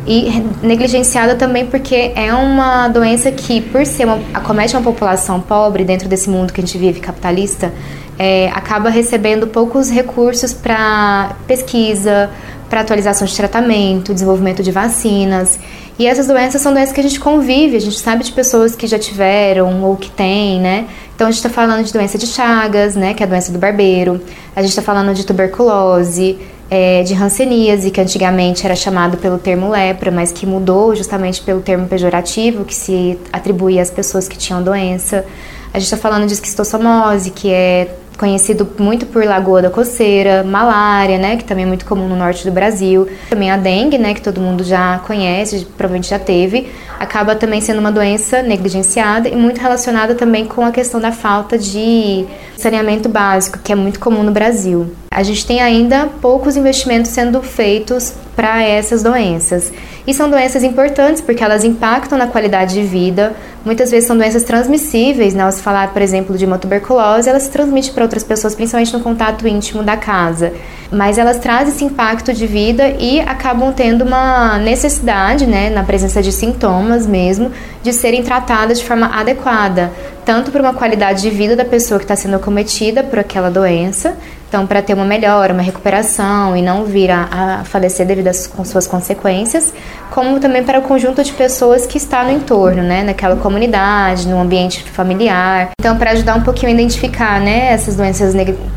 E 0.06 0.44
negligenciada 0.62 1.34
também 1.34 1.64
porque 1.64 2.12
é 2.14 2.34
uma 2.34 2.88
doença 2.88 3.32
que, 3.32 3.62
por 3.62 3.86
ser 3.86 4.04
uma, 4.04 4.20
acomete 4.34 4.76
uma 4.76 4.82
população 4.82 5.40
pobre 5.40 5.82
dentro 5.82 6.08
desse 6.08 6.28
mundo 6.28 6.52
que 6.52 6.60
a 6.60 6.64
gente 6.64 6.76
vive 6.76 7.00
capitalista, 7.00 7.72
é, 8.18 8.48
acaba 8.48 8.90
recebendo 8.90 9.46
poucos 9.46 9.90
recursos 9.90 10.52
para 10.52 11.34
pesquisa, 11.46 12.28
para 12.68 12.82
atualização 12.82 13.26
de 13.26 13.34
tratamento, 13.34 14.12
desenvolvimento 14.12 14.62
de 14.62 14.70
vacinas. 14.70 15.58
E 15.98 16.06
essas 16.06 16.26
doenças 16.26 16.60
são 16.60 16.72
doenças 16.72 16.92
que 16.92 17.00
a 17.00 17.02
gente 17.02 17.20
convive, 17.20 17.76
a 17.76 17.80
gente 17.80 17.98
sabe 17.98 18.24
de 18.24 18.32
pessoas 18.32 18.74
que 18.74 18.86
já 18.86 18.98
tiveram 18.98 19.84
ou 19.84 19.96
que 19.96 20.10
têm, 20.10 20.60
né? 20.60 20.88
Então 21.14 21.28
a 21.28 21.30
gente 21.30 21.38
está 21.38 21.48
falando 21.48 21.84
de 21.84 21.92
doença 21.92 22.18
de 22.18 22.26
Chagas, 22.26 22.96
né, 22.96 23.14
que 23.14 23.22
é 23.22 23.26
a 23.26 23.28
doença 23.28 23.52
do 23.52 23.58
barbeiro. 23.58 24.20
A 24.56 24.60
gente 24.60 24.70
está 24.70 24.82
falando 24.82 25.14
de 25.14 25.24
tuberculose, 25.24 26.36
é, 26.68 27.04
de 27.04 27.14
hanseníase, 27.14 27.92
que 27.92 28.00
antigamente 28.00 28.66
era 28.66 28.74
chamado 28.74 29.16
pelo 29.18 29.38
termo 29.38 29.70
lepra, 29.70 30.10
mas 30.10 30.32
que 30.32 30.44
mudou 30.44 30.96
justamente 30.96 31.40
pelo 31.40 31.60
termo 31.60 31.86
pejorativo, 31.86 32.64
que 32.64 32.74
se 32.74 33.16
atribuía 33.32 33.80
às 33.80 33.90
pessoas 33.90 34.26
que 34.26 34.36
tinham 34.36 34.60
doença. 34.60 35.24
A 35.72 35.78
gente 35.78 35.86
está 35.86 35.96
falando 35.96 36.26
de 36.26 36.32
esquistossomose, 36.32 37.30
que 37.30 37.52
é 37.52 37.88
conhecido 38.16 38.68
muito 38.78 39.06
por 39.06 39.24
lagoa 39.24 39.62
da 39.62 39.70
coceira, 39.70 40.42
malária, 40.42 41.18
né, 41.18 41.36
que 41.36 41.44
também 41.44 41.64
é 41.64 41.68
muito 41.68 41.84
comum 41.84 42.08
no 42.08 42.16
norte 42.16 42.44
do 42.44 42.52
Brasil. 42.52 43.08
Também 43.28 43.50
a 43.50 43.56
dengue, 43.56 43.98
né, 43.98 44.14
que 44.14 44.22
todo 44.22 44.40
mundo 44.40 44.62
já 44.64 44.98
conhece, 45.06 45.66
provavelmente 45.76 46.08
já 46.08 46.18
teve, 46.18 46.70
acaba 46.98 47.34
também 47.34 47.60
sendo 47.60 47.80
uma 47.80 47.92
doença 47.92 48.42
negligenciada 48.42 49.28
e 49.28 49.36
muito 49.36 49.60
relacionada 49.60 50.14
também 50.14 50.44
com 50.44 50.64
a 50.64 50.70
questão 50.70 51.00
da 51.00 51.12
falta 51.12 51.58
de 51.58 52.24
saneamento 52.56 53.08
básico, 53.08 53.58
que 53.58 53.72
é 53.72 53.76
muito 53.76 53.98
comum 53.98 54.22
no 54.22 54.32
Brasil. 54.32 54.90
A 55.14 55.22
gente 55.22 55.46
tem 55.46 55.60
ainda 55.60 56.08
poucos 56.20 56.56
investimentos 56.56 57.12
sendo 57.12 57.40
feitos 57.40 58.12
para 58.34 58.64
essas 58.64 59.00
doenças. 59.00 59.72
E 60.04 60.12
são 60.12 60.28
doenças 60.28 60.64
importantes 60.64 61.22
porque 61.22 61.42
elas 61.42 61.64
impactam 61.64 62.18
na 62.18 62.26
qualidade 62.26 62.74
de 62.74 62.82
vida. 62.82 63.32
Muitas 63.64 63.92
vezes 63.92 64.08
são 64.08 64.18
doenças 64.18 64.42
transmissíveis, 64.42 65.32
né? 65.32 65.48
Se 65.52 65.62
falar, 65.62 65.92
por 65.92 66.02
exemplo, 66.02 66.36
de 66.36 66.44
uma 66.44 66.58
tuberculose, 66.58 67.28
ela 67.28 67.38
se 67.38 67.48
transmite 67.48 67.92
para 67.92 68.02
outras 68.02 68.24
pessoas, 68.24 68.56
principalmente 68.56 68.92
no 68.92 69.00
contato 69.00 69.46
íntimo 69.46 69.84
da 69.84 69.96
casa. 69.96 70.52
Mas 70.90 71.16
elas 71.16 71.38
trazem 71.38 71.72
esse 71.72 71.84
impacto 71.84 72.34
de 72.34 72.46
vida 72.46 72.88
e 72.98 73.20
acabam 73.20 73.72
tendo 73.72 74.04
uma 74.04 74.58
necessidade, 74.58 75.46
né, 75.46 75.70
na 75.70 75.84
presença 75.84 76.20
de 76.20 76.32
sintomas 76.32 77.06
mesmo, 77.06 77.52
de 77.82 77.92
serem 77.92 78.22
tratadas 78.22 78.80
de 78.80 78.84
forma 78.84 79.06
adequada, 79.06 79.92
tanto 80.24 80.50
para 80.50 80.60
uma 80.60 80.74
qualidade 80.74 81.22
de 81.22 81.30
vida 81.30 81.54
da 81.54 81.64
pessoa 81.64 81.98
que 81.98 82.04
está 82.04 82.16
sendo 82.16 82.36
acometida 82.36 83.02
por 83.02 83.18
aquela 83.18 83.50
doença, 83.50 84.16
então, 84.48 84.66
para 84.66 84.80
ter 84.80 84.94
uma 84.94 85.04
melhora, 85.04 85.52
uma 85.52 85.62
recuperação 85.62 86.56
e 86.56 86.62
não 86.62 86.84
vir 86.84 87.10
a, 87.10 87.60
a 87.60 87.64
falecer 87.64 88.06
devido 88.06 88.28
às 88.28 88.50
suas 88.64 88.86
consequências, 88.86 89.72
como 90.10 90.38
também 90.38 90.62
para 90.62 90.78
o 90.78 90.82
conjunto 90.82 91.22
de 91.24 91.32
pessoas 91.32 91.86
que 91.86 91.98
está 91.98 92.22
no 92.22 92.30
entorno, 92.30 92.82
né, 92.82 93.02
naquela 93.02 93.36
comunidade, 93.36 94.28
no 94.28 94.40
ambiente 94.40 94.82
familiar. 94.84 95.70
Então, 95.80 95.98
para 95.98 96.12
ajudar 96.12 96.36
um 96.36 96.42
pouquinho 96.42 96.70
a 96.70 96.74
identificar, 96.74 97.40
né, 97.40 97.72
essas 97.72 97.96
doenças 97.96 98.32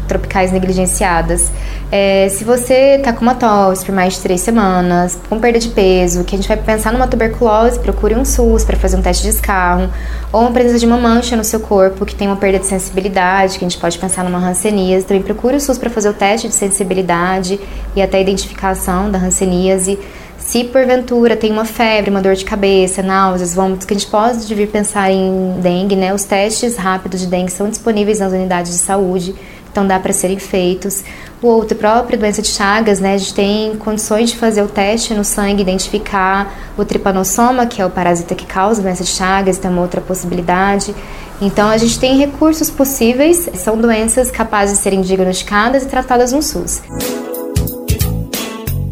tropicais 0.07 0.51
negligenciadas. 0.51 1.51
É, 1.91 2.27
se 2.29 2.43
você 2.43 2.95
está 2.97 3.13
com 3.13 3.21
uma 3.21 3.35
tosse 3.35 3.85
por 3.85 3.93
mais 3.93 4.15
de 4.15 4.21
três 4.21 4.41
semanas, 4.41 5.17
com 5.29 5.39
perda 5.39 5.59
de 5.59 5.69
peso, 5.69 6.23
que 6.23 6.35
a 6.35 6.37
gente 6.37 6.47
vai 6.47 6.57
pensar 6.57 6.91
numa 6.91 7.07
tuberculose, 7.07 7.79
procure 7.79 8.15
um 8.15 8.25
SUS 8.25 8.63
para 8.63 8.75
fazer 8.77 8.97
um 8.97 9.01
teste 9.01 9.23
de 9.23 9.29
escarro, 9.29 9.89
ou 10.31 10.41
uma 10.41 10.51
presença 10.51 10.79
de 10.79 10.85
uma 10.85 10.97
mancha 10.97 11.35
no 11.35 11.43
seu 11.43 11.59
corpo 11.59 12.05
que 12.05 12.15
tem 12.15 12.27
uma 12.27 12.37
perda 12.37 12.59
de 12.59 12.65
sensibilidade, 12.65 13.59
que 13.59 13.65
a 13.65 13.69
gente 13.69 13.79
pode 13.79 13.97
pensar 13.97 14.23
numa 14.23 14.39
hanseníase, 14.39 15.05
também 15.05 15.23
procure 15.23 15.55
o 15.55 15.61
SUS 15.61 15.77
para 15.77 15.89
fazer 15.89 16.09
o 16.09 16.13
teste 16.13 16.47
de 16.47 16.55
sensibilidade 16.55 17.59
e 17.95 18.01
até 18.01 18.17
a 18.17 18.21
identificação 18.21 19.09
da 19.11 19.17
hanseníase. 19.17 19.99
Se 20.37 20.63
porventura 20.63 21.35
tem 21.35 21.51
uma 21.51 21.65
febre, 21.65 22.09
uma 22.09 22.21
dor 22.21 22.35
de 22.35 22.45
cabeça, 22.45 23.01
náuseas, 23.01 23.53
vômitos, 23.53 23.85
que 23.85 23.93
a 23.93 23.97
gente 23.97 24.09
pode 24.09 24.53
vir 24.55 24.67
pensar 24.69 25.11
em 25.11 25.59
dengue, 25.59 25.95
né? 25.95 26.13
Os 26.13 26.23
testes 26.23 26.77
rápidos 26.77 27.19
de 27.19 27.27
dengue 27.27 27.51
são 27.51 27.69
disponíveis 27.69 28.19
nas 28.19 28.31
unidades 28.31 28.71
de 28.71 28.77
saúde, 28.77 29.35
então 29.71 29.85
dá 29.85 29.99
para 29.99 30.13
serem 30.13 30.39
feitos. 30.39 31.03
O 31.41 31.47
outro, 31.47 31.77
própria 31.77 32.17
doença 32.17 32.41
de 32.41 32.47
Chagas, 32.47 32.99
né? 32.99 33.13
A 33.13 33.17
gente 33.17 33.33
tem 33.33 33.75
condições 33.77 34.31
de 34.31 34.37
fazer 34.37 34.63
o 34.63 34.67
teste 34.67 35.13
no 35.13 35.23
sangue, 35.23 35.61
identificar 35.61 36.71
o 36.77 36.83
tripanossoma, 36.83 37.65
que 37.67 37.81
é 37.81 37.85
o 37.85 37.89
parasita 37.89 38.33
que 38.33 38.45
causa 38.45 38.81
a 38.81 38.83
doença 38.83 39.03
de 39.03 39.11
Chagas, 39.11 39.57
tem 39.57 39.69
uma 39.69 39.81
outra 39.81 40.01
possibilidade. 40.01 40.95
Então, 41.39 41.69
a 41.69 41.77
gente 41.77 41.99
tem 41.99 42.17
recursos 42.17 42.71
possíveis, 42.71 43.47
são 43.53 43.77
doenças 43.77 44.31
capazes 44.31 44.77
de 44.77 44.83
serem 44.83 45.01
diagnosticadas 45.01 45.83
e 45.83 45.87
tratadas 45.87 46.31
no 46.31 46.41
SUS. 46.41 46.81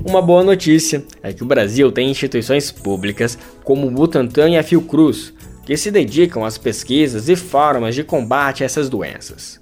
Uma 0.06 0.22
boa 0.22 0.44
notícia 0.44 1.04
é 1.24 1.34
que 1.34 1.42
o 1.42 1.48
Brasil 1.48 1.92
tem 1.92 2.12
instituições 2.12 2.72
públicas 2.72 3.38
como 3.64 3.88
o 3.88 3.92
Butantan 3.92 4.50
e 4.50 4.58
a 4.58 4.62
Fiocruz, 4.62 5.34
que 5.66 5.76
se 5.76 5.90
dedicam 5.90 6.46
às 6.46 6.60
pesquisas 6.60 7.28
e 7.28 7.36
formas 7.36 7.96
de 7.96 8.04
combate 8.04 8.62
a 8.62 8.68
essas 8.68 8.88
doenças. 8.88 9.60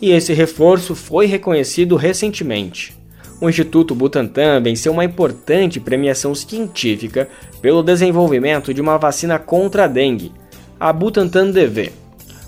E 0.00 0.10
esse 0.12 0.32
reforço 0.32 0.94
foi 0.94 1.26
reconhecido 1.26 1.96
recentemente. 1.96 2.96
O 3.40 3.48
Instituto 3.48 3.94
Butantan 3.94 4.60
venceu 4.60 4.92
uma 4.92 5.04
importante 5.04 5.78
premiação 5.78 6.34
científica 6.34 7.28
pelo 7.60 7.82
desenvolvimento 7.82 8.74
de 8.74 8.80
uma 8.80 8.96
vacina 8.96 9.38
contra 9.38 9.84
a 9.84 9.86
dengue, 9.86 10.32
a 10.78 10.92
Butantan 10.92 11.50
DV. 11.50 11.92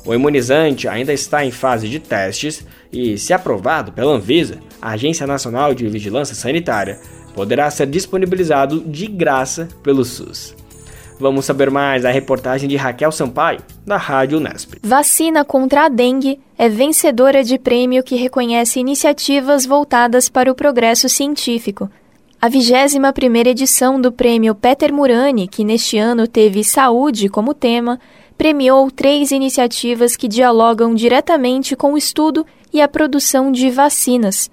O 0.05 0.15
imunizante 0.15 0.89
ainda 0.89 1.13
está 1.13 1.45
em 1.45 1.51
fase 1.51 1.89
de 1.89 2.01
testes 2.01 2.67
e, 2.93 3.19
se 3.19 3.33
aprovado 3.33 3.93
pela 3.93 4.13
Anvisa, 4.15 4.59
a 4.81 4.91
Agência 4.91 5.27
Nacional 5.27 5.75
de 5.75 5.87
Vigilância 5.89 6.35
Sanitária, 6.35 6.99
poderá 7.35 7.71
ser 7.71 7.87
disponibilizado 7.87 8.81
de 8.81 9.07
graça 9.07 9.69
pelo 9.83 10.05
SUS. 10.05 10.55
Vamos 11.21 11.45
saber 11.45 11.71
mais 11.71 12.03
da 12.03 12.11
reportagem 12.11 12.67
de 12.67 12.77
Raquel 12.77 13.13
Sampaio, 13.13 13.61
da 13.87 13.99
Rádio 13.99 14.39
Unesp. 14.39 14.77
Vacina 14.83 15.45
contra 15.45 15.85
a 15.85 15.89
dengue 15.91 16.41
é 16.57 16.67
vencedora 16.67 17.45
de 17.45 17.59
prêmio 17.59 18.03
que 18.03 18.17
reconhece 18.17 18.81
iniciativas 18.81 19.67
voltadas 19.67 20.31
para 20.31 20.51
o 20.51 20.55
progresso 20.55 21.11
científico. 21.11 21.91
A 22.41 22.49
21ª 22.49 23.49
edição 23.49 24.01
do 24.01 24.11
prêmio 24.11 24.55
Peter 24.55 24.95
Murani, 24.95 25.47
que 25.47 25.63
neste 25.63 25.99
ano 25.99 26.27
teve 26.27 26.65
saúde 26.65 27.29
como 27.29 27.53
tema, 27.53 28.01
premiou 28.39 28.91
três 28.91 29.31
iniciativas 29.31 30.17
que 30.17 30.27
dialogam 30.27 30.95
diretamente 30.95 31.77
com 31.77 31.93
o 31.93 31.99
estudo 31.99 32.47
e 32.73 32.81
a 32.81 32.89
produção 32.89 33.53
de 33.53 33.71
vacinas. 33.71 34.51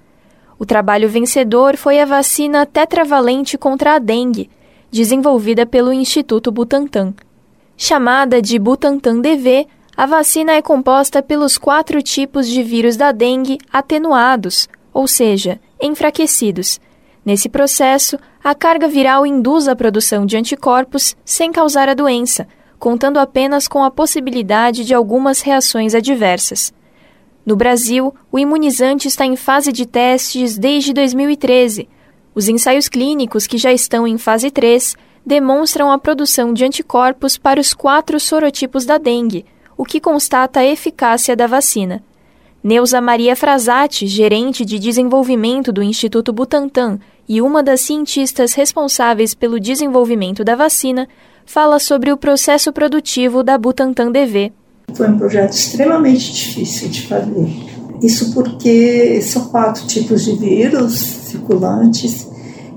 O 0.60 0.66
trabalho 0.66 1.08
vencedor 1.08 1.78
foi 1.78 2.02
a 2.02 2.06
vacina 2.06 2.66
tetravalente 2.66 3.58
contra 3.58 3.94
a 3.94 4.00
dengue, 4.00 4.50
desenvolvida 4.92 5.66
pelo 5.66 5.94
Instituto 5.94 6.52
Butantan. 6.52 7.14
Chamada 7.76 8.42
de 8.42 8.58
Butantan 8.58 9.20
DV, 9.20 9.68
a 9.96 10.06
vacina 10.06 10.54
é 10.54 10.62
composta 10.62 11.22
pelos 11.22 11.58
quatro 11.58 12.02
tipos 12.02 12.48
de 12.48 12.62
vírus 12.64 12.96
da 12.96 13.12
dengue 13.12 13.58
atenuados, 13.72 14.68
ou 14.94 15.08
seja, 15.08 15.60
enfraquecidos. 15.82 16.80
Nesse 17.26 17.50
processo, 17.50 18.18
a 18.44 18.56
carga 18.56 18.88
viral 18.88 19.26
induz 19.26 19.68
a 19.68 19.76
produção 19.76 20.26
de 20.26 20.38
anticorpos 20.38 21.16
sem 21.26 21.52
causar 21.52 21.90
a 21.90 21.94
doença, 21.94 22.48
contando 22.80 23.18
apenas 23.18 23.68
com 23.68 23.84
a 23.84 23.92
possibilidade 23.92 24.86
de 24.86 24.94
algumas 24.94 25.42
reações 25.42 25.94
adversas. 25.94 26.74
No 27.46 27.56
Brasil, 27.56 28.14
o 28.32 28.38
imunizante 28.38 29.08
está 29.08 29.26
em 29.26 29.36
fase 29.36 29.72
de 29.72 29.86
testes 29.86 30.58
desde 30.58 30.94
2013. 30.94 31.90
Os 32.38 32.48
ensaios 32.48 32.88
clínicos, 32.88 33.48
que 33.48 33.58
já 33.58 33.74
estão 33.74 34.06
em 34.06 34.16
fase 34.16 34.52
3, 34.52 34.96
demonstram 35.26 35.92
a 35.92 35.98
produção 35.98 36.54
de 36.54 36.64
anticorpos 36.64 37.36
para 37.36 37.60
os 37.60 37.74
quatro 37.74 38.20
sorotipos 38.20 38.86
da 38.86 39.00
dengue, 39.00 39.44
o 39.76 39.84
que 39.84 40.00
constata 40.00 40.60
a 40.60 40.64
eficácia 40.64 41.36
da 41.36 41.48
vacina. 41.48 42.04
Neuza 42.64 43.02
Maria 43.02 43.36
Frazati, 43.36 44.06
gerente 44.06 44.64
de 44.64 44.78
desenvolvimento 44.78 45.72
do 45.72 45.82
Instituto 45.82 46.32
Butantan 46.32 47.00
e 47.28 47.42
uma 47.42 47.64
das 47.64 47.82
cientistas 47.82 48.54
responsáveis 48.54 49.34
pelo 49.34 49.60
desenvolvimento 49.60 50.44
da 50.44 50.54
vacina, 50.54 51.10
fala 51.44 51.80
sobre 51.80 52.12
o 52.12 52.18
processo 52.18 52.72
produtivo 52.72 53.42
da 53.42 53.58
Butantan 53.58 54.12
DV. 54.12 54.54
Foi 54.94 55.10
um 55.10 55.18
projeto 55.18 55.54
extremamente 55.54 56.32
difícil 56.32 56.88
de 56.90 57.08
fazer. 57.08 57.78
Isso 58.02 58.32
porque 58.32 59.22
são 59.24 59.46
quatro 59.46 59.88
tipos 59.88 60.24
de 60.24 60.34
vírus 60.34 60.94
circulantes 60.94 62.27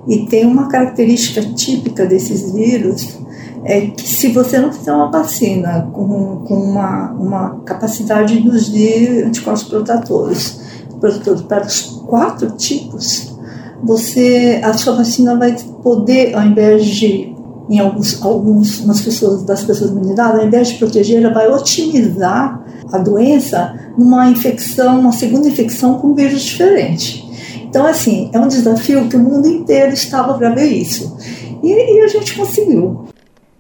e 0.09 0.26
tem 0.26 0.46
uma 0.46 0.68
característica 0.68 1.42
típica 1.55 2.07
desses 2.07 2.53
vírus 2.53 3.18
é 3.64 3.88
que 3.88 4.09
se 4.09 4.28
você 4.28 4.59
não 4.59 4.72
fizer 4.72 4.92
uma 4.92 5.11
vacina 5.11 5.88
com, 5.92 6.44
com 6.46 6.55
uma, 6.55 7.12
uma 7.12 7.61
capacidade 7.61 8.34
de 8.34 8.40
induzir 8.40 9.26
anticorpos 9.26 9.64
protetores, 9.64 10.61
protetores 10.98 11.42
para 11.42 11.66
os 11.66 11.82
quatro 12.07 12.51
tipos, 12.53 13.36
você 13.82 14.61
a 14.64 14.72
sua 14.72 14.96
vacina 14.96 15.36
vai 15.36 15.57
poder, 15.82 16.34
ao 16.34 16.44
invés 16.44 16.86
de 16.86 17.34
em 17.68 17.78
alguns, 17.78 18.20
alguns 18.20 18.84
nas 18.84 19.01
pessoas 19.01 19.44
das 19.44 19.62
pessoas 19.62 19.90
imunizadas, 19.90 20.40
ao 20.40 20.46
invés 20.46 20.68
de 20.68 20.78
proteger, 20.78 21.22
ela 21.22 21.32
vai 21.32 21.48
otimizar 21.48 22.64
a 22.92 22.98
doença 22.98 23.78
numa 23.96 24.28
infecção, 24.28 24.98
uma 24.98 25.12
segunda 25.12 25.46
infecção 25.46 25.94
com 25.98 26.12
vírus 26.12 26.42
diferente. 26.42 27.29
Então, 27.70 27.86
assim, 27.86 28.28
é 28.32 28.38
um 28.38 28.48
desafio 28.48 29.08
que 29.08 29.14
o 29.14 29.20
mundo 29.20 29.46
inteiro 29.46 29.92
estava 29.92 30.34
para 30.34 30.50
ver 30.50 30.66
isso. 30.66 31.16
E, 31.62 31.68
e 31.68 32.00
a 32.02 32.08
gente 32.08 32.34
conseguiu. 32.34 33.04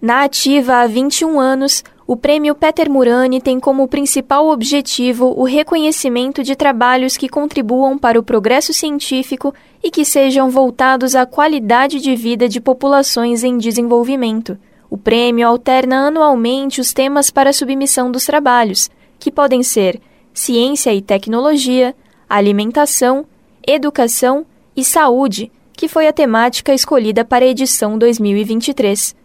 Na 0.02 0.24
ativa 0.24 0.78
há 0.78 0.86
21 0.88 1.38
anos, 1.38 1.84
o 2.08 2.16
Prêmio 2.16 2.56
Peter 2.56 2.90
Murani 2.90 3.40
tem 3.40 3.60
como 3.60 3.86
principal 3.86 4.48
objetivo 4.48 5.32
o 5.38 5.44
reconhecimento 5.44 6.42
de 6.42 6.56
trabalhos 6.56 7.16
que 7.16 7.28
contribuam 7.28 7.96
para 7.96 8.18
o 8.18 8.22
progresso 8.22 8.72
científico 8.72 9.54
e 9.80 9.92
que 9.92 10.04
sejam 10.04 10.50
voltados 10.50 11.14
à 11.14 11.24
qualidade 11.24 12.00
de 12.00 12.16
vida 12.16 12.48
de 12.48 12.60
populações 12.60 13.44
em 13.44 13.58
desenvolvimento. 13.58 14.58
O 14.90 14.98
prêmio 14.98 15.46
alterna 15.46 16.08
anualmente 16.08 16.80
os 16.80 16.92
temas 16.92 17.30
para 17.30 17.52
submissão 17.52 18.10
dos 18.10 18.26
trabalhos, 18.26 18.90
que 19.20 19.30
podem 19.30 19.62
ser 19.62 20.00
ciência 20.34 20.92
e 20.92 21.00
tecnologia, 21.00 21.94
alimentação, 22.28 23.24
educação 23.66 24.46
e 24.76 24.84
Saúde, 24.84 25.50
que 25.72 25.88
foi 25.88 26.06
a 26.06 26.12
temática 26.12 26.74
escolhida 26.74 27.24
para 27.24 27.44
a 27.44 27.48
edição 27.48 27.98
2023. 27.98 29.16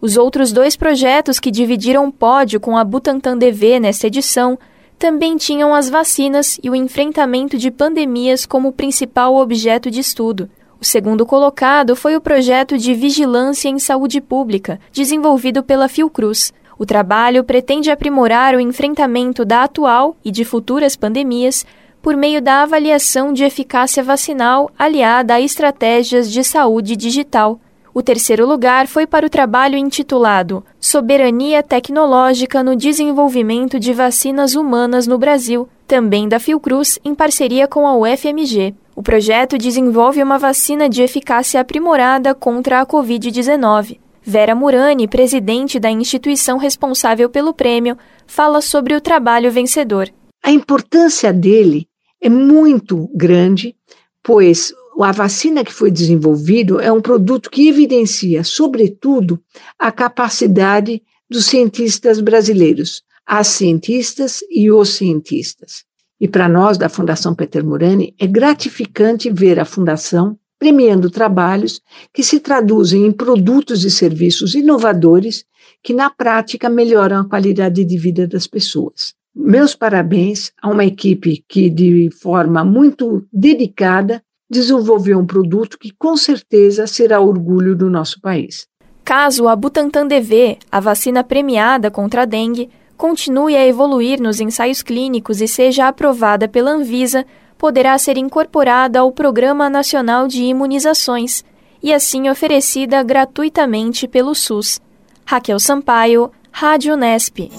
Os 0.00 0.16
outros 0.16 0.50
dois 0.50 0.74
projetos 0.74 1.38
que 1.38 1.50
dividiram 1.50 2.06
o 2.06 2.12
pódio 2.12 2.58
com 2.58 2.76
a 2.76 2.82
Butantan 2.82 3.38
DV 3.38 3.78
nesta 3.78 4.08
edição 4.08 4.58
também 4.98 5.36
tinham 5.36 5.74
as 5.74 5.88
vacinas 5.88 6.58
e 6.62 6.68
o 6.68 6.74
enfrentamento 6.74 7.56
de 7.56 7.70
pandemias 7.70 8.46
como 8.46 8.72
principal 8.72 9.36
objeto 9.36 9.90
de 9.90 10.00
estudo. 10.00 10.50
O 10.80 10.84
segundo 10.84 11.24
colocado 11.24 11.94
foi 11.94 12.16
o 12.16 12.20
projeto 12.20 12.76
de 12.76 12.94
Vigilância 12.94 13.68
em 13.68 13.78
Saúde 13.78 14.20
Pública, 14.20 14.80
desenvolvido 14.92 15.62
pela 15.62 15.88
Fiocruz. 15.88 16.52
O 16.76 16.84
trabalho 16.84 17.44
pretende 17.44 17.90
aprimorar 17.90 18.56
o 18.56 18.60
enfrentamento 18.60 19.44
da 19.44 19.62
atual 19.62 20.16
e 20.24 20.32
de 20.32 20.44
futuras 20.44 20.96
pandemias 20.96 21.64
por 22.02 22.16
meio 22.16 22.42
da 22.42 22.62
avaliação 22.62 23.32
de 23.32 23.44
eficácia 23.44 24.02
vacinal 24.02 24.68
aliada 24.76 25.34
a 25.34 25.40
estratégias 25.40 26.30
de 26.30 26.42
saúde 26.42 26.96
digital. 26.96 27.60
O 27.94 28.02
terceiro 28.02 28.46
lugar 28.46 28.88
foi 28.88 29.06
para 29.06 29.24
o 29.24 29.30
trabalho 29.30 29.76
intitulado 29.76 30.64
Soberania 30.80 31.62
Tecnológica 31.62 32.62
no 32.62 32.74
Desenvolvimento 32.74 33.78
de 33.78 33.92
Vacinas 33.92 34.54
Humanas 34.54 35.06
no 35.06 35.16
Brasil, 35.16 35.68
também 35.86 36.26
da 36.26 36.40
Fiocruz, 36.40 36.98
em 37.04 37.14
parceria 37.14 37.68
com 37.68 37.86
a 37.86 37.94
UFMG. 37.94 38.74
O 38.96 39.02
projeto 39.02 39.56
desenvolve 39.56 40.22
uma 40.22 40.38
vacina 40.38 40.88
de 40.88 41.02
eficácia 41.02 41.60
aprimorada 41.60 42.34
contra 42.34 42.80
a 42.80 42.86
Covid-19. 42.86 43.98
Vera 44.22 44.54
Murani, 44.54 45.06
presidente 45.06 45.78
da 45.78 45.90
instituição 45.90 46.56
responsável 46.56 47.28
pelo 47.28 47.52
prêmio, 47.52 47.96
fala 48.26 48.60
sobre 48.60 48.94
o 48.94 49.00
trabalho 49.00 49.50
vencedor. 49.50 50.08
A 50.42 50.50
importância 50.50 51.32
dele 51.32 51.86
é 52.22 52.28
muito 52.28 53.10
grande, 53.14 53.74
pois 54.22 54.72
a 55.00 55.10
vacina 55.10 55.64
que 55.64 55.72
foi 55.72 55.90
desenvolvido 55.90 56.80
é 56.80 56.92
um 56.92 57.00
produto 57.00 57.50
que 57.50 57.68
evidencia, 57.68 58.44
sobretudo, 58.44 59.42
a 59.76 59.90
capacidade 59.90 61.02
dos 61.28 61.46
cientistas 61.46 62.20
brasileiros, 62.20 63.02
as 63.26 63.48
cientistas 63.48 64.40
e 64.48 64.70
os 64.70 64.90
cientistas. 64.90 65.84
E 66.20 66.28
para 66.28 66.48
nós, 66.48 66.78
da 66.78 66.88
Fundação 66.88 67.34
Peter 67.34 67.64
Murani, 67.64 68.14
é 68.20 68.26
gratificante 68.28 69.28
ver 69.28 69.58
a 69.58 69.64
Fundação 69.64 70.38
premiando 70.56 71.10
trabalhos 71.10 71.80
que 72.14 72.22
se 72.22 72.38
traduzem 72.38 73.04
em 73.04 73.10
produtos 73.10 73.84
e 73.84 73.90
serviços 73.90 74.54
inovadores 74.54 75.44
que, 75.82 75.92
na 75.92 76.08
prática, 76.08 76.68
melhoram 76.68 77.22
a 77.22 77.28
qualidade 77.28 77.84
de 77.84 77.98
vida 77.98 78.28
das 78.28 78.46
pessoas. 78.46 79.14
Meus 79.34 79.74
parabéns 79.74 80.52
a 80.60 80.68
uma 80.68 80.84
equipe 80.84 81.42
que, 81.48 81.70
de 81.70 82.10
forma 82.20 82.64
muito 82.64 83.26
dedicada, 83.32 84.22
desenvolveu 84.50 85.18
um 85.18 85.26
produto 85.26 85.78
que, 85.78 85.90
com 85.90 86.16
certeza, 86.16 86.86
será 86.86 87.18
orgulho 87.20 87.74
do 87.74 87.88
nosso 87.88 88.20
país. 88.20 88.66
Caso 89.02 89.48
a 89.48 89.56
Butantan 89.56 90.06
DV, 90.06 90.58
a 90.70 90.78
vacina 90.78 91.24
premiada 91.24 91.90
contra 91.90 92.22
a 92.22 92.24
dengue, 92.26 92.68
continue 92.96 93.56
a 93.56 93.66
evoluir 93.66 94.20
nos 94.20 94.38
ensaios 94.38 94.82
clínicos 94.82 95.40
e 95.40 95.48
seja 95.48 95.88
aprovada 95.88 96.46
pela 96.46 96.70
Anvisa, 96.70 97.24
poderá 97.56 97.96
ser 97.96 98.16
incorporada 98.18 99.00
ao 99.00 99.10
Programa 99.10 99.70
Nacional 99.70 100.28
de 100.28 100.44
Imunizações 100.44 101.42
e 101.82 101.92
assim 101.92 102.28
oferecida 102.28 103.02
gratuitamente 103.02 104.06
pelo 104.06 104.34
SUS. 104.34 104.80
Raquel 105.24 105.58
Sampaio, 105.58 106.30
Rádio 106.52 106.96
Nesp. 106.96 107.50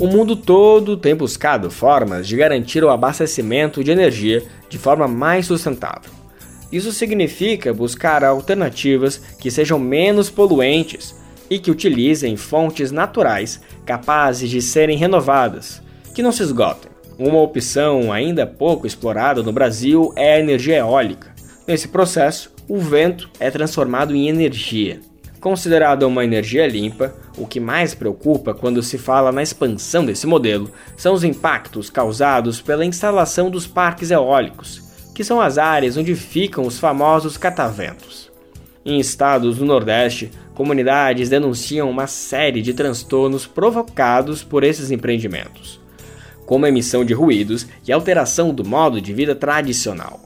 O 0.00 0.06
mundo 0.06 0.36
todo 0.36 0.96
tem 0.96 1.12
buscado 1.12 1.72
formas 1.72 2.28
de 2.28 2.36
garantir 2.36 2.84
o 2.84 2.88
abastecimento 2.88 3.82
de 3.82 3.90
energia 3.90 4.44
de 4.68 4.78
forma 4.78 5.08
mais 5.08 5.46
sustentável. 5.46 6.12
Isso 6.70 6.92
significa 6.92 7.74
buscar 7.74 8.22
alternativas 8.22 9.20
que 9.40 9.50
sejam 9.50 9.76
menos 9.76 10.30
poluentes 10.30 11.16
e 11.50 11.58
que 11.58 11.70
utilizem 11.70 12.36
fontes 12.36 12.92
naturais 12.92 13.60
capazes 13.84 14.48
de 14.48 14.62
serem 14.62 14.96
renovadas, 14.96 15.82
que 16.14 16.22
não 16.22 16.30
se 16.30 16.44
esgotem. 16.44 16.92
Uma 17.18 17.40
opção 17.40 18.12
ainda 18.12 18.46
pouco 18.46 18.86
explorada 18.86 19.42
no 19.42 19.50
Brasil 19.50 20.12
é 20.14 20.34
a 20.34 20.38
energia 20.38 20.76
eólica. 20.76 21.34
Nesse 21.66 21.88
processo, 21.88 22.52
o 22.68 22.78
vento 22.78 23.28
é 23.40 23.50
transformado 23.50 24.14
em 24.14 24.28
energia. 24.28 25.00
Considerada 25.40 26.06
uma 26.06 26.24
energia 26.24 26.66
limpa, 26.66 27.14
o 27.36 27.46
que 27.46 27.60
mais 27.60 27.94
preocupa 27.94 28.52
quando 28.52 28.82
se 28.82 28.98
fala 28.98 29.30
na 29.30 29.42
expansão 29.42 30.04
desse 30.04 30.26
modelo 30.26 30.70
são 30.96 31.14
os 31.14 31.22
impactos 31.22 31.88
causados 31.88 32.60
pela 32.60 32.84
instalação 32.84 33.48
dos 33.48 33.66
parques 33.66 34.10
eólicos, 34.10 34.82
que 35.14 35.22
são 35.22 35.40
as 35.40 35.56
áreas 35.56 35.96
onde 35.96 36.14
ficam 36.16 36.66
os 36.66 36.78
famosos 36.78 37.36
cataventos. 37.36 38.28
Em 38.84 38.98
estados 38.98 39.58
do 39.58 39.64
Nordeste, 39.64 40.30
comunidades 40.54 41.28
denunciam 41.28 41.88
uma 41.88 42.08
série 42.08 42.60
de 42.60 42.74
transtornos 42.74 43.46
provocados 43.46 44.42
por 44.42 44.64
esses 44.64 44.90
empreendimentos, 44.90 45.80
como 46.46 46.66
emissão 46.66 47.04
de 47.04 47.14
ruídos 47.14 47.66
e 47.86 47.92
alteração 47.92 48.52
do 48.52 48.64
modo 48.64 49.00
de 49.00 49.12
vida 49.12 49.36
tradicional. 49.36 50.20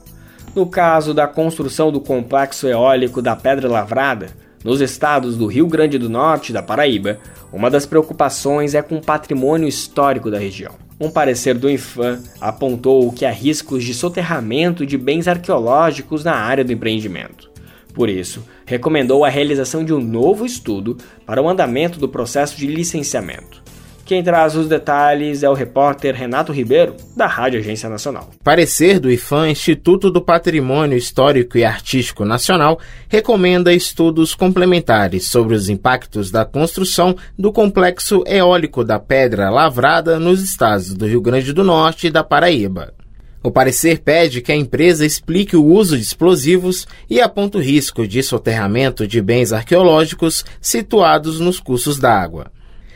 No 0.55 0.65
caso 0.65 1.13
da 1.13 1.27
construção 1.27 1.91
do 1.91 1.99
complexo 1.99 2.67
eólico 2.67 3.21
da 3.21 3.35
Pedra 3.35 3.67
Lavrada, 3.67 4.42
nos 4.63 4.81
estados 4.81 5.35
do 5.35 5.45
Rio 5.45 5.67
Grande 5.67 5.97
do 5.97 6.09
Norte 6.09 6.49
e 6.49 6.53
da 6.53 6.63
Paraíba, 6.63 7.19
uma 7.51 7.69
das 7.69 7.85
preocupações 7.85 8.73
é 8.73 8.81
com 8.81 8.97
o 8.97 9.01
patrimônio 9.01 9.67
histórico 9.67 10.31
da 10.31 10.39
região. 10.39 10.75
Um 10.99 11.09
parecer 11.09 11.55
do 11.55 11.69
Infam 11.69 12.21
apontou 12.39 13.11
que 13.11 13.25
há 13.25 13.31
riscos 13.31 13.83
de 13.83 13.93
soterramento 13.93 14.85
de 14.85 14.97
bens 14.97 15.27
arqueológicos 15.27 16.23
na 16.23 16.35
área 16.35 16.63
do 16.63 16.71
empreendimento. 16.71 17.51
Por 17.93 18.09
isso, 18.09 18.43
recomendou 18.65 19.23
a 19.23 19.29
realização 19.29 19.83
de 19.83 19.93
um 19.93 19.99
novo 19.99 20.45
estudo 20.45 20.97
para 21.25 21.41
o 21.41 21.49
andamento 21.49 21.99
do 21.99 22.09
processo 22.09 22.57
de 22.57 22.67
licenciamento. 22.67 23.62
Quem 24.05 24.21
traz 24.21 24.53
os 24.53 24.67
detalhes 24.67 25.43
é 25.43 25.49
o 25.49 25.53
repórter 25.53 26.13
Renato 26.13 26.51
Ribeiro, 26.51 26.95
da 27.15 27.25
Rádio 27.25 27.59
Agência 27.59 27.87
Nacional. 27.89 28.31
Parecer 28.43 28.99
do 28.99 29.09
IFAM, 29.09 29.49
Instituto 29.49 30.11
do 30.11 30.21
Patrimônio 30.21 30.97
Histórico 30.97 31.57
e 31.57 31.63
Artístico 31.63 32.25
Nacional, 32.25 32.79
recomenda 33.07 33.73
estudos 33.73 34.35
complementares 34.35 35.29
sobre 35.29 35.55
os 35.55 35.69
impactos 35.69 36.29
da 36.29 36.43
construção 36.43 37.15
do 37.39 37.53
complexo 37.53 38.25
eólico 38.27 38.83
da 38.83 38.99
Pedra 38.99 39.49
Lavrada 39.49 40.19
nos 40.19 40.43
estados 40.43 40.93
do 40.93 41.07
Rio 41.07 41.21
Grande 41.21 41.53
do 41.53 41.63
Norte 41.63 42.07
e 42.07 42.11
da 42.11 42.25
Paraíba. 42.25 42.93
O 43.41 43.51
parecer 43.51 43.99
pede 43.99 44.41
que 44.41 44.51
a 44.51 44.55
empresa 44.55 45.05
explique 45.05 45.55
o 45.55 45.65
uso 45.65 45.97
de 45.97 46.03
explosivos 46.03 46.85
e 47.09 47.21
aponta 47.21 47.57
o 47.57 47.61
risco 47.61 48.05
de 48.05 48.21
soterramento 48.21 49.07
de 49.07 49.21
bens 49.21 49.53
arqueológicos 49.53 50.43
situados 50.61 51.39
nos 51.39 51.59
cursos 51.59 51.99
d'água. 51.99 52.51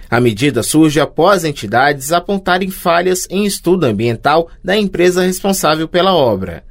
A 0.10 0.22
medida 0.22 0.64
surge 0.64 1.00
após 1.00 1.44
entidades 1.44 2.12
apontarem 2.12 2.70
falhas 2.70 3.28
em 3.30 3.46
estudo 3.46 3.86
ambiental 3.86 4.50
da 4.64 4.78
empresa 4.78 5.24
responsável 5.24 5.88
pela 5.88 6.14
obra. 6.14 6.64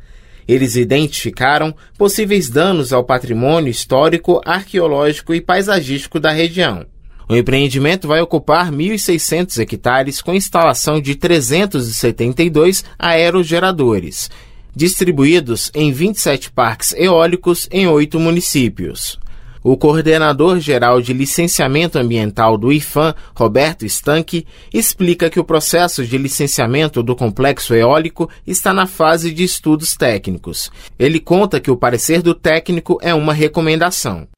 Eles 0.49 0.77
identificaram 0.77 1.75
possíveis 1.99 2.49
danos 2.49 2.93
ao 2.93 3.05
patrimônio 3.05 3.71
histórico, 3.71 4.41
arqueológico 4.45 5.35
e 5.35 5.41
paisagístico 5.41 6.21
da 6.21 6.31
região. 6.31 6.87
O 7.29 7.35
empreendimento 7.35 8.07
vai 8.07 8.21
ocupar 8.21 8.71
1.600 8.71 9.59
hectares 9.59 10.23
com 10.23 10.33
instalação 10.33 11.01
de 11.01 11.17
372 11.17 12.85
aerogeradores, 12.97 14.31
distribuídos 14.75 15.71
em 15.75 15.91
27 15.91 16.53
parques 16.53 16.95
eólicos 16.97 17.69
em 17.73 17.89
oito 17.89 18.21
municípios. 18.21 19.19
O 19.69 19.77
coordenador 19.77 20.61
geral 20.61 21.03
de 21.03 21.13
licenciamento 21.13 21.99
ambiental 21.99 22.57
do 22.57 22.73
IFAM, 22.73 23.13
Roberto 23.35 23.85
Stanque, 23.85 24.47
explica 24.73 25.29
que 25.29 25.41
o 25.41 25.45
processo 25.45 26.07
de 26.07 26.17
licenciamento 26.17 27.03
do 27.03 27.17
complexo 27.17 27.75
eólico 27.75 28.31
está 28.47 28.73
na 28.73 28.87
fase 28.87 29.33
de 29.33 29.43
estudos 29.43 29.97
técnicos. 29.97 30.71
Ele 30.97 31.19
conta 31.19 31.59
que 31.59 31.69
o 31.69 31.77
parecer 31.77 32.23
do 32.23 32.33
técnico 32.33 33.01
é 33.03 33.13
uma 33.13 33.33
recomendação. 33.33 34.29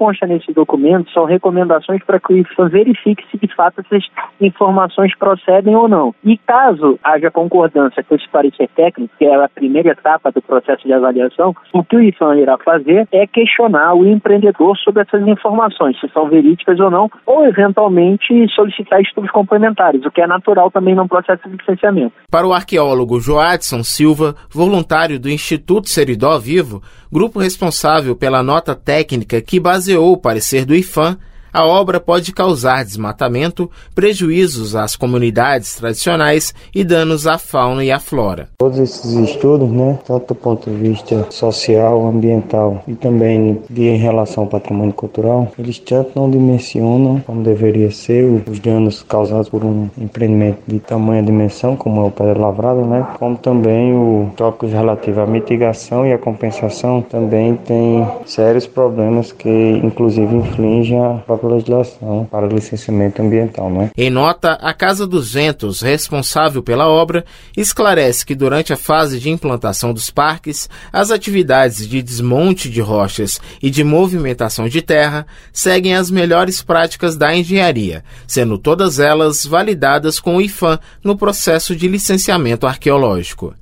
Consta 0.00 0.26
nesse 0.26 0.50
documento 0.54 1.10
são 1.12 1.26
recomendações 1.26 2.02
para 2.02 2.18
que 2.18 2.32
o 2.32 2.36
IFAM 2.38 2.70
verifique 2.70 3.22
se 3.30 3.36
de 3.36 3.54
fato 3.54 3.82
essas 3.82 4.02
informações 4.40 5.14
procedem 5.14 5.76
ou 5.76 5.90
não. 5.90 6.14
E 6.24 6.38
caso 6.38 6.98
haja 7.04 7.30
concordância 7.30 8.02
com 8.02 8.14
esse 8.14 8.26
parecer 8.30 8.66
técnico, 8.74 9.12
que 9.18 9.26
é 9.26 9.34
a 9.34 9.46
primeira 9.46 9.90
etapa 9.90 10.32
do 10.32 10.40
processo 10.40 10.86
de 10.86 10.94
avaliação, 10.94 11.54
o 11.74 11.84
que 11.84 11.96
o 11.96 12.02
IFAM 12.02 12.38
irá 12.38 12.56
fazer 12.56 13.06
é 13.12 13.26
questionar 13.26 13.92
o 13.92 14.06
empreendedor 14.06 14.74
sobre 14.78 15.02
essas 15.02 15.20
informações, 15.28 16.00
se 16.00 16.08
são 16.14 16.30
verídicas 16.30 16.80
ou 16.80 16.90
não, 16.90 17.10
ou 17.26 17.44
eventualmente 17.44 18.48
solicitar 18.54 19.02
estudos 19.02 19.30
complementares, 19.30 20.02
o 20.06 20.10
que 20.10 20.22
é 20.22 20.26
natural 20.26 20.70
também 20.70 20.94
no 20.94 21.06
processo 21.06 21.46
de 21.46 21.58
licenciamento. 21.58 22.14
Para 22.30 22.46
o 22.46 22.54
arqueólogo 22.54 23.20
Joadson 23.20 23.82
Silva, 23.82 24.34
voluntário 24.50 25.20
do 25.20 25.28
Instituto 25.28 25.90
Seridó 25.90 26.38
Vivo, 26.38 26.80
grupo 27.12 27.38
responsável 27.40 28.14
pela 28.14 28.42
nota 28.42 28.74
técnica 28.74 29.40
que 29.40 29.58
baseou 29.58 30.12
o 30.12 30.16
parecer 30.16 30.64
do 30.64 30.74
IFAM, 30.74 31.18
a 31.52 31.66
obra 31.66 32.00
pode 32.00 32.32
causar 32.32 32.84
desmatamento, 32.84 33.70
prejuízos 33.94 34.74
às 34.74 34.96
comunidades 34.96 35.74
tradicionais 35.74 36.54
e 36.74 36.84
danos 36.84 37.26
à 37.26 37.38
fauna 37.38 37.84
e 37.84 37.90
à 37.90 37.98
flora. 37.98 38.48
Todos 38.58 38.78
esses 38.78 39.12
estudos, 39.12 39.70
né, 39.70 39.98
tanto 40.06 40.28
do 40.28 40.34
ponto 40.34 40.70
de 40.70 40.76
vista 40.76 41.26
social, 41.30 42.06
ambiental 42.06 42.82
e 42.86 42.94
também 42.94 43.60
de 43.68 43.82
em 43.82 43.96
relação 43.96 44.44
ao 44.44 44.50
patrimônio 44.50 44.92
cultural, 44.92 45.50
eles 45.58 45.78
tanto 45.78 46.12
não 46.14 46.30
dimensionam 46.30 47.20
como 47.26 47.42
deveria 47.42 47.90
ser 47.90 48.24
os 48.48 48.58
danos 48.60 49.02
causados 49.02 49.48
por 49.48 49.64
um 49.64 49.88
empreendimento 49.98 50.58
de 50.66 50.78
tamanha 50.78 51.22
dimensão, 51.22 51.76
como 51.76 52.02
é 52.02 52.04
o 52.04 52.10
Pedra 52.10 52.38
Lavrada, 52.38 52.82
né, 52.82 53.06
como 53.18 53.36
também 53.36 53.92
o 53.92 54.30
tópicos 54.36 54.72
relativos 54.72 55.18
à 55.18 55.26
mitigação 55.26 56.06
e 56.06 56.12
à 56.12 56.18
compensação 56.18 57.02
também 57.02 57.56
tem 57.56 58.06
sérios 58.24 58.66
problemas 58.66 59.32
que 59.32 59.80
inclusive 59.82 60.34
infligem 60.34 60.98
a 60.98 61.18
própria 61.40 61.54
legislação 61.54 62.28
para 62.30 62.46
licenciamento 62.46 63.22
ambiental. 63.22 63.70
Né? 63.70 63.90
Em 63.96 64.10
nota, 64.10 64.52
a 64.52 64.72
Casa 64.74 65.06
dos 65.06 65.32
Ventos, 65.32 65.80
responsável 65.80 66.62
pela 66.62 66.88
obra, 66.88 67.24
esclarece 67.56 68.24
que 68.24 68.34
durante 68.34 68.72
a 68.72 68.76
fase 68.76 69.18
de 69.18 69.30
implantação 69.30 69.92
dos 69.92 70.10
parques, 70.10 70.68
as 70.92 71.10
atividades 71.10 71.88
de 71.88 72.02
desmonte 72.02 72.68
de 72.68 72.80
rochas 72.80 73.40
e 73.62 73.70
de 73.70 73.82
movimentação 73.82 74.68
de 74.68 74.82
terra 74.82 75.26
seguem 75.52 75.94
as 75.94 76.10
melhores 76.10 76.62
práticas 76.62 77.16
da 77.16 77.34
engenharia, 77.34 78.04
sendo 78.26 78.58
todas 78.58 78.98
elas 78.98 79.46
validadas 79.46 80.20
com 80.20 80.36
o 80.36 80.40
IFAM 80.40 80.78
no 81.02 81.16
processo 81.16 81.74
de 81.74 81.88
licenciamento 81.88 82.66
arqueológico. 82.66 83.54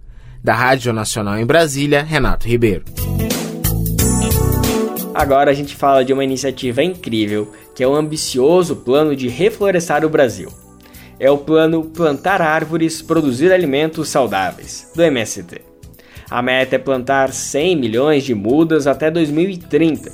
Da 0.42 0.54
Rádio 0.54 0.92
Nacional 0.92 1.38
em 1.38 1.44
Brasília, 1.44 2.02
Renato 2.02 2.46
Ribeiro. 2.46 2.84
Agora 5.18 5.50
a 5.50 5.54
gente 5.54 5.74
fala 5.74 6.04
de 6.04 6.12
uma 6.12 6.22
iniciativa 6.22 6.80
incrível, 6.80 7.52
que 7.78 7.84
é 7.84 7.86
o 7.86 7.94
ambicioso 7.94 8.74
plano 8.74 9.14
de 9.14 9.28
reflorestar 9.28 10.04
o 10.04 10.08
Brasil. 10.08 10.48
É 11.20 11.30
o 11.30 11.38
plano 11.38 11.84
Plantar 11.84 12.42
Árvores, 12.42 13.00
Produzir 13.00 13.52
Alimentos 13.52 14.08
Saudáveis, 14.08 14.90
do 14.96 15.00
MST. 15.00 15.60
A 16.28 16.42
meta 16.42 16.74
é 16.74 16.78
plantar 16.80 17.32
100 17.32 17.76
milhões 17.76 18.24
de 18.24 18.34
mudas 18.34 18.88
até 18.88 19.12
2030. 19.12 20.10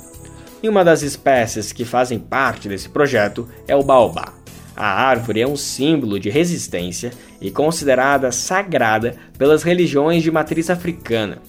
E 0.61 0.69
uma 0.69 0.85
das 0.85 1.01
espécies 1.01 1.71
que 1.71 1.83
fazem 1.83 2.19
parte 2.19 2.69
desse 2.69 2.87
projeto 2.87 3.49
é 3.67 3.75
o 3.75 3.81
baobá. 3.81 4.31
A 4.75 5.01
árvore 5.01 5.41
é 5.41 5.47
um 5.47 5.55
símbolo 5.55 6.19
de 6.19 6.29
resistência 6.29 7.09
e 7.41 7.49
considerada 7.49 8.31
sagrada 8.31 9.15
pelas 9.39 9.63
religiões 9.63 10.21
de 10.21 10.29
matriz 10.29 10.69
africana. 10.69 11.41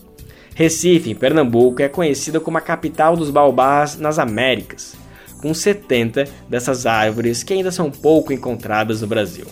Recife, 0.55 1.11
em 1.11 1.15
Pernambuco, 1.15 1.83
é 1.83 1.91
conhecida 1.91 2.41
como 2.41 2.57
a 2.57 2.63
capital 2.63 3.19
dos 3.19 3.29
baobás 3.29 3.99
nas 3.99 4.19
Américas, 4.19 4.97
com 5.41 5.53
70 5.53 6.25
dessas 6.49 6.87
árvores 6.87 7.43
que 7.43 7.53
ainda 7.53 7.71
são 7.71 7.91
pouco 7.91 8.33
encontradas 8.33 9.01
no 9.01 9.07
Brasil. 9.07 9.47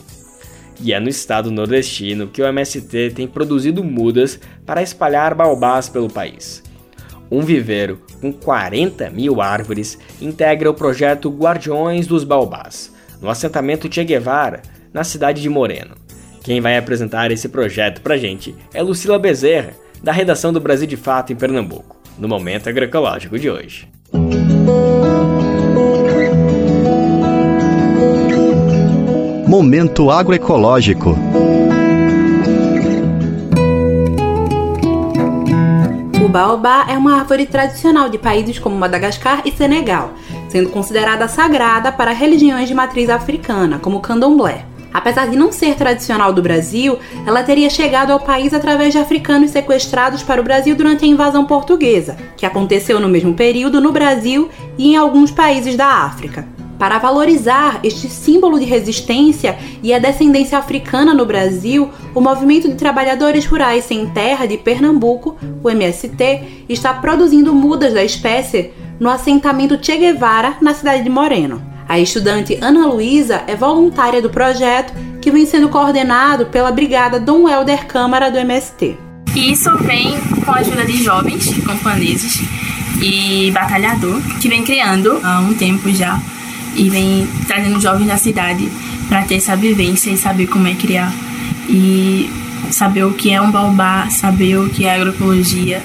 E 0.80 0.93
é 0.93 0.99
no 0.99 1.09
estado 1.09 1.51
nordestino 1.51 2.28
que 2.28 2.43
o 2.43 2.47
MST 2.47 3.12
tem 3.14 3.26
produzido 3.26 3.85
mudas 3.85 4.39
para 4.66 4.82
espalhar 4.82 5.35
baobás 5.35 5.89
pelo 5.89 6.11
país. 6.11 6.62
Um 7.30 7.41
viveiro 7.41 8.01
com 8.20 8.32
40 8.32 9.11
mil 9.11 9.41
árvores 9.41 9.99
integra 10.20 10.70
o 10.70 10.74
projeto 10.74 11.30
Guardiões 11.30 12.07
dos 12.07 12.24
Baobás, 12.24 12.93
no 13.20 13.30
assentamento 13.30 13.93
Che 13.93 14.05
Guevara, 14.05 14.62
na 14.93 15.05
cidade 15.05 15.41
de 15.41 15.49
Moreno. 15.49 15.97
Quem 16.43 16.61
vai 16.61 16.76
apresentar 16.76 17.30
esse 17.30 17.49
projeto 17.49 18.03
pra 18.03 18.18
gente 18.18 18.55
é 18.72 18.82
Lucila 18.82 19.18
Bezerra, 19.18 19.72
da 20.03 20.12
redação 20.12 20.53
do 20.53 20.61
Brasil 20.61 20.87
de 20.87 20.97
Fato 20.97 21.32
em 21.32 21.37
Pernambuco, 21.37 21.97
no 22.18 22.28
Momento 22.28 22.68
Agroecológico 22.68 23.39
de 23.39 23.49
hoje. 23.49 23.89
Momento 29.47 30.11
Agroecológico. 30.11 31.14
O 36.24 36.28
baobá 36.28 36.86
é 36.88 36.97
uma 36.97 37.18
árvore 37.18 37.45
tradicional 37.45 38.09
de 38.09 38.16
países 38.16 38.59
como 38.59 38.74
Madagascar 38.74 39.42
e 39.45 39.53
Senegal, 39.53 40.14
sendo 40.49 40.70
considerada 40.70 41.28
sagrada 41.28 41.92
para 41.92 42.12
religiões 42.12 42.68
de 42.68 42.74
matriz 42.74 43.11
africana, 43.11 43.78
como 43.78 43.99
o 43.99 44.01
candomblé. 44.01 44.64
Apesar 44.92 45.28
de 45.28 45.36
não 45.36 45.53
ser 45.53 45.74
tradicional 45.74 46.32
do 46.32 46.40
Brasil, 46.40 46.99
ela 47.26 47.42
teria 47.42 47.68
chegado 47.68 48.12
ao 48.12 48.20
país 48.20 48.55
através 48.55 48.95
de 48.95 48.99
africanos 48.99 49.51
sequestrados 49.51 50.22
para 50.22 50.40
o 50.40 50.45
Brasil 50.45 50.74
durante 50.74 51.05
a 51.05 51.09
invasão 51.09 51.45
portuguesa, 51.45 52.16
que 52.36 52.47
aconteceu 52.47 52.99
no 52.99 53.09
mesmo 53.09 53.34
período 53.34 53.80
no 53.80 53.92
Brasil 53.92 54.49
e 54.78 54.92
em 54.92 54.97
alguns 54.97 55.30
países 55.30 55.76
da 55.76 55.86
África. 55.86 56.53
Para 56.79 56.99
valorizar 56.99 57.81
este 57.85 58.09
símbolo 58.09 58.59
de 58.59 58.64
resistência 58.64 59.57
e 59.83 59.95
a 59.95 59.99
descendência 59.99 60.59
africana 60.59 61.14
no 61.14 61.25
Brasil, 61.25 61.91
o 62.14 62.20
Movimento 62.20 62.68
de 62.68 62.75
Trabalhadores 62.75 63.47
Rurais 63.47 63.85
Sem 63.85 64.07
Terra 64.11 64.47
de 64.47 64.57
Pernambuco, 64.57 65.37
o 65.62 65.70
MST, 65.70 66.64
está 66.68 66.93
produzindo 66.93 67.55
mudas 67.55 67.95
da 67.95 68.05
espécie 68.05 68.72
no 68.99 69.09
assentamento 69.09 69.79
Che 69.81 69.97
Guevara, 69.97 70.57
na 70.61 70.75
cidade 70.75 71.05
de 71.05 71.11
Moreno. 71.11 71.62
A 71.89 71.99
estudante 71.99 72.59
Ana 72.61 72.87
Luísa 72.87 73.43
é 73.47 73.55
voluntária 73.55 74.20
do 74.20 74.31
projeto 74.31 74.93
que 75.20 75.31
vem 75.31 75.47
sendo 75.47 75.68
coordenado 75.68 76.47
pela 76.47 76.72
Brigada 76.72 77.20
Dom 77.20 77.49
Helder 77.49 77.87
Câmara 77.87 78.31
do 78.31 78.39
MST. 78.39 78.97
Isso 79.37 79.70
vem 79.79 80.14
com 80.45 80.53
a 80.53 80.57
ajuda 80.57 80.85
de 80.85 81.03
jovens 81.03 81.51
camponeses 81.64 82.41
e 83.03 83.51
batalhador 83.51 84.20
que 84.41 84.49
vem 84.49 84.64
criando 84.64 85.20
há 85.22 85.41
um 85.41 85.55
tempo 85.55 85.91
já 85.91 86.20
e 86.77 86.91
vem 86.91 87.27
trazendo 87.47 87.81
jovens 87.81 88.07
da 88.07 88.16
cidade 88.16 88.70
para 89.09 89.22
ter 89.22 89.37
essa 89.37 89.57
vivência 89.57 90.11
e 90.11 90.16
saber 90.16 90.47
como 90.47 90.66
é 90.66 90.75
criar 90.75 91.12
e 91.68 92.31
saber 92.70 93.05
o 93.05 93.12
que 93.12 93.31
é 93.31 93.41
um 93.41 93.51
baobá, 93.51 94.09
saber 94.11 94.59
o 94.59 94.68
que 94.68 94.85
é 94.85 94.95
agroecologia, 94.95 95.83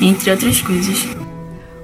entre 0.00 0.30
outras 0.30 0.60
coisas. 0.60 1.06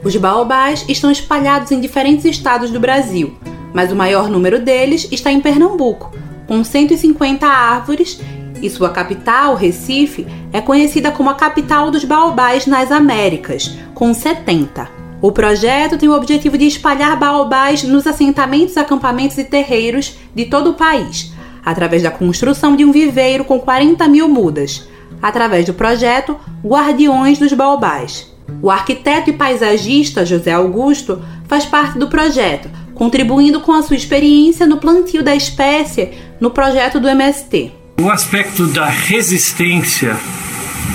Os 0.02 0.14
baobás 0.16 0.84
estão 0.88 1.10
espalhados 1.10 1.72
em 1.72 1.80
diferentes 1.80 2.24
estados 2.24 2.70
do 2.70 2.78
Brasil, 2.78 3.34
mas 3.72 3.90
o 3.90 3.96
maior 3.96 4.28
número 4.28 4.60
deles 4.60 5.08
está 5.10 5.32
em 5.32 5.40
Pernambuco, 5.40 6.14
com 6.46 6.62
150 6.62 7.46
árvores, 7.46 8.20
e 8.62 8.70
sua 8.70 8.90
capital, 8.90 9.54
Recife, 9.54 10.26
é 10.52 10.60
conhecida 10.60 11.10
como 11.10 11.28
a 11.28 11.34
capital 11.34 11.90
dos 11.90 12.04
baobás 12.04 12.66
nas 12.66 12.90
Américas, 12.90 13.76
com 13.94 14.14
70. 14.14 14.93
O 15.20 15.32
projeto 15.32 15.96
tem 15.96 16.08
o 16.08 16.14
objetivo 16.14 16.58
de 16.58 16.66
espalhar 16.66 17.18
baobás 17.18 17.82
nos 17.82 18.06
assentamentos, 18.06 18.76
acampamentos 18.76 19.38
e 19.38 19.44
terreiros 19.44 20.18
de 20.34 20.44
todo 20.44 20.70
o 20.70 20.74
país, 20.74 21.32
através 21.64 22.02
da 22.02 22.10
construção 22.10 22.76
de 22.76 22.84
um 22.84 22.92
viveiro 22.92 23.44
com 23.44 23.58
40 23.58 24.06
mil 24.08 24.28
mudas, 24.28 24.86
através 25.22 25.64
do 25.64 25.72
projeto 25.72 26.38
Guardiões 26.62 27.38
dos 27.38 27.52
Baobás. 27.52 28.32
O 28.60 28.70
arquiteto 28.70 29.30
e 29.30 29.32
paisagista 29.32 30.26
José 30.26 30.52
Augusto 30.52 31.22
faz 31.48 31.64
parte 31.64 31.98
do 31.98 32.08
projeto, 32.08 32.68
contribuindo 32.94 33.60
com 33.60 33.72
a 33.72 33.82
sua 33.82 33.96
experiência 33.96 34.66
no 34.66 34.76
plantio 34.76 35.22
da 35.22 35.34
espécie 35.34 36.10
no 36.40 36.50
projeto 36.50 37.00
do 37.00 37.08
MST. 37.08 37.72
O 38.00 38.10
aspecto 38.10 38.66
da 38.66 38.86
resistência 38.86 40.16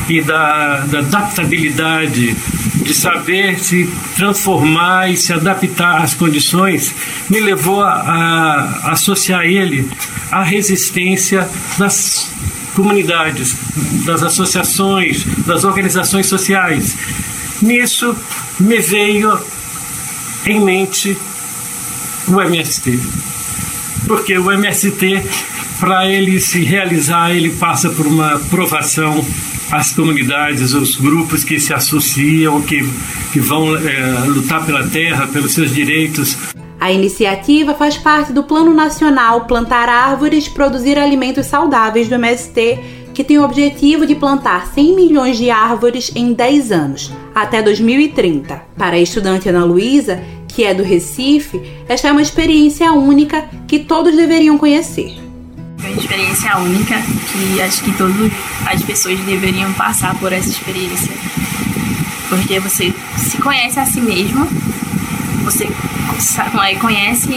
e 0.10 0.22
da, 0.22 0.80
da, 0.86 1.00
adaptabilidade, 1.00 2.36
de 2.76 2.94
saber 2.94 3.60
se 3.60 3.88
transformar 4.16 5.12
e 5.12 5.16
se 5.16 5.32
adaptar 5.32 6.02
às 6.02 6.16
condições, 6.16 6.94
me 7.30 7.40
levou 7.40 7.82
a, 7.82 7.92
a 7.92 8.92
associar 8.92 9.46
ele 9.46 9.88
à 10.32 10.44
resistência 10.44 11.48
das 11.78 12.28
comunidades, 12.74 13.56
das 14.06 14.24
associações, 14.24 15.26
das 15.46 15.64
organizações 15.64 16.26
sociais. 16.26 16.98
Nisso 17.62 18.16
me 18.60 18.80
veio 18.80 19.40
em 20.46 20.60
mente 20.60 21.16
o 22.28 22.42
MST. 22.42 23.00
Porque 24.08 24.38
o 24.38 24.52
MST, 24.52 25.24
para 25.80 26.08
ele 26.08 26.40
se 26.40 26.64
realizar, 26.64 27.32
ele 27.32 27.52
passa 27.52 27.90
por 27.90 28.08
uma 28.08 28.36
aprovação 28.36 29.24
às 29.72 29.94
comunidades, 29.94 30.74
os 30.74 30.96
grupos 30.96 31.44
que 31.44 31.60
se 31.60 31.74
associam, 31.74 32.62
que, 32.62 32.82
que 33.32 33.40
vão 33.40 33.76
é, 33.76 34.26
lutar 34.26 34.66
pela 34.66 34.88
terra, 34.88 35.28
pelos 35.28 35.54
seus 35.54 35.74
direitos. 35.74 36.36
A 36.80 36.92
iniciativa 36.92 37.74
faz 37.74 37.98
parte 37.98 38.32
do 38.32 38.44
Plano 38.44 38.74
Nacional 38.74 39.46
Plantar 39.46 39.90
Árvores 39.90 40.48
Produzir 40.48 40.98
Alimentos 40.98 41.46
Saudáveis 41.46 42.08
do 42.08 42.16
MST, 42.16 42.80
que 43.14 43.24
tem 43.24 43.38
o 43.38 43.44
objetivo 43.44 44.06
de 44.06 44.16
plantar 44.16 44.68
100 44.68 44.96
milhões 44.96 45.38
de 45.38 45.50
árvores 45.50 46.12
em 46.16 46.32
10 46.32 46.72
anos, 46.72 47.12
até 47.36 47.62
2030. 47.62 48.62
Para 48.78 48.96
a 48.96 49.00
estudante 49.00 49.50
Ana 49.50 49.66
Luísa, 49.66 50.24
que 50.48 50.64
é 50.64 50.74
do 50.74 50.84
Recife, 50.84 51.62
esta 51.88 52.08
é 52.08 52.12
uma 52.12 52.22
experiência 52.22 52.92
única 52.94 53.50
que 53.68 53.80
todos 53.80 54.16
deveriam 54.16 54.58
conhecer. 54.58 55.29
É 55.84 55.88
uma 55.88 55.98
experiência 55.98 56.58
única 56.58 57.02
que 57.32 57.62
acho 57.62 57.84
que 57.84 57.92
todas 57.94 58.32
as 58.66 58.82
pessoas 58.84 59.20
deveriam 59.22 59.72
passar 59.74 60.14
por 60.20 60.32
essa 60.32 60.50
experiência. 60.50 61.14
Porque 62.28 62.60
você 62.60 62.94
se 63.18 63.38
conhece 63.38 63.80
a 63.80 63.86
si 63.86 64.02
mesmo 64.02 64.48
você 65.44 65.68
conhece 66.80 67.30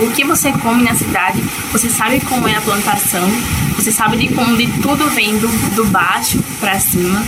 o 0.00 0.10
que 0.12 0.24
você 0.24 0.52
come 0.52 0.84
na 0.84 0.94
cidade, 0.94 1.40
você 1.72 1.88
sabe 1.88 2.20
como 2.20 2.46
é 2.46 2.54
a 2.54 2.60
plantação, 2.60 3.26
você 3.74 3.90
sabe 3.90 4.16
de 4.16 4.32
como 4.34 4.56
de 4.56 4.66
tudo 4.80 5.08
vem 5.10 5.38
do, 5.38 5.48
do 5.74 5.84
baixo 5.86 6.38
para 6.60 6.78
cima, 6.78 7.22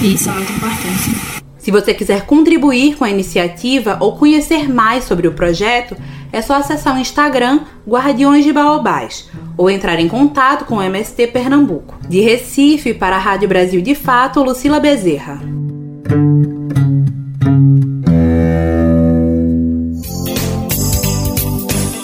e 0.00 0.14
isso 0.14 0.28
é 0.28 0.32
muito 0.32 0.52
importante. 0.52 1.32
Se 1.58 1.70
você 1.70 1.94
quiser 1.94 2.26
contribuir 2.26 2.96
com 2.96 3.04
a 3.04 3.10
iniciativa 3.10 3.96
ou 4.00 4.16
conhecer 4.16 4.68
mais 4.68 5.04
sobre 5.04 5.28
o 5.28 5.32
projeto, 5.32 5.96
é 6.32 6.42
só 6.42 6.56
acessar 6.56 6.96
o 6.96 6.98
Instagram 6.98 7.60
Guardiões 7.86 8.44
de 8.44 8.52
Baobás 8.52 9.28
ou 9.62 9.70
entrar 9.70 10.00
em 10.00 10.08
contato 10.08 10.64
com 10.64 10.78
o 10.78 10.82
MST 10.82 11.28
Pernambuco. 11.28 11.96
De 12.08 12.20
Recife 12.20 12.92
para 12.92 13.14
a 13.14 13.18
Rádio 13.20 13.48
Brasil 13.48 13.80
de 13.80 13.94
Fato, 13.94 14.42
Lucila 14.42 14.80
Bezerra. 14.80 15.40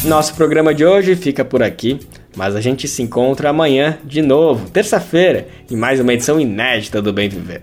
Nosso 0.04 0.34
programa 0.36 0.72
de 0.72 0.86
hoje 0.86 1.16
fica 1.16 1.44
por 1.44 1.60
aqui, 1.60 1.98
mas 2.36 2.54
a 2.54 2.60
gente 2.60 2.86
se 2.86 3.02
encontra 3.02 3.50
amanhã 3.50 3.98
de 4.04 4.22
novo, 4.22 4.70
terça-feira, 4.70 5.48
em 5.68 5.74
mais 5.74 5.98
uma 5.98 6.14
edição 6.14 6.38
inédita 6.38 7.02
do 7.02 7.12
Bem 7.12 7.28
Viver. 7.28 7.62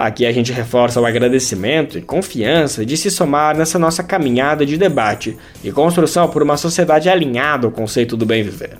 Aqui 0.00 0.24
a 0.24 0.32
gente 0.32 0.50
reforça 0.50 0.98
o 0.98 1.04
agradecimento 1.04 1.98
e 1.98 2.00
confiança 2.00 2.86
de 2.86 2.96
se 2.96 3.10
somar 3.10 3.54
nessa 3.54 3.78
nossa 3.78 4.02
caminhada 4.02 4.64
de 4.64 4.78
debate 4.78 5.36
e 5.62 5.70
construção 5.70 6.26
por 6.26 6.42
uma 6.42 6.56
sociedade 6.56 7.10
alinhada 7.10 7.66
ao 7.66 7.70
conceito 7.70 8.16
do 8.16 8.24
bem 8.24 8.42
viver. 8.42 8.78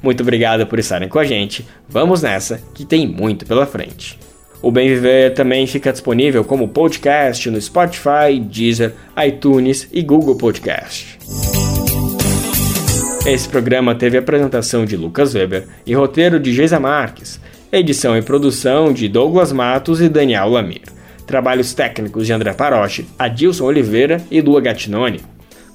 Muito 0.00 0.22
obrigado 0.22 0.64
por 0.68 0.78
estarem 0.78 1.08
com 1.08 1.18
a 1.18 1.24
gente. 1.24 1.66
Vamos 1.88 2.22
nessa, 2.22 2.60
que 2.72 2.84
tem 2.84 3.04
muito 3.04 3.44
pela 3.44 3.66
frente. 3.66 4.16
O 4.62 4.70
Bem 4.70 4.88
Viver 4.88 5.34
também 5.34 5.66
fica 5.66 5.90
disponível 5.90 6.44
como 6.44 6.68
podcast 6.68 7.50
no 7.50 7.60
Spotify, 7.60 8.38
Deezer, 8.40 8.94
iTunes 9.26 9.88
e 9.90 10.02
Google 10.02 10.36
Podcast. 10.36 11.18
Esse 13.26 13.48
programa 13.48 13.92
teve 13.92 14.16
apresentação 14.16 14.84
de 14.84 14.96
Lucas 14.96 15.34
Weber 15.34 15.66
e 15.84 15.94
roteiro 15.94 16.38
de 16.38 16.52
Geisa 16.52 16.78
Marques 16.78 17.40
edição 17.72 18.16
e 18.16 18.22
produção 18.22 18.92
de 18.92 19.08
Douglas 19.08 19.52
Matos 19.52 20.00
e 20.00 20.08
Daniel 20.08 20.48
Lamir. 20.48 20.82
Trabalhos 21.26 21.72
técnicos 21.72 22.26
de 22.26 22.32
André 22.32 22.52
Paroche, 22.52 23.06
Adilson 23.18 23.64
Oliveira 23.64 24.20
e 24.30 24.40
Lua 24.40 24.60
Gattinoni. 24.60 25.20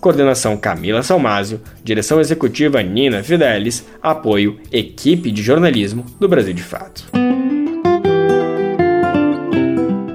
Coordenação 0.02 0.58
Camila 0.58 1.02
Salmásio, 1.02 1.62
direção 1.84 2.20
executiva 2.20 2.84
Nina 2.84 3.24
Fidelis, 3.24 3.86
apoio 4.04 4.60
Equipe 4.72 5.32
de 5.32 5.41
Jornalismo 5.41 6.06
do 6.20 6.28
Brasil 6.28 6.54
de 6.54 6.62
Fato. 6.62 7.06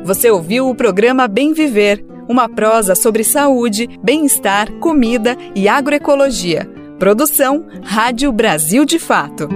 Você 0.05 0.31
ouviu 0.31 0.69
o 0.69 0.75
programa 0.75 1.27
Bem 1.27 1.55
Viver, 1.55 2.05
uma 2.29 2.49
prosa 2.49 2.95
sobre 2.95 3.25
saúde, 3.25 3.89
bem-estar, 4.03 4.71
comida 4.75 5.37
e 5.55 5.69
agroecologia. 5.69 6.69
Produção 6.99 7.67
Rádio 7.83 8.31
Brasil 8.31 8.85
de 8.85 8.99
Fato. 8.99 9.49